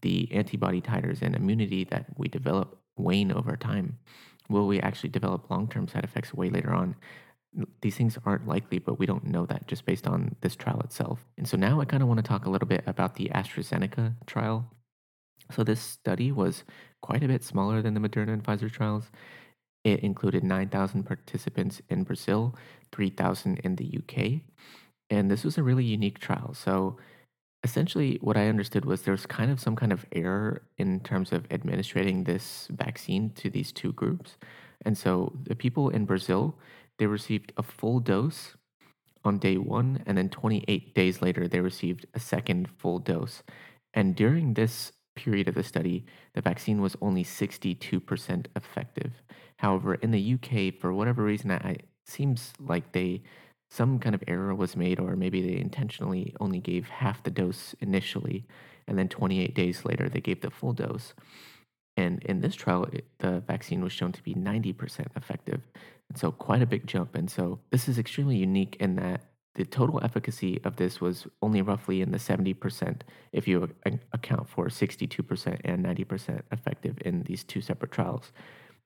the 0.00 0.30
antibody 0.32 0.80
titers 0.80 1.20
and 1.20 1.34
immunity 1.34 1.84
that 1.84 2.06
we 2.16 2.28
develop 2.28 2.78
wane 2.96 3.32
over 3.32 3.56
time? 3.56 3.98
Will 4.48 4.66
we 4.66 4.80
actually 4.80 5.10
develop 5.10 5.50
long 5.50 5.68
term 5.68 5.88
side 5.88 6.04
effects 6.04 6.32
way 6.32 6.48
later 6.48 6.72
on? 6.72 6.96
These 7.80 7.96
things 7.96 8.18
aren't 8.24 8.46
likely, 8.46 8.78
but 8.78 8.98
we 8.98 9.06
don't 9.06 9.24
know 9.24 9.46
that 9.46 9.66
just 9.66 9.84
based 9.84 10.06
on 10.06 10.36
this 10.40 10.56
trial 10.56 10.80
itself. 10.80 11.24
And 11.36 11.48
so 11.48 11.56
now 11.56 11.80
I 11.80 11.84
kind 11.84 12.02
of 12.02 12.08
want 12.08 12.18
to 12.18 12.28
talk 12.28 12.46
a 12.46 12.50
little 12.50 12.68
bit 12.68 12.84
about 12.86 13.14
the 13.14 13.30
AstraZeneca 13.34 14.14
trial. 14.26 14.70
So 15.50 15.64
this 15.64 15.80
study 15.80 16.30
was 16.32 16.64
quite 17.02 17.22
a 17.22 17.28
bit 17.28 17.42
smaller 17.42 17.80
than 17.82 17.94
the 17.94 18.00
Moderna 18.00 18.32
and 18.32 18.44
Pfizer 18.44 18.70
trials. 18.70 19.10
It 19.84 20.00
included 20.00 20.44
9,000 20.44 21.04
participants 21.04 21.80
in 21.88 22.02
Brazil, 22.02 22.54
3,000 22.92 23.58
in 23.60 23.76
the 23.76 23.98
UK. 23.98 24.42
And 25.10 25.30
this 25.30 25.44
was 25.44 25.56
a 25.56 25.62
really 25.62 25.84
unique 25.84 26.18
trial. 26.18 26.52
So 26.52 26.98
essentially, 27.64 28.18
what 28.20 28.36
I 28.36 28.48
understood 28.48 28.84
was 28.84 29.02
there's 29.02 29.26
kind 29.26 29.50
of 29.50 29.60
some 29.60 29.76
kind 29.76 29.92
of 29.92 30.04
error 30.12 30.62
in 30.76 31.00
terms 31.00 31.32
of 31.32 31.46
administering 31.50 32.24
this 32.24 32.68
vaccine 32.70 33.30
to 33.36 33.50
these 33.50 33.72
two 33.72 33.92
groups. 33.92 34.36
And 34.84 34.96
so 34.96 35.32
the 35.44 35.56
people 35.56 35.88
in 35.88 36.04
Brazil, 36.04 36.56
they 36.98 37.06
received 37.06 37.52
a 37.56 37.62
full 37.62 38.00
dose 38.00 38.56
on 39.24 39.38
day 39.38 39.56
one, 39.56 40.02
and 40.06 40.16
then 40.16 40.28
28 40.28 40.94
days 40.94 41.22
later, 41.22 41.48
they 41.48 41.60
received 41.60 42.06
a 42.14 42.20
second 42.20 42.68
full 42.78 42.98
dose. 42.98 43.42
And 43.94 44.14
during 44.14 44.54
this 44.54 44.92
period 45.16 45.48
of 45.48 45.54
the 45.54 45.62
study, 45.64 46.06
the 46.34 46.40
vaccine 46.40 46.80
was 46.80 46.96
only 47.00 47.24
62% 47.24 48.46
effective. 48.54 49.12
However, 49.56 49.94
in 49.94 50.12
the 50.12 50.34
UK, 50.34 50.80
for 50.80 50.92
whatever 50.92 51.24
reason, 51.24 51.50
it 51.50 51.86
seems 52.04 52.52
like 52.60 52.92
they 52.92 53.22
some 53.70 53.98
kind 53.98 54.14
of 54.14 54.24
error 54.26 54.54
was 54.54 54.76
made, 54.76 54.98
or 54.98 55.14
maybe 55.14 55.42
they 55.42 55.60
intentionally 55.60 56.34
only 56.40 56.58
gave 56.58 56.88
half 56.88 57.22
the 57.22 57.30
dose 57.30 57.74
initially, 57.80 58.46
and 58.86 58.98
then 58.98 59.08
28 59.08 59.54
days 59.54 59.84
later, 59.84 60.08
they 60.08 60.20
gave 60.20 60.40
the 60.40 60.50
full 60.50 60.72
dose. 60.72 61.12
And 61.98 62.22
in 62.22 62.40
this 62.40 62.54
trial, 62.54 62.84
it, 62.92 63.06
the 63.18 63.40
vaccine 63.40 63.82
was 63.82 63.92
shown 63.92 64.12
to 64.12 64.22
be 64.22 64.32
90% 64.32 65.06
effective. 65.16 65.60
And 66.08 66.16
so, 66.16 66.30
quite 66.30 66.62
a 66.62 66.66
big 66.66 66.86
jump. 66.86 67.16
And 67.16 67.28
so, 67.28 67.58
this 67.70 67.88
is 67.88 67.98
extremely 67.98 68.36
unique 68.36 68.76
in 68.78 68.94
that 68.96 69.22
the 69.56 69.64
total 69.64 69.98
efficacy 70.04 70.60
of 70.62 70.76
this 70.76 71.00
was 71.00 71.26
only 71.42 71.60
roughly 71.60 72.00
in 72.00 72.12
the 72.12 72.18
70% 72.18 73.00
if 73.32 73.48
you 73.48 73.68
account 74.12 74.48
for 74.48 74.68
62% 74.68 75.60
and 75.64 75.84
90% 75.84 76.42
effective 76.52 76.96
in 77.04 77.24
these 77.24 77.42
two 77.42 77.60
separate 77.60 77.90
trials. 77.90 78.30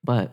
But 0.03 0.33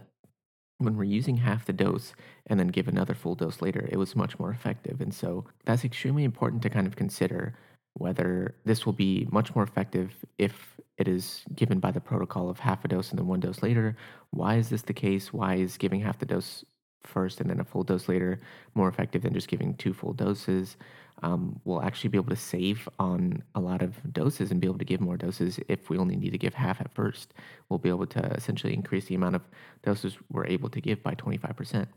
when 0.77 0.95
we're 0.95 1.03
using 1.03 1.35
half 1.35 1.65
the 1.65 1.73
dose 1.73 2.13
and 2.47 2.57
then 2.57 2.69
give 2.69 2.87
another 2.87 3.13
full 3.13 3.35
dose 3.35 3.61
later, 3.61 3.89
it 3.91 3.97
was 3.97 4.15
much 4.15 4.39
more 4.39 4.51
effective. 4.51 5.01
And 5.01 5.13
so 5.13 5.43
that's 5.65 5.83
extremely 5.83 6.23
important 6.23 6.61
to 6.61 6.69
kind 6.69 6.87
of 6.87 6.95
consider 6.95 7.55
whether 7.95 8.55
this 8.63 8.85
will 8.85 8.93
be 8.93 9.27
much 9.29 9.53
more 9.53 9.65
effective 9.65 10.13
if 10.37 10.78
it 10.99 11.07
is 11.07 11.43
given 11.55 11.79
by 11.79 11.91
the 11.91 12.01
protocol 12.01 12.49
of 12.49 12.59
half 12.59 12.83
a 12.83 12.87
dose 12.89 13.09
and 13.09 13.17
then 13.17 13.25
one 13.25 13.39
dose 13.39 13.63
later. 13.63 13.95
Why 14.31 14.55
is 14.55 14.69
this 14.69 14.81
the 14.81 14.93
case? 14.93 15.31
Why 15.33 15.55
is 15.55 15.77
giving 15.77 16.01
half 16.01 16.19
the 16.19 16.25
dose 16.25 16.65
first 17.03 17.39
and 17.39 17.49
then 17.49 17.61
a 17.61 17.63
full 17.63 17.83
dose 17.83 18.09
later 18.09 18.41
more 18.75 18.89
effective 18.89 19.21
than 19.21 19.33
just 19.33 19.47
giving 19.47 19.73
two 19.75 19.93
full 19.93 20.11
doses? 20.11 20.75
Um, 21.23 21.59
we'll 21.63 21.81
actually 21.81 22.09
be 22.09 22.17
able 22.17 22.29
to 22.29 22.35
save 22.35 22.87
on 22.99 23.43
a 23.55 23.61
lot 23.61 23.81
of 23.81 23.95
doses 24.13 24.51
and 24.51 24.59
be 24.59 24.67
able 24.67 24.77
to 24.77 24.85
give 24.85 24.99
more 24.99 25.15
doses 25.15 25.59
if 25.69 25.89
we 25.89 25.97
only 25.97 26.17
need 26.17 26.31
to 26.31 26.37
give 26.37 26.53
half 26.53 26.81
at 26.81 26.93
first. 26.93 27.33
We'll 27.69 27.79
be 27.79 27.89
able 27.89 28.07
to 28.07 28.19
essentially 28.33 28.73
increase 28.73 29.05
the 29.05 29.15
amount 29.15 29.35
of 29.35 29.41
doses 29.83 30.17
we're 30.29 30.47
able 30.47 30.69
to 30.69 30.81
give 30.81 31.01
by 31.01 31.15
25%. 31.15 31.87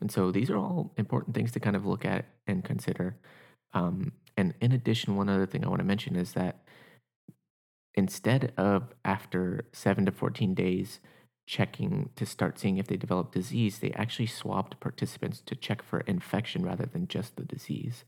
And 0.00 0.10
so 0.10 0.32
these 0.32 0.50
are 0.50 0.56
all 0.56 0.92
important 0.96 1.36
things 1.36 1.52
to 1.52 1.60
kind 1.60 1.76
of 1.76 1.86
look 1.86 2.04
at 2.04 2.26
and 2.48 2.64
consider. 2.64 3.16
Um, 3.74 4.12
and 4.36 4.54
in 4.60 4.72
addition, 4.72 5.16
one 5.16 5.28
other 5.28 5.46
thing 5.46 5.64
I 5.64 5.68
want 5.68 5.80
to 5.80 5.84
mention 5.84 6.16
is 6.16 6.32
that 6.32 6.64
instead 7.94 8.52
of 8.56 8.94
after 9.04 9.64
7 9.72 10.06
to 10.06 10.12
14 10.12 10.54
days 10.54 11.00
checking 11.46 12.10
to 12.14 12.24
start 12.24 12.58
seeing 12.58 12.76
if 12.76 12.86
they 12.86 12.96
develop 12.96 13.32
disease, 13.32 13.78
they 13.78 13.90
actually 13.92 14.26
swabbed 14.26 14.78
participants 14.78 15.42
to 15.46 15.56
check 15.56 15.82
for 15.82 16.00
infection 16.00 16.64
rather 16.64 16.86
than 16.86 17.08
just 17.08 17.36
the 17.36 17.44
disease. 17.44 18.04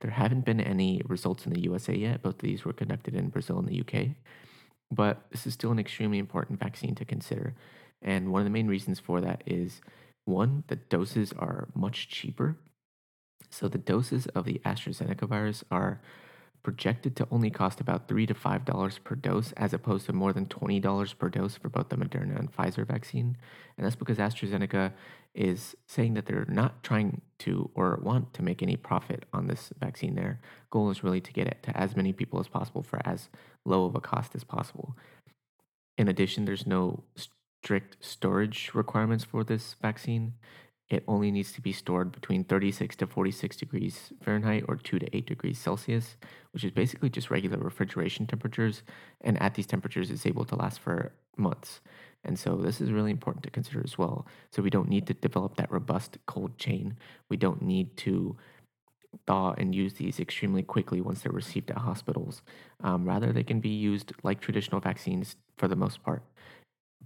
There 0.00 0.12
haven't 0.12 0.44
been 0.44 0.60
any 0.60 1.02
results 1.06 1.46
in 1.46 1.52
the 1.52 1.62
USA 1.62 1.94
yet. 1.94 2.22
Both 2.22 2.34
of 2.36 2.40
these 2.40 2.64
were 2.64 2.72
conducted 2.72 3.14
in 3.14 3.30
Brazil 3.30 3.58
and 3.58 3.66
the 3.66 3.80
UK. 3.80 4.10
But 4.90 5.22
this 5.30 5.46
is 5.46 5.54
still 5.54 5.72
an 5.72 5.78
extremely 5.78 6.18
important 6.18 6.60
vaccine 6.60 6.94
to 6.94 7.04
consider. 7.04 7.54
And 8.00 8.30
one 8.30 8.42
of 8.42 8.44
the 8.44 8.50
main 8.50 8.68
reasons 8.68 9.00
for 9.00 9.20
that 9.20 9.42
is 9.46 9.80
one, 10.24 10.64
the 10.68 10.76
doses 10.76 11.32
are 11.32 11.68
much 11.74 12.08
cheaper. 12.08 12.56
So 13.50 13.66
the 13.66 13.78
doses 13.78 14.26
of 14.28 14.44
the 14.44 14.60
AstraZeneca 14.64 15.26
virus 15.26 15.64
are 15.70 16.00
projected 16.64 17.14
to 17.14 17.28
only 17.30 17.50
cost 17.50 17.80
about 17.80 18.08
three 18.08 18.26
to 18.26 18.34
five 18.34 18.64
dollars 18.64 18.98
per 18.98 19.14
dose, 19.14 19.52
as 19.52 19.72
opposed 19.72 20.06
to 20.06 20.12
more 20.12 20.32
than 20.32 20.46
twenty 20.46 20.80
dollars 20.80 21.12
per 21.12 21.28
dose 21.28 21.56
for 21.56 21.68
both 21.68 21.90
the 21.90 21.96
Moderna 21.96 22.36
and 22.36 22.52
Pfizer 22.52 22.84
vaccine. 22.84 23.36
And 23.76 23.86
that's 23.86 23.94
because 23.94 24.18
AstraZeneca 24.18 24.92
is 25.34 25.76
saying 25.86 26.14
that 26.14 26.26
they're 26.26 26.46
not 26.48 26.82
trying 26.82 27.20
to 27.40 27.70
or 27.74 28.00
want 28.02 28.34
to 28.34 28.42
make 28.42 28.62
any 28.62 28.76
profit 28.76 29.24
on 29.32 29.46
this 29.46 29.72
vaccine. 29.78 30.16
Their 30.16 30.40
goal 30.70 30.90
is 30.90 31.04
really 31.04 31.20
to 31.20 31.32
get 31.32 31.46
it 31.46 31.62
to 31.64 31.76
as 31.76 31.94
many 31.94 32.12
people 32.12 32.40
as 32.40 32.48
possible 32.48 32.82
for 32.82 33.00
as 33.06 33.28
low 33.64 33.84
of 33.84 33.94
a 33.94 34.00
cost 34.00 34.34
as 34.34 34.42
possible. 34.42 34.96
In 35.96 36.08
addition, 36.08 36.44
there's 36.44 36.66
no 36.66 37.04
strict 37.62 37.96
storage 38.00 38.70
requirements 38.74 39.24
for 39.24 39.44
this 39.44 39.76
vaccine. 39.80 40.34
It 40.90 41.02
only 41.08 41.30
needs 41.30 41.52
to 41.52 41.62
be 41.62 41.72
stored 41.72 42.12
between 42.12 42.44
36 42.44 42.96
to 42.96 43.06
46 43.06 43.56
degrees 43.56 44.12
Fahrenheit 44.22 44.64
or 44.68 44.76
2 44.76 44.98
to 44.98 45.16
8 45.16 45.26
degrees 45.26 45.58
Celsius, 45.58 46.16
which 46.52 46.62
is 46.62 46.72
basically 46.72 47.08
just 47.08 47.30
regular 47.30 47.58
refrigeration 47.58 48.26
temperatures. 48.26 48.82
And 49.22 49.40
at 49.40 49.54
these 49.54 49.66
temperatures, 49.66 50.10
it's 50.10 50.26
able 50.26 50.44
to 50.44 50.56
last 50.56 50.80
for 50.80 51.12
months. 51.36 51.80
And 52.22 52.38
so 52.38 52.56
this 52.56 52.80
is 52.80 52.92
really 52.92 53.10
important 53.10 53.44
to 53.44 53.50
consider 53.50 53.82
as 53.82 53.96
well. 53.96 54.26
So 54.50 54.62
we 54.62 54.70
don't 54.70 54.88
need 54.88 55.06
to 55.06 55.14
develop 55.14 55.56
that 55.56 55.72
robust 55.72 56.18
cold 56.26 56.58
chain. 56.58 56.96
We 57.30 57.36
don't 57.38 57.62
need 57.62 57.96
to 57.98 58.36
thaw 59.26 59.54
and 59.56 59.74
use 59.74 59.94
these 59.94 60.20
extremely 60.20 60.62
quickly 60.62 61.00
once 61.00 61.22
they're 61.22 61.32
received 61.32 61.70
at 61.70 61.78
hospitals. 61.78 62.42
Um, 62.82 63.04
rather, 63.04 63.32
they 63.32 63.44
can 63.44 63.60
be 63.60 63.70
used 63.70 64.12
like 64.22 64.40
traditional 64.40 64.80
vaccines 64.80 65.36
for 65.56 65.68
the 65.68 65.76
most 65.76 66.02
part. 66.02 66.22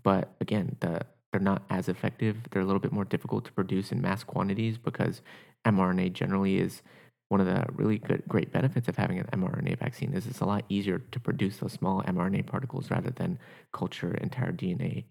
But 0.02 0.34
again, 0.40 0.76
the 0.80 1.02
they're 1.32 1.40
not 1.40 1.62
as 1.70 1.88
effective. 1.88 2.36
They're 2.50 2.62
a 2.62 2.64
little 2.64 2.80
bit 2.80 2.92
more 2.92 3.04
difficult 3.04 3.44
to 3.46 3.52
produce 3.52 3.92
in 3.92 4.00
mass 4.00 4.24
quantities 4.24 4.78
because 4.78 5.22
mRNA 5.66 6.12
generally 6.12 6.58
is 6.58 6.82
one 7.28 7.40
of 7.40 7.46
the 7.46 7.66
really 7.72 7.98
good 7.98 8.22
great 8.26 8.52
benefits 8.52 8.88
of 8.88 8.96
having 8.96 9.18
an 9.18 9.26
mRNA 9.26 9.78
vaccine 9.78 10.14
is 10.14 10.26
it's 10.26 10.40
a 10.40 10.46
lot 10.46 10.64
easier 10.70 10.98
to 10.98 11.20
produce 11.20 11.58
those 11.58 11.72
small 11.72 12.02
mRNA 12.04 12.46
particles 12.46 12.90
rather 12.90 13.10
than 13.10 13.38
culture 13.72 14.14
entire 14.14 14.52
DNA 14.52 15.04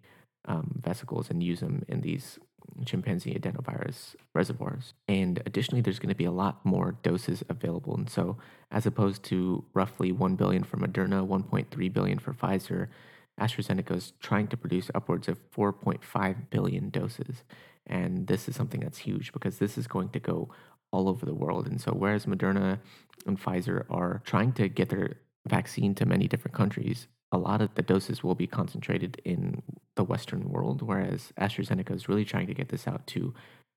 um, 0.47 0.81
vesicles 0.83 1.29
and 1.29 1.43
use 1.43 1.59
them 1.59 1.83
in 1.87 2.01
these 2.01 2.39
chimpanzee 2.85 3.33
adenovirus 3.33 4.15
reservoirs. 4.33 4.93
And 5.07 5.41
additionally, 5.45 5.81
there's 5.81 5.99
going 5.99 6.09
to 6.09 6.15
be 6.15 6.25
a 6.25 6.31
lot 6.31 6.65
more 6.65 6.95
doses 7.03 7.43
available. 7.49 7.95
And 7.95 8.09
so, 8.09 8.37
as 8.71 8.85
opposed 8.85 9.23
to 9.23 9.63
roughly 9.73 10.11
1 10.11 10.35
billion 10.35 10.63
for 10.63 10.77
Moderna, 10.77 11.25
1.3 11.25 11.93
billion 11.93 12.19
for 12.19 12.33
Pfizer, 12.33 12.87
AstraZeneca 13.39 13.95
is 13.95 14.13
trying 14.19 14.47
to 14.47 14.57
produce 14.57 14.89
upwards 14.95 15.27
of 15.27 15.39
4.5 15.51 16.49
billion 16.49 16.89
doses. 16.89 17.43
And 17.85 18.27
this 18.27 18.49
is 18.49 18.55
something 18.55 18.81
that's 18.81 18.99
huge 18.99 19.31
because 19.31 19.59
this 19.59 19.77
is 19.77 19.87
going 19.87 20.09
to 20.09 20.19
go 20.19 20.49
all 20.91 21.07
over 21.07 21.25
the 21.25 21.33
world. 21.33 21.67
And 21.67 21.79
so, 21.79 21.91
whereas 21.91 22.25
Moderna 22.25 22.79
and 23.25 23.39
Pfizer 23.39 23.85
are 23.89 24.21
trying 24.25 24.53
to 24.53 24.67
get 24.67 24.89
their 24.89 25.17
vaccine 25.47 25.95
to 25.95 26.05
many 26.05 26.27
different 26.27 26.55
countries, 26.55 27.07
a 27.31 27.37
lot 27.37 27.61
of 27.61 27.73
the 27.75 27.81
doses 27.81 28.23
will 28.23 28.35
be 28.35 28.47
concentrated 28.47 29.21
in 29.25 29.61
the 29.95 30.03
Western 30.03 30.49
world, 30.49 30.81
whereas 30.81 31.33
AstraZeneca 31.39 31.91
is 31.91 32.07
really 32.07 32.25
trying 32.25 32.47
to 32.47 32.53
get 32.53 32.69
this 32.69 32.87
out 32.87 33.05
to 33.07 33.33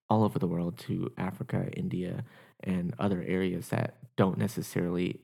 all 0.09 0.25
over 0.25 0.39
the 0.39 0.47
world 0.47 0.77
to 0.77 1.13
Africa, 1.17 1.69
India, 1.77 2.25
and 2.63 2.95
other 2.99 3.25
areas 3.27 3.69
that 3.69 3.97
don't 4.17 4.39
necessarily 4.39 5.21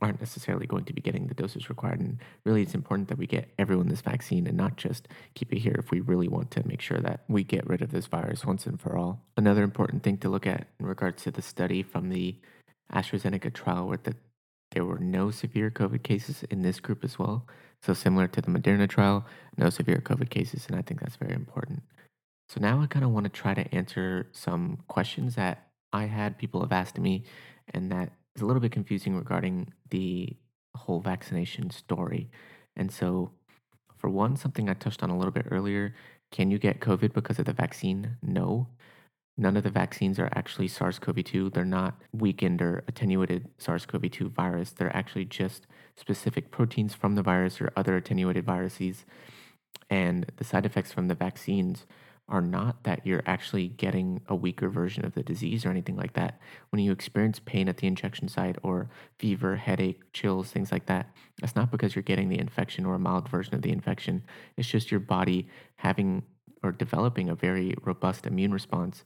aren't 0.00 0.20
necessarily 0.20 0.66
going 0.66 0.84
to 0.84 0.92
be 0.92 1.00
getting 1.00 1.26
the 1.26 1.34
doses 1.34 1.68
required. 1.68 2.00
And 2.00 2.18
really, 2.44 2.62
it's 2.62 2.74
important 2.74 3.08
that 3.08 3.18
we 3.18 3.26
get 3.26 3.50
everyone 3.58 3.88
this 3.88 4.00
vaccine 4.00 4.46
and 4.46 4.56
not 4.56 4.76
just 4.76 5.08
keep 5.34 5.52
it 5.52 5.58
here 5.58 5.76
if 5.78 5.90
we 5.90 6.00
really 6.00 6.28
want 6.28 6.50
to 6.52 6.66
make 6.66 6.80
sure 6.80 6.98
that 6.98 7.20
we 7.28 7.44
get 7.44 7.66
rid 7.66 7.82
of 7.82 7.90
this 7.90 8.06
virus 8.06 8.44
once 8.44 8.66
and 8.66 8.80
for 8.80 8.96
all. 8.96 9.22
Another 9.36 9.62
important 9.62 10.02
thing 10.02 10.18
to 10.18 10.28
look 10.28 10.46
at 10.46 10.66
in 10.78 10.86
regards 10.86 11.22
to 11.24 11.30
the 11.30 11.42
study 11.42 11.82
from 11.82 12.08
the 12.08 12.36
AstraZeneca 12.92 13.52
trial 13.52 13.86
were 13.86 13.98
that 13.98 14.16
there 14.72 14.84
were 14.84 14.98
no 14.98 15.30
severe 15.30 15.70
COVID 15.70 16.02
cases 16.02 16.44
in 16.50 16.62
this 16.62 16.80
group 16.80 17.04
as 17.04 17.18
well. 17.18 17.46
So, 17.82 17.94
similar 17.94 18.28
to 18.28 18.40
the 18.40 18.50
Moderna 18.50 18.88
trial, 18.88 19.26
no 19.56 19.70
severe 19.70 19.98
COVID 19.98 20.30
cases. 20.30 20.66
And 20.68 20.76
I 20.76 20.82
think 20.82 21.00
that's 21.00 21.16
very 21.16 21.34
important. 21.34 21.82
So, 22.48 22.60
now 22.60 22.80
I 22.80 22.86
kind 22.86 23.04
of 23.04 23.10
want 23.10 23.24
to 23.24 23.30
try 23.30 23.54
to 23.54 23.74
answer 23.74 24.28
some 24.32 24.78
questions 24.86 25.34
that 25.34 25.68
I 25.92 26.04
had 26.04 26.38
people 26.38 26.60
have 26.60 26.72
asked 26.72 26.98
me 26.98 27.24
and 27.72 27.90
that 27.90 28.12
is 28.40 28.42
a 28.42 28.46
little 28.46 28.60
bit 28.60 28.72
confusing 28.72 29.14
regarding 29.14 29.72
the 29.90 30.34
whole 30.74 31.00
vaccination 31.00 31.70
story. 31.70 32.30
And 32.74 32.90
so, 32.90 33.32
for 33.98 34.08
one, 34.08 34.36
something 34.36 34.70
I 34.70 34.74
touched 34.74 35.02
on 35.02 35.10
a 35.10 35.16
little 35.16 35.32
bit 35.32 35.46
earlier 35.50 35.94
can 36.32 36.50
you 36.50 36.58
get 36.58 36.80
COVID 36.80 37.12
because 37.12 37.40
of 37.40 37.46
the 37.46 37.52
vaccine? 37.52 38.16
No. 38.22 38.68
None 39.36 39.56
of 39.56 39.64
the 39.64 39.70
vaccines 39.70 40.18
are 40.20 40.30
actually 40.32 40.68
SARS 40.68 41.00
CoV 41.00 41.24
2. 41.24 41.50
They're 41.50 41.64
not 41.64 42.00
weakened 42.12 42.62
or 42.62 42.84
attenuated 42.86 43.48
SARS 43.58 43.84
CoV 43.84 44.10
2 44.10 44.28
virus. 44.28 44.70
They're 44.70 44.96
actually 44.96 45.24
just 45.24 45.66
specific 45.96 46.52
proteins 46.52 46.94
from 46.94 47.16
the 47.16 47.22
virus 47.22 47.60
or 47.60 47.72
other 47.76 47.96
attenuated 47.96 48.44
viruses. 48.44 49.04
And 49.88 50.30
the 50.36 50.44
side 50.44 50.66
effects 50.66 50.92
from 50.92 51.08
the 51.08 51.16
vaccines 51.16 51.84
are 52.30 52.40
not 52.40 52.84
that 52.84 53.04
you're 53.04 53.22
actually 53.26 53.68
getting 53.68 54.20
a 54.28 54.34
weaker 54.34 54.68
version 54.68 55.04
of 55.04 55.14
the 55.14 55.22
disease 55.22 55.66
or 55.66 55.70
anything 55.70 55.96
like 55.96 56.14
that. 56.14 56.40
When 56.70 56.80
you 56.80 56.92
experience 56.92 57.40
pain 57.44 57.68
at 57.68 57.78
the 57.78 57.86
injection 57.86 58.28
site 58.28 58.56
or 58.62 58.88
fever, 59.18 59.56
headache, 59.56 60.00
chills, 60.12 60.50
things 60.50 60.72
like 60.72 60.86
that, 60.86 61.14
that's 61.40 61.56
not 61.56 61.70
because 61.70 61.94
you're 61.94 62.02
getting 62.02 62.28
the 62.28 62.38
infection 62.38 62.86
or 62.86 62.94
a 62.94 62.98
mild 62.98 63.28
version 63.28 63.54
of 63.54 63.62
the 63.62 63.72
infection. 63.72 64.22
It's 64.56 64.68
just 64.68 64.90
your 64.90 65.00
body 65.00 65.48
having 65.76 66.22
or 66.62 66.72
developing 66.72 67.28
a 67.28 67.34
very 67.34 67.74
robust 67.82 68.26
immune 68.26 68.52
response 68.52 69.04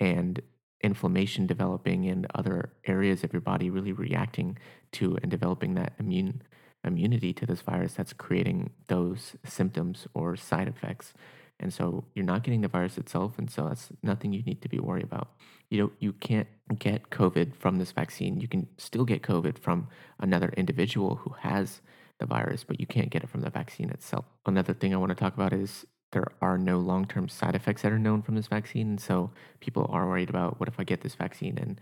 and 0.00 0.40
inflammation 0.82 1.46
developing 1.46 2.04
in 2.04 2.26
other 2.34 2.72
areas 2.86 3.22
of 3.22 3.32
your 3.32 3.42
body 3.42 3.70
really 3.70 3.92
reacting 3.92 4.58
to 4.92 5.16
and 5.22 5.30
developing 5.30 5.74
that 5.74 5.92
immune 5.98 6.42
immunity 6.84 7.32
to 7.32 7.46
this 7.46 7.60
virus 7.60 7.94
that's 7.94 8.12
creating 8.12 8.70
those 8.88 9.36
symptoms 9.44 10.06
or 10.14 10.36
side 10.36 10.68
effects. 10.68 11.14
And 11.62 11.72
so 11.72 12.04
you're 12.14 12.24
not 12.24 12.42
getting 12.42 12.60
the 12.60 12.68
virus 12.68 12.98
itself, 12.98 13.38
and 13.38 13.50
so 13.50 13.68
that's 13.68 13.88
nothing 14.02 14.32
you 14.32 14.42
need 14.42 14.60
to 14.62 14.68
be 14.68 14.78
worried 14.78 15.04
about. 15.04 15.28
You 15.70 15.78
know, 15.82 15.92
you 16.00 16.12
can't 16.12 16.48
get 16.78 17.10
COVID 17.10 17.54
from 17.56 17.78
this 17.78 17.92
vaccine. 17.92 18.40
You 18.40 18.48
can 18.48 18.66
still 18.76 19.04
get 19.04 19.22
COVID 19.22 19.58
from 19.58 19.88
another 20.20 20.52
individual 20.56 21.16
who 21.16 21.34
has 21.40 21.80
the 22.18 22.26
virus, 22.26 22.64
but 22.64 22.80
you 22.80 22.86
can't 22.86 23.10
get 23.10 23.22
it 23.22 23.30
from 23.30 23.40
the 23.40 23.50
vaccine 23.50 23.90
itself. 23.90 24.24
Another 24.46 24.74
thing 24.74 24.92
I 24.92 24.98
want 24.98 25.10
to 25.10 25.14
talk 25.14 25.34
about 25.34 25.52
is 25.52 25.86
there 26.12 26.30
are 26.40 26.58
no 26.58 26.78
long 26.78 27.06
term 27.06 27.28
side 27.28 27.54
effects 27.54 27.82
that 27.82 27.92
are 27.92 27.98
known 27.98 28.22
from 28.22 28.36
this 28.36 28.46
vaccine. 28.46 28.90
And 28.90 29.00
so 29.00 29.32
people 29.60 29.86
are 29.90 30.06
worried 30.06 30.30
about 30.30 30.60
what 30.60 30.68
if 30.68 30.78
I 30.78 30.84
get 30.84 31.00
this 31.00 31.14
vaccine 31.14 31.58
and 31.58 31.80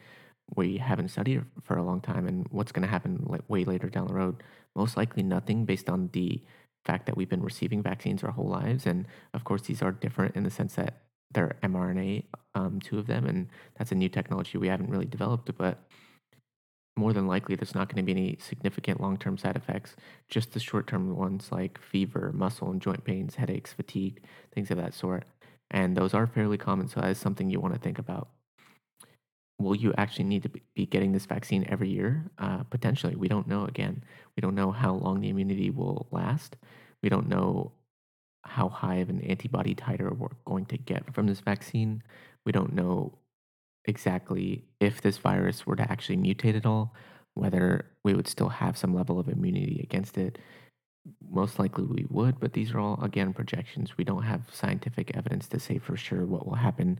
we 0.56 0.78
haven't 0.78 1.08
studied 1.08 1.38
it 1.38 1.44
for 1.62 1.76
a 1.76 1.84
long 1.84 2.00
time 2.00 2.26
and 2.26 2.46
what's 2.50 2.72
going 2.72 2.82
to 2.82 2.88
happen 2.88 3.24
like 3.26 3.48
way 3.48 3.64
later 3.64 3.88
down 3.88 4.06
the 4.06 4.14
road? 4.14 4.42
Most 4.74 4.96
likely 4.96 5.22
nothing 5.22 5.64
based 5.64 5.90
on 5.90 6.10
the 6.12 6.42
fact 6.84 7.06
that 7.06 7.16
we've 7.16 7.28
been 7.28 7.42
receiving 7.42 7.82
vaccines 7.82 8.24
our 8.24 8.30
whole 8.30 8.48
lives. 8.48 8.86
And 8.86 9.06
of 9.34 9.44
course, 9.44 9.62
these 9.62 9.82
are 9.82 9.92
different 9.92 10.36
in 10.36 10.44
the 10.44 10.50
sense 10.50 10.74
that 10.74 11.02
they're 11.32 11.56
mRNA, 11.62 12.24
um, 12.54 12.80
two 12.80 12.98
of 12.98 13.06
them, 13.06 13.26
and 13.26 13.48
that's 13.76 13.92
a 13.92 13.94
new 13.94 14.08
technology 14.08 14.58
we 14.58 14.68
haven't 14.68 14.90
really 14.90 15.06
developed. 15.06 15.50
But 15.56 15.78
more 16.96 17.12
than 17.12 17.26
likely, 17.26 17.54
there's 17.54 17.74
not 17.74 17.88
going 17.88 18.04
to 18.04 18.12
be 18.12 18.18
any 18.18 18.36
significant 18.40 19.00
long 19.00 19.16
term 19.16 19.38
side 19.38 19.56
effects, 19.56 19.96
just 20.28 20.52
the 20.52 20.60
short 20.60 20.86
term 20.86 21.16
ones 21.16 21.50
like 21.52 21.78
fever, 21.80 22.32
muscle 22.34 22.70
and 22.70 22.80
joint 22.80 23.04
pains, 23.04 23.36
headaches, 23.36 23.72
fatigue, 23.72 24.22
things 24.52 24.70
of 24.70 24.76
that 24.78 24.94
sort. 24.94 25.24
And 25.70 25.96
those 25.96 26.14
are 26.14 26.26
fairly 26.26 26.58
common, 26.58 26.88
so 26.88 27.00
that 27.00 27.10
is 27.10 27.18
something 27.18 27.48
you 27.48 27.60
want 27.60 27.74
to 27.74 27.80
think 27.80 27.98
about. 27.98 28.28
Will 29.60 29.76
you 29.76 29.92
actually 29.98 30.24
need 30.24 30.42
to 30.44 30.50
be 30.74 30.86
getting 30.86 31.12
this 31.12 31.26
vaccine 31.26 31.66
every 31.68 31.90
year? 31.90 32.30
Uh, 32.38 32.62
potentially. 32.64 33.14
We 33.14 33.28
don't 33.28 33.46
know 33.46 33.64
again. 33.64 34.02
We 34.36 34.40
don't 34.40 34.54
know 34.54 34.72
how 34.72 34.94
long 34.94 35.20
the 35.20 35.28
immunity 35.28 35.68
will 35.68 36.08
last. 36.10 36.56
We 37.02 37.10
don't 37.10 37.28
know 37.28 37.72
how 38.44 38.70
high 38.70 38.96
of 38.96 39.10
an 39.10 39.20
antibody 39.20 39.74
titer 39.74 40.16
we're 40.16 40.28
going 40.46 40.64
to 40.66 40.78
get 40.78 41.14
from 41.14 41.26
this 41.26 41.40
vaccine. 41.40 42.02
We 42.46 42.52
don't 42.52 42.72
know 42.72 43.18
exactly 43.84 44.64
if 44.80 45.02
this 45.02 45.18
virus 45.18 45.66
were 45.66 45.76
to 45.76 45.90
actually 45.92 46.16
mutate 46.16 46.56
at 46.56 46.64
all, 46.64 46.94
whether 47.34 47.84
we 48.02 48.14
would 48.14 48.28
still 48.28 48.48
have 48.48 48.78
some 48.78 48.94
level 48.94 49.18
of 49.18 49.28
immunity 49.28 49.80
against 49.82 50.16
it. 50.16 50.38
Most 51.30 51.58
likely 51.58 51.84
we 51.84 52.06
would, 52.08 52.40
but 52.40 52.54
these 52.54 52.72
are 52.72 52.78
all, 52.78 52.98
again, 53.02 53.34
projections. 53.34 53.98
We 53.98 54.04
don't 54.04 54.22
have 54.22 54.42
scientific 54.52 55.14
evidence 55.14 55.48
to 55.48 55.60
say 55.60 55.78
for 55.78 55.96
sure 55.96 56.24
what 56.24 56.46
will 56.46 56.56
happen 56.56 56.98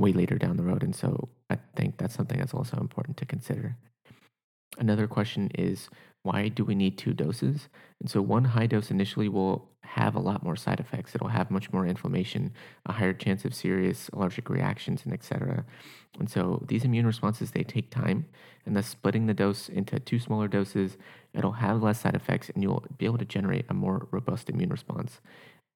way 0.00 0.12
later 0.12 0.38
down 0.38 0.56
the 0.56 0.62
road. 0.62 0.82
And 0.82 0.94
so 0.94 1.28
I 1.48 1.58
think 1.76 1.98
that's 1.98 2.14
something 2.14 2.38
that's 2.38 2.54
also 2.54 2.76
important 2.78 3.16
to 3.18 3.26
consider. 3.26 3.76
Another 4.78 5.06
question 5.06 5.50
is 5.54 5.88
why 6.22 6.48
do 6.48 6.64
we 6.64 6.74
need 6.74 6.98
two 6.98 7.14
doses? 7.14 7.68
And 7.98 8.10
so, 8.10 8.20
one 8.20 8.44
high 8.44 8.66
dose 8.66 8.90
initially 8.90 9.28
will 9.28 9.70
have 9.82 10.14
a 10.14 10.20
lot 10.20 10.42
more 10.42 10.54
side 10.54 10.78
effects. 10.78 11.14
It'll 11.14 11.28
have 11.28 11.50
much 11.50 11.72
more 11.72 11.86
inflammation, 11.86 12.52
a 12.84 12.92
higher 12.92 13.14
chance 13.14 13.44
of 13.44 13.54
serious 13.54 14.10
allergic 14.10 14.50
reactions, 14.50 15.04
and 15.04 15.14
etc. 15.14 15.64
And 16.18 16.28
so, 16.28 16.62
these 16.68 16.84
immune 16.84 17.06
responses 17.06 17.50
they 17.50 17.64
take 17.64 17.90
time, 17.90 18.26
and 18.66 18.76
thus 18.76 18.86
splitting 18.86 19.26
the 19.26 19.34
dose 19.34 19.70
into 19.70 19.98
two 19.98 20.18
smaller 20.18 20.46
doses, 20.46 20.98
it'll 21.32 21.52
have 21.52 21.82
less 21.82 22.00
side 22.00 22.14
effects, 22.14 22.50
and 22.50 22.62
you'll 22.62 22.84
be 22.98 23.06
able 23.06 23.18
to 23.18 23.24
generate 23.24 23.64
a 23.70 23.74
more 23.74 24.06
robust 24.10 24.50
immune 24.50 24.70
response. 24.70 25.22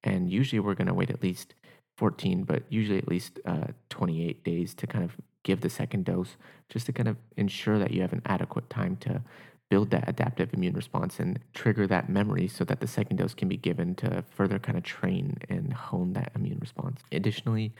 And 0.03 0.29
usually, 0.29 0.59
we're 0.59 0.75
going 0.75 0.87
to 0.87 0.93
wait 0.93 1.09
at 1.09 1.23
least 1.23 1.55
14, 1.97 2.43
but 2.43 2.63
usually 2.69 2.97
at 2.97 3.07
least 3.07 3.39
uh, 3.45 3.67
28 3.89 4.43
days 4.43 4.73
to 4.75 4.87
kind 4.87 5.03
of 5.03 5.15
give 5.43 5.61
the 5.61 5.69
second 5.69 6.05
dose, 6.05 6.37
just 6.69 6.85
to 6.87 6.93
kind 6.93 7.07
of 7.07 7.17
ensure 7.37 7.79
that 7.79 7.91
you 7.91 8.01
have 8.01 8.13
an 8.13 8.21
adequate 8.25 8.69
time 8.69 8.97
to 8.97 9.21
build 9.69 9.89
that 9.89 10.07
adaptive 10.07 10.53
immune 10.53 10.75
response 10.75 11.19
and 11.19 11.39
trigger 11.53 11.87
that 11.87 12.09
memory 12.09 12.47
so 12.47 12.63
that 12.63 12.79
the 12.79 12.87
second 12.87 13.17
dose 13.17 13.33
can 13.33 13.47
be 13.47 13.57
given 13.57 13.95
to 13.95 14.23
further 14.29 14.59
kind 14.59 14.77
of 14.77 14.83
train 14.83 15.37
and 15.49 15.73
hone 15.73 16.13
that 16.13 16.31
immune 16.35 16.59
response. 16.59 17.01
Additionally, 17.11 17.73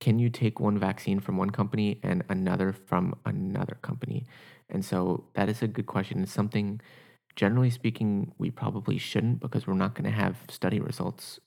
can 0.00 0.18
you 0.18 0.28
take 0.28 0.60
one 0.60 0.78
vaccine 0.78 1.20
from 1.20 1.36
one 1.36 1.50
company 1.50 2.00
and 2.02 2.22
another 2.28 2.72
from 2.72 3.14
another 3.24 3.78
company? 3.82 4.26
And 4.68 4.84
so 4.84 5.24
that 5.34 5.48
is 5.48 5.62
a 5.62 5.68
good 5.68 5.86
question. 5.86 6.22
It's 6.22 6.32
something, 6.32 6.80
generally 7.36 7.70
speaking, 7.70 8.32
we 8.36 8.50
probably 8.50 8.98
shouldn't 8.98 9.40
because 9.40 9.66
we're 9.66 9.74
not 9.74 9.94
going 9.94 10.10
to 10.10 10.16
have 10.16 10.36
study 10.48 10.80
results 10.80 11.40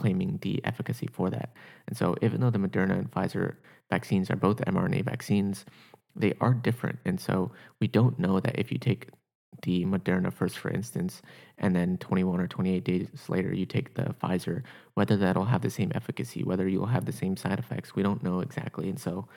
claiming 0.00 0.38
the 0.42 0.60
efficacy 0.64 1.08
for 1.12 1.28
that. 1.30 1.50
And 1.86 1.96
so, 1.96 2.16
even 2.22 2.40
though 2.40 2.50
the 2.50 2.58
Moderna 2.58 2.98
and 2.98 3.10
Pfizer 3.10 3.56
vaccines 3.90 4.30
are 4.30 4.36
both 4.36 4.58
mRNA 4.58 5.04
vaccines, 5.04 5.64
they 6.16 6.32
are 6.40 6.54
different. 6.54 6.98
And 7.04 7.20
so, 7.20 7.52
we 7.80 7.86
don't 7.86 8.18
know 8.18 8.40
that 8.40 8.58
if 8.58 8.72
you 8.72 8.78
take 8.78 9.10
the 9.62 9.84
Moderna 9.84 10.32
first, 10.32 10.56
for 10.58 10.70
instance, 10.70 11.20
and 11.58 11.76
then 11.76 11.98
21 11.98 12.40
or 12.40 12.46
28 12.46 12.84
days 12.84 13.08
later 13.28 13.52
you 13.52 13.66
take 13.66 13.94
the 13.94 14.14
Pfizer, 14.22 14.62
whether 14.94 15.16
that'll 15.16 15.44
have 15.44 15.60
the 15.60 15.70
same 15.70 15.92
efficacy, 15.94 16.42
whether 16.44 16.66
you'll 16.68 16.86
have 16.86 17.04
the 17.04 17.20
same 17.22 17.36
side 17.36 17.58
effects, 17.58 17.94
we 17.94 18.02
don't 18.02 18.22
know 18.22 18.40
exactly. 18.40 18.88
And 18.88 18.98
so, 18.98 19.28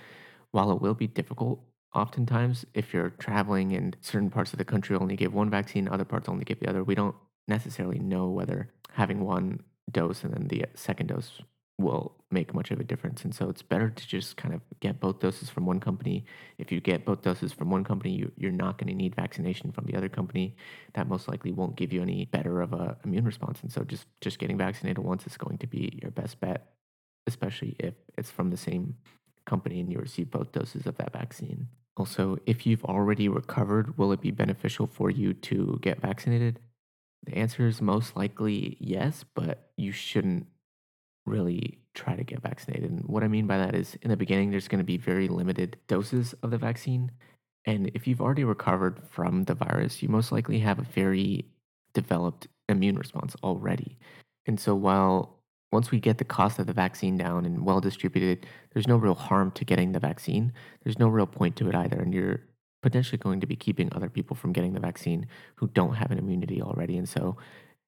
while 0.51 0.71
it 0.71 0.81
will 0.81 0.93
be 0.93 1.07
difficult, 1.07 1.59
oftentimes 1.93 2.65
if 2.73 2.93
you're 2.93 3.09
traveling 3.09 3.73
and 3.73 3.97
certain 4.01 4.29
parts 4.29 4.53
of 4.53 4.59
the 4.59 4.65
country 4.65 4.95
only 4.95 5.15
give 5.15 5.33
one 5.33 5.49
vaccine, 5.49 5.87
other 5.87 6.05
parts 6.05 6.29
only 6.29 6.45
give 6.45 6.59
the 6.59 6.69
other, 6.69 6.83
we 6.83 6.95
don't 6.95 7.15
necessarily 7.47 7.99
know 7.99 8.29
whether 8.29 8.69
having 8.93 9.19
one 9.25 9.59
dose 9.91 10.23
and 10.23 10.33
then 10.33 10.47
the 10.47 10.63
uh, 10.63 10.67
second 10.75 11.07
dose 11.07 11.41
will 11.79 12.15
make 12.31 12.53
much 12.53 12.71
of 12.71 12.79
a 12.79 12.83
difference. 12.83 13.23
And 13.23 13.33
so 13.33 13.49
it's 13.49 13.61
better 13.61 13.89
to 13.89 14.07
just 14.07 14.37
kind 14.37 14.53
of 14.53 14.61
get 14.79 14.99
both 14.99 15.19
doses 15.19 15.49
from 15.49 15.65
one 15.65 15.79
company. 15.79 16.23
If 16.57 16.71
you 16.71 16.79
get 16.79 17.05
both 17.05 17.21
doses 17.21 17.51
from 17.51 17.69
one 17.69 17.83
company, 17.83 18.11
you, 18.11 18.31
you're 18.37 18.51
not 18.51 18.77
going 18.77 18.87
to 18.87 18.93
need 18.93 19.15
vaccination 19.15 19.71
from 19.71 19.85
the 19.85 19.95
other 19.95 20.09
company. 20.09 20.55
That 20.93 21.07
most 21.07 21.27
likely 21.27 21.51
won't 21.51 21.75
give 21.75 21.91
you 21.91 22.01
any 22.01 22.25
better 22.25 22.61
of 22.61 22.73
a 22.73 22.97
immune 23.03 23.25
response. 23.25 23.61
And 23.61 23.71
so 23.71 23.83
just 23.83 24.05
just 24.21 24.39
getting 24.39 24.57
vaccinated 24.57 25.03
once 25.03 25.25
is 25.25 25.37
going 25.37 25.57
to 25.59 25.67
be 25.67 25.99
your 26.01 26.11
best 26.11 26.39
bet, 26.39 26.73
especially 27.27 27.75
if 27.79 27.95
it's 28.17 28.29
from 28.29 28.49
the 28.49 28.57
same 28.57 28.95
company 29.45 29.79
and 29.79 29.91
you 29.91 29.99
receive 29.99 30.31
both 30.31 30.51
doses 30.51 30.85
of 30.85 30.97
that 30.97 31.11
vaccine. 31.13 31.67
Also, 31.95 32.37
if 32.45 32.65
you've 32.65 32.85
already 32.85 33.27
recovered, 33.27 33.97
will 33.97 34.11
it 34.11 34.21
be 34.21 34.31
beneficial 34.31 34.87
for 34.87 35.11
you 35.11 35.33
to 35.33 35.77
get 35.81 36.01
vaccinated? 36.01 36.59
The 37.25 37.37
answer 37.37 37.67
is 37.67 37.81
most 37.81 38.15
likely 38.15 38.77
yes, 38.79 39.23
but 39.33 39.69
you 39.77 39.91
shouldn't 39.91 40.47
really 41.25 41.79
try 41.93 42.15
to 42.15 42.23
get 42.23 42.41
vaccinated. 42.41 42.89
And 42.89 43.05
what 43.05 43.23
I 43.23 43.27
mean 43.27 43.47
by 43.47 43.57
that 43.57 43.75
is 43.75 43.95
in 44.01 44.09
the 44.09 44.17
beginning, 44.17 44.51
there's 44.51 44.67
going 44.67 44.79
to 44.79 44.85
be 44.85 44.97
very 44.97 45.27
limited 45.27 45.77
doses 45.87 46.33
of 46.43 46.51
the 46.51 46.57
vaccine. 46.57 47.11
And 47.65 47.91
if 47.93 48.07
you've 48.07 48.21
already 48.21 48.43
recovered 48.43 49.01
from 49.09 49.45
the 49.45 49.55
virus, 49.55 50.03
you 50.03 50.09
most 50.09 50.31
likely 50.31 50.59
have 50.59 50.79
a 50.79 50.83
very 50.83 51.45
developed 51.93 52.47
immune 52.67 52.97
response 52.97 53.35
already. 53.43 53.97
And 54.45 54.59
so 54.59 54.75
while 54.75 55.39
once 55.71 55.91
we 55.91 55.99
get 55.99 56.17
the 56.17 56.25
cost 56.25 56.59
of 56.59 56.67
the 56.67 56.73
vaccine 56.73 57.17
down 57.17 57.45
and 57.45 57.65
well 57.65 57.79
distributed, 57.79 58.45
there's 58.73 58.87
no 58.87 58.97
real 58.97 59.15
harm 59.15 59.51
to 59.51 59.65
getting 59.65 59.91
the 59.91 59.99
vaccine. 59.99 60.53
There's 60.83 60.99
no 60.99 61.07
real 61.07 61.25
point 61.25 61.55
to 61.57 61.69
it 61.69 61.75
either. 61.75 61.99
And 61.99 62.13
you're 62.13 62.41
potentially 62.83 63.17
going 63.17 63.39
to 63.39 63.47
be 63.47 63.55
keeping 63.55 63.89
other 63.93 64.09
people 64.09 64.35
from 64.35 64.53
getting 64.53 64.73
the 64.73 64.79
vaccine 64.79 65.25
who 65.55 65.67
don't 65.67 65.95
have 65.95 66.11
an 66.11 66.19
immunity 66.19 66.61
already. 66.61 66.97
And 66.97 67.09
so, 67.09 67.37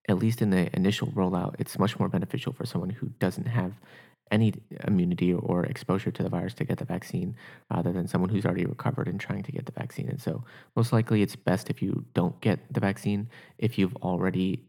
at 0.07 0.17
least 0.17 0.41
in 0.41 0.51
the 0.51 0.75
initial 0.75 1.07
rollout, 1.09 1.55
it's 1.59 1.79
much 1.79 1.99
more 1.99 2.09
beneficial 2.09 2.53
for 2.53 2.65
someone 2.65 2.91
who 2.91 3.07
doesn't 3.19 3.47
have 3.47 3.73
any 4.31 4.53
immunity 4.87 5.33
or 5.33 5.65
exposure 5.65 6.11
to 6.11 6.23
the 6.23 6.29
virus 6.29 6.53
to 6.55 6.63
get 6.63 6.77
the 6.79 6.85
vaccine 6.85 7.35
uh, 7.71 7.75
rather 7.75 7.91
than 7.91 8.07
someone 8.07 8.29
who's 8.29 8.45
already 8.45 8.65
recovered 8.65 9.07
and 9.07 9.19
trying 9.19 9.43
to 9.43 9.51
get 9.51 9.65
the 9.65 9.71
vaccine. 9.71 10.09
And 10.09 10.21
so, 10.21 10.43
most 10.75 10.91
likely, 10.93 11.21
it's 11.21 11.35
best 11.35 11.69
if 11.69 11.81
you 11.81 12.05
don't 12.13 12.39
get 12.41 12.59
the 12.73 12.79
vaccine 12.79 13.29
if 13.57 13.77
you've 13.77 13.95
already 13.97 14.65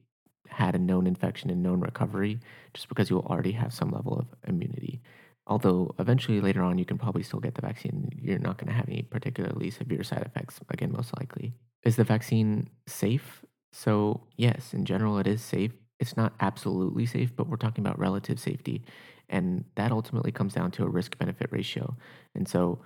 had 0.49 0.75
a 0.75 0.79
known 0.79 1.07
infection 1.07 1.51
and 1.51 1.63
known 1.63 1.81
recovery, 1.81 2.39
just 2.75 2.89
because 2.89 3.11
you'll 3.11 3.27
already 3.31 3.53
have 3.53 3.73
some 3.73 3.91
level 3.91 4.19
of 4.19 4.27
immunity. 4.47 5.01
Although 5.47 5.95
eventually 5.99 6.41
later 6.41 6.63
on, 6.63 6.79
you 6.79 6.85
can 6.85 6.99
probably 6.99 7.23
still 7.23 7.41
get 7.41 7.55
the 7.55 7.63
vaccine. 7.63 8.11
You're 8.21 8.39
not 8.39 8.59
going 8.59 8.69
to 8.69 8.75
have 8.75 8.89
any 8.89 9.03
particularly 9.03 9.71
severe 9.71 10.03
side 10.03 10.23
effects, 10.23 10.61
again, 10.71 10.93
most 10.93 11.17
likely. 11.17 11.55
Is 11.85 11.97
the 11.97 12.05
vaccine 12.05 12.69
safe? 12.89 13.43
So, 13.73 14.23
yes, 14.37 14.75
in 14.75 14.85
general, 14.85 15.19
it 15.19 15.27
is 15.27 15.43
safe. 15.43 15.73
It's 16.01 16.17
not 16.17 16.35
absolutely 16.41 17.07
safe, 17.07 17.35
but 17.37 17.49
we're 17.49 17.57
talking 17.57 17.85
about 17.87 17.99
relative 17.99 18.41
safety. 18.41 18.85
And 19.29 19.65
that 19.77 19.93
ultimately 19.93 20.33
comes 20.33 20.55
down 20.55 20.73
to 20.73 20.85
a 20.85 20.89
risk 20.89 21.17
benefit 21.17 21.49
ratio. 21.53 21.97
And 22.35 22.49
so, 22.49 22.81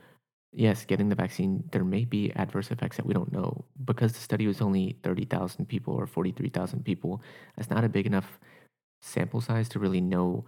yes, 0.52 0.84
getting 0.84 1.08
the 1.08 1.14
vaccine, 1.14 1.64
there 1.72 1.84
may 1.84 2.04
be 2.04 2.30
adverse 2.36 2.70
effects 2.70 2.98
that 2.98 3.06
we 3.06 3.14
don't 3.14 3.32
know. 3.32 3.64
Because 3.84 4.12
the 4.12 4.20
study 4.20 4.46
was 4.46 4.60
only 4.60 4.98
30,000 5.02 5.66
people 5.66 5.94
or 5.94 6.06
43,000 6.06 6.84
people, 6.84 7.22
that's 7.56 7.70
not 7.70 7.84
a 7.84 7.88
big 7.88 8.06
enough 8.06 8.38
sample 9.00 9.40
size 9.40 9.68
to 9.70 9.78
really 9.78 10.00
know 10.00 10.44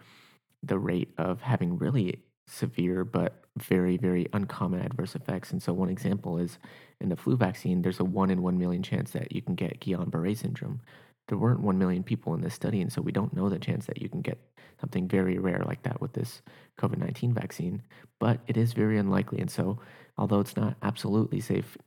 the 0.63 0.79
rate 0.79 1.13
of 1.19 1.41
having 1.41 1.79
really 1.79 2.23
severe 2.47 3.05
but 3.05 3.45
very, 3.57 3.97
very 3.97 4.27
uncommon 4.33 4.81
adverse 4.81 5.15
effects. 5.15 5.53
And 5.53 5.63
so, 5.63 5.73
one 5.73 5.89
example 5.91 6.39
is 6.39 6.59
in 7.01 7.09
the 7.09 7.17
flu 7.17 7.37
vaccine, 7.37 7.83
there's 7.83 8.01
a 8.01 8.05
one 8.05 8.31
in 8.31 8.43
one 8.43 8.59
million 8.59 8.83
chance 8.83 9.11
that 9.13 9.33
you 9.33 9.43
can 9.43 9.55
get 9.55 9.81
Guillain 9.81 10.11
Barre 10.11 10.35
syndrome. 10.35 10.81
There 11.29 11.39
weren't 11.39 11.61
1 11.61 11.79
million 11.79 12.03
people 12.03 12.35
in 12.35 12.41
this 12.41 12.53
study, 12.53 12.81
and 12.81 12.93
so 12.93 13.01
we 13.01 13.13
don't 13.13 13.33
know 13.33 13.49
the 13.49 13.59
chance 13.59 13.87
that 13.87 14.03
you 14.03 14.09
can 14.09 14.23
get 14.23 14.39
something 14.81 15.07
very 15.07 15.39
rare 15.39 15.63
like 15.65 15.83
that 15.85 16.01
with 16.01 16.13
this 16.13 16.43
COVID 16.81 16.99
19 16.99 17.33
vaccine, 17.33 17.83
but 18.19 18.41
it 18.49 18.57
is 18.57 18.73
very 18.73 18.99
unlikely. 18.99 19.39
And 19.39 19.51
so, 19.51 19.79
although 20.19 20.41
it's 20.41 20.57
not 20.57 20.77
absolutely 20.83 21.41
safe, 21.41 21.79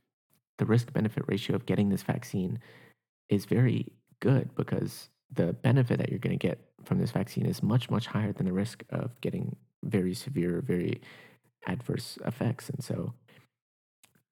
the 0.58 0.64
risk 0.64 0.92
benefit 0.92 1.24
ratio 1.26 1.54
of 1.54 1.66
getting 1.66 1.90
this 1.90 2.02
vaccine 2.02 2.58
is 3.28 3.44
very 3.44 3.92
good 4.20 4.54
because 4.54 5.10
the 5.32 5.52
benefit 5.52 5.98
that 5.98 6.10
you're 6.10 6.18
going 6.18 6.38
to 6.38 6.46
get 6.46 6.58
from 6.84 6.98
this 6.98 7.10
vaccine 7.10 7.46
is 7.46 7.62
much, 7.62 7.90
much 7.90 8.06
higher 8.06 8.32
than 8.32 8.46
the 8.46 8.52
risk 8.52 8.84
of 8.90 9.20
getting 9.20 9.56
very 9.82 10.14
severe, 10.14 10.60
very 10.60 11.00
adverse 11.66 12.18
effects. 12.24 12.68
And 12.68 12.82
so 12.82 13.14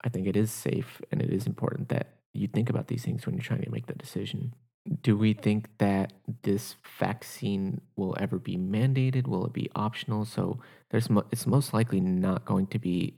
I 0.02 0.08
think 0.08 0.26
it 0.26 0.36
is 0.36 0.50
safe 0.50 1.00
and 1.10 1.20
it 1.20 1.30
is 1.30 1.46
important 1.46 1.88
that 1.88 2.14
you 2.32 2.46
think 2.46 2.68
about 2.68 2.88
these 2.88 3.04
things 3.04 3.26
when 3.26 3.34
you're 3.34 3.42
trying 3.42 3.62
to 3.62 3.70
make 3.70 3.86
the 3.86 3.94
decision. 3.94 4.54
Do 5.02 5.16
we 5.16 5.32
think 5.32 5.68
that 5.78 6.12
this 6.42 6.76
vaccine 6.98 7.80
will 7.96 8.14
ever 8.20 8.38
be 8.38 8.56
mandated? 8.56 9.26
Will 9.26 9.46
it 9.46 9.52
be 9.52 9.70
optional? 9.74 10.24
So 10.26 10.60
there's 10.90 11.08
mo- 11.08 11.24
it's 11.30 11.46
most 11.46 11.72
likely 11.72 12.00
not 12.00 12.44
going 12.44 12.66
to 12.68 12.78
be 12.78 13.14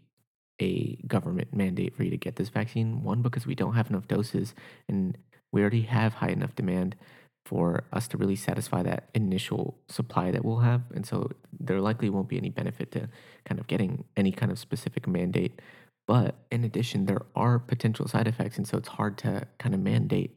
a 0.60 0.96
government 1.06 1.54
mandate 1.54 1.94
for 1.96 2.04
you 2.04 2.10
to 2.10 2.16
get 2.16 2.36
this 2.36 2.50
vaccine. 2.50 3.02
One 3.02 3.20
because 3.20 3.46
we 3.46 3.54
don't 3.54 3.74
have 3.74 3.90
enough 3.90 4.06
doses 4.06 4.54
and 4.88 5.18
we 5.50 5.60
already 5.60 5.82
have 5.82 6.14
high 6.14 6.28
enough 6.28 6.54
demand 6.54 6.94
for 7.46 7.84
us 7.92 8.08
to 8.08 8.16
really 8.16 8.34
satisfy 8.34 8.82
that 8.82 9.08
initial 9.14 9.78
supply 9.88 10.32
that 10.32 10.44
we'll 10.44 10.58
have. 10.58 10.82
And 10.92 11.06
so 11.06 11.30
there 11.60 11.80
likely 11.80 12.10
won't 12.10 12.28
be 12.28 12.36
any 12.36 12.50
benefit 12.50 12.90
to 12.92 13.08
kind 13.44 13.60
of 13.60 13.68
getting 13.68 14.04
any 14.16 14.32
kind 14.32 14.50
of 14.50 14.58
specific 14.58 15.06
mandate. 15.06 15.60
But 16.08 16.34
in 16.50 16.64
addition, 16.64 17.06
there 17.06 17.22
are 17.36 17.60
potential 17.60 18.08
side 18.08 18.26
effects. 18.26 18.56
And 18.56 18.66
so 18.66 18.76
it's 18.76 18.88
hard 18.88 19.16
to 19.18 19.46
kind 19.58 19.74
of 19.76 19.80
mandate 19.80 20.36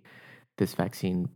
this 0.59 0.75
vaccine, 0.75 1.29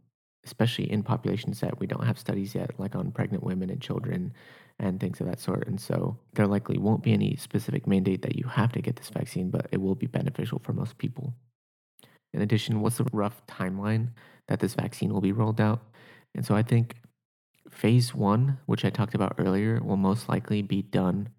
especially 0.45 0.91
in 0.91 1.01
populations 1.01 1.59
that 1.61 1.79
we 1.79 1.87
don't 1.87 2.05
have 2.05 2.19
studies 2.19 2.53
yet, 2.53 2.79
like 2.79 2.95
on 2.95 3.11
pregnant 3.11 3.43
women 3.43 3.71
and 3.71 3.81
children 3.81 4.31
and 4.77 4.99
things 4.99 5.19
of 5.21 5.27
that 5.27 5.39
sort. 5.39 5.67
And 5.67 5.81
so 5.81 6.17
there 6.33 6.45
likely 6.45 6.77
won't 6.77 7.01
be 7.01 7.13
any 7.13 7.35
specific 7.35 7.87
mandate 7.87 8.21
that 8.21 8.35
you 8.35 8.45
have 8.45 8.71
to 8.73 8.81
get 8.81 8.97
this 8.97 9.09
vaccine, 9.09 9.49
but 9.49 9.69
it 9.71 9.81
will 9.81 9.95
be 9.95 10.07
beneficial 10.07 10.59
for 10.59 10.73
most 10.73 10.99
people. 10.99 11.33
In 12.33 12.41
addition, 12.41 12.81
what's 12.81 12.97
the 12.97 13.07
rough 13.11 13.45
timeline 13.47 14.09
that 14.47 14.59
this 14.59 14.73
vaccine 14.73 15.13
will 15.13 15.21
be 15.21 15.31
rolled 15.31 15.61
out? 15.61 15.81
And 16.35 16.45
so 16.45 16.55
I 16.55 16.63
think 16.63 16.95
phase 17.69 18.13
one, 18.13 18.59
which 18.65 18.83
I 18.85 18.89
talked 18.89 19.15
about 19.15 19.35
earlier, 19.37 19.79
will 19.81 19.97
most 19.97 20.29
likely 20.29 20.61
be 20.61 20.81
done 20.81 21.29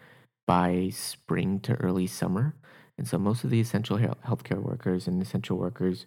by 0.47 0.91
spring 0.93 1.61
to 1.61 1.75
early 1.75 2.07
summer. 2.07 2.55
And 2.97 3.09
so 3.09 3.19
most 3.19 3.45
of 3.45 3.51
the 3.51 3.61
essential 3.61 3.99
healthcare 3.99 4.63
workers 4.63 5.09
and 5.09 5.21
essential 5.21 5.57
workers 5.57 6.07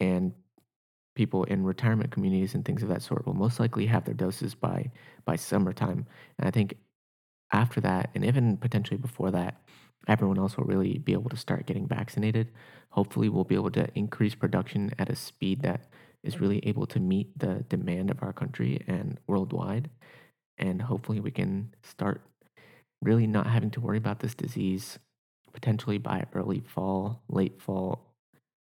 and 0.00 0.32
people 1.14 1.44
in 1.44 1.64
retirement 1.64 2.10
communities 2.10 2.54
and 2.54 2.64
things 2.64 2.82
of 2.82 2.88
that 2.88 3.02
sort 3.02 3.26
will 3.26 3.34
most 3.34 3.60
likely 3.60 3.86
have 3.86 4.04
their 4.04 4.14
doses 4.14 4.54
by 4.54 4.90
by 5.24 5.36
summertime. 5.36 6.06
And 6.38 6.48
I 6.48 6.50
think 6.50 6.76
after 7.52 7.80
that, 7.82 8.10
and 8.14 8.24
even 8.24 8.56
potentially 8.56 8.96
before 8.96 9.30
that, 9.32 9.61
everyone 10.08 10.38
else 10.38 10.56
will 10.56 10.64
really 10.64 10.98
be 10.98 11.12
able 11.12 11.30
to 11.30 11.36
start 11.36 11.66
getting 11.66 11.86
vaccinated. 11.86 12.48
Hopefully, 12.90 13.28
we'll 13.28 13.44
be 13.44 13.54
able 13.54 13.70
to 13.72 13.88
increase 13.94 14.34
production 14.34 14.92
at 14.98 15.08
a 15.08 15.16
speed 15.16 15.62
that 15.62 15.86
is 16.22 16.40
really 16.40 16.60
able 16.66 16.86
to 16.86 17.00
meet 17.00 17.38
the 17.38 17.64
demand 17.68 18.10
of 18.10 18.22
our 18.22 18.32
country 18.32 18.82
and 18.86 19.18
worldwide. 19.26 19.90
And 20.58 20.82
hopefully, 20.82 21.20
we 21.20 21.30
can 21.30 21.74
start 21.82 22.22
really 23.02 23.26
not 23.26 23.46
having 23.46 23.70
to 23.70 23.80
worry 23.80 23.98
about 23.98 24.20
this 24.20 24.34
disease 24.34 24.98
potentially 25.52 25.98
by 25.98 26.24
early 26.32 26.60
fall, 26.60 27.22
late 27.28 27.60
fall 27.60 28.00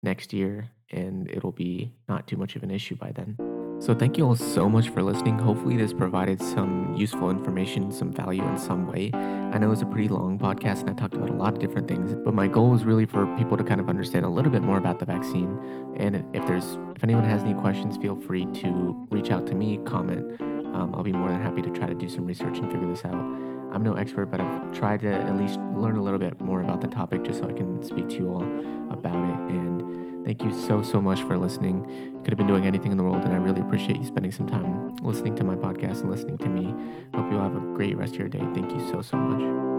next 0.03 0.33
year, 0.33 0.71
and 0.91 1.31
it'll 1.31 1.53
be 1.53 1.93
not 2.09 2.27
too 2.27 2.37
much 2.37 2.55
of 2.57 2.63
an 2.63 2.71
issue 2.71 2.97
by 2.97 3.13
then. 3.13 3.56
So, 3.79 3.95
thank 3.95 4.17
you 4.17 4.27
all 4.27 4.37
so 4.37 4.69
much 4.69 4.89
for 4.89 5.03
listening. 5.03 5.39
Hopefully, 5.39 5.77
this 5.77 5.93
provided 5.93 6.41
some 6.41 6.95
useful 6.97 7.31
information, 7.31 7.93
some 7.93 8.11
value 8.11 8.43
in 8.43 8.59
some 8.59 8.87
way. 8.87 9.11
I 9.15 9.59
know 9.59 9.71
it's 9.71 9.83
a 9.83 9.87
pretty 9.87 10.09
long 10.09 10.39
podcast 10.39 10.81
and 10.81 10.91
I 10.91 10.95
talked 10.95 11.15
about 11.15 11.29
a 11.29 11.35
lot 11.35 11.53
of 11.53 11.59
different 11.61 11.87
things, 11.87 12.15
but 12.15 12.35
my 12.35 12.49
goal 12.49 12.75
is 12.75 12.85
really 12.85 13.07
for 13.07 13.27
people 13.37 13.57
to 13.57 13.63
kind 13.65 13.81
of 13.81 13.89
understand 13.89 14.25
a 14.25 14.29
little 14.29 14.51
bit 14.51 14.63
more 14.63 14.79
about 14.79 14.99
the 14.99 15.05
vaccine. 15.05 15.59
And 15.97 16.17
if 16.35 16.47
there's, 16.47 16.79
if 16.97 17.05
anyone 17.05 17.25
has 17.25 17.43
any 17.43 17.55
questions, 17.55 17.97
feel 17.97 18.17
free 18.17 18.47
to 18.47 19.07
reach 19.11 19.31
out 19.31 19.47
to 19.49 19.55
me, 19.55 19.79
comment. 19.85 20.41
Um, 20.41 20.95
I'll 20.95 21.03
be 21.03 21.13
more 21.13 21.29
than 21.29 21.41
happy 21.41 21.63
to 21.63 21.71
try 21.71 21.87
to 21.87 21.95
do 21.95 22.09
some 22.09 22.27
research 22.27 22.59
and 22.59 22.71
figure 22.73 22.89
this 22.89 23.05
out. 23.05 23.15
I'm 23.15 23.83
no 23.83 23.95
expert, 23.95 24.27
but 24.27 24.41
I've 24.41 24.73
tried 24.73 25.01
to 25.01 25.13
at 25.13 25.37
least 25.37 25.59
learn 25.75 25.97
a 25.97 26.03
little 26.03 26.19
bit 26.19 26.41
more 26.41 26.63
about 26.63 26.81
the 26.81 26.89
topic 26.89 27.25
just 27.25 27.41
so 27.41 27.49
I 27.49 27.53
can 27.53 27.83
speak 27.83 28.09
to 28.09 28.15
you 28.17 28.29
all 28.31 28.43
about 28.91 29.17
it. 29.17 29.55
And 29.55 30.06
Thank 30.27 30.43
you 30.43 30.53
so, 30.53 30.83
so 30.83 31.01
much 31.01 31.23
for 31.23 31.39
listening. 31.39 31.85
Could 32.25 32.31
have 32.31 32.37
been 32.37 32.49
doing 32.49 32.67
anything 32.67 32.91
in 32.91 32.99
the 32.99 33.05
world, 33.05 33.23
and 33.23 33.33
I 33.33 33.37
really 33.37 33.61
appreciate 33.61 34.01
you 34.01 34.05
spending 34.05 34.33
some 34.33 34.49
time 34.49 34.97
listening 34.97 35.37
to 35.37 35.45
my 35.45 35.55
podcast 35.55 36.01
and 36.01 36.11
listening 36.11 36.37
to 36.39 36.49
me. 36.49 36.75
Hope 37.15 37.31
you 37.31 37.39
all 37.39 37.45
have 37.45 37.55
a 37.55 37.61
great 37.77 37.97
rest 37.97 38.15
of 38.15 38.19
your 38.19 38.29
day. 38.29 38.45
Thank 38.53 38.73
you 38.73 38.81
so, 38.91 39.03
so 39.03 39.17
much. 39.17 39.76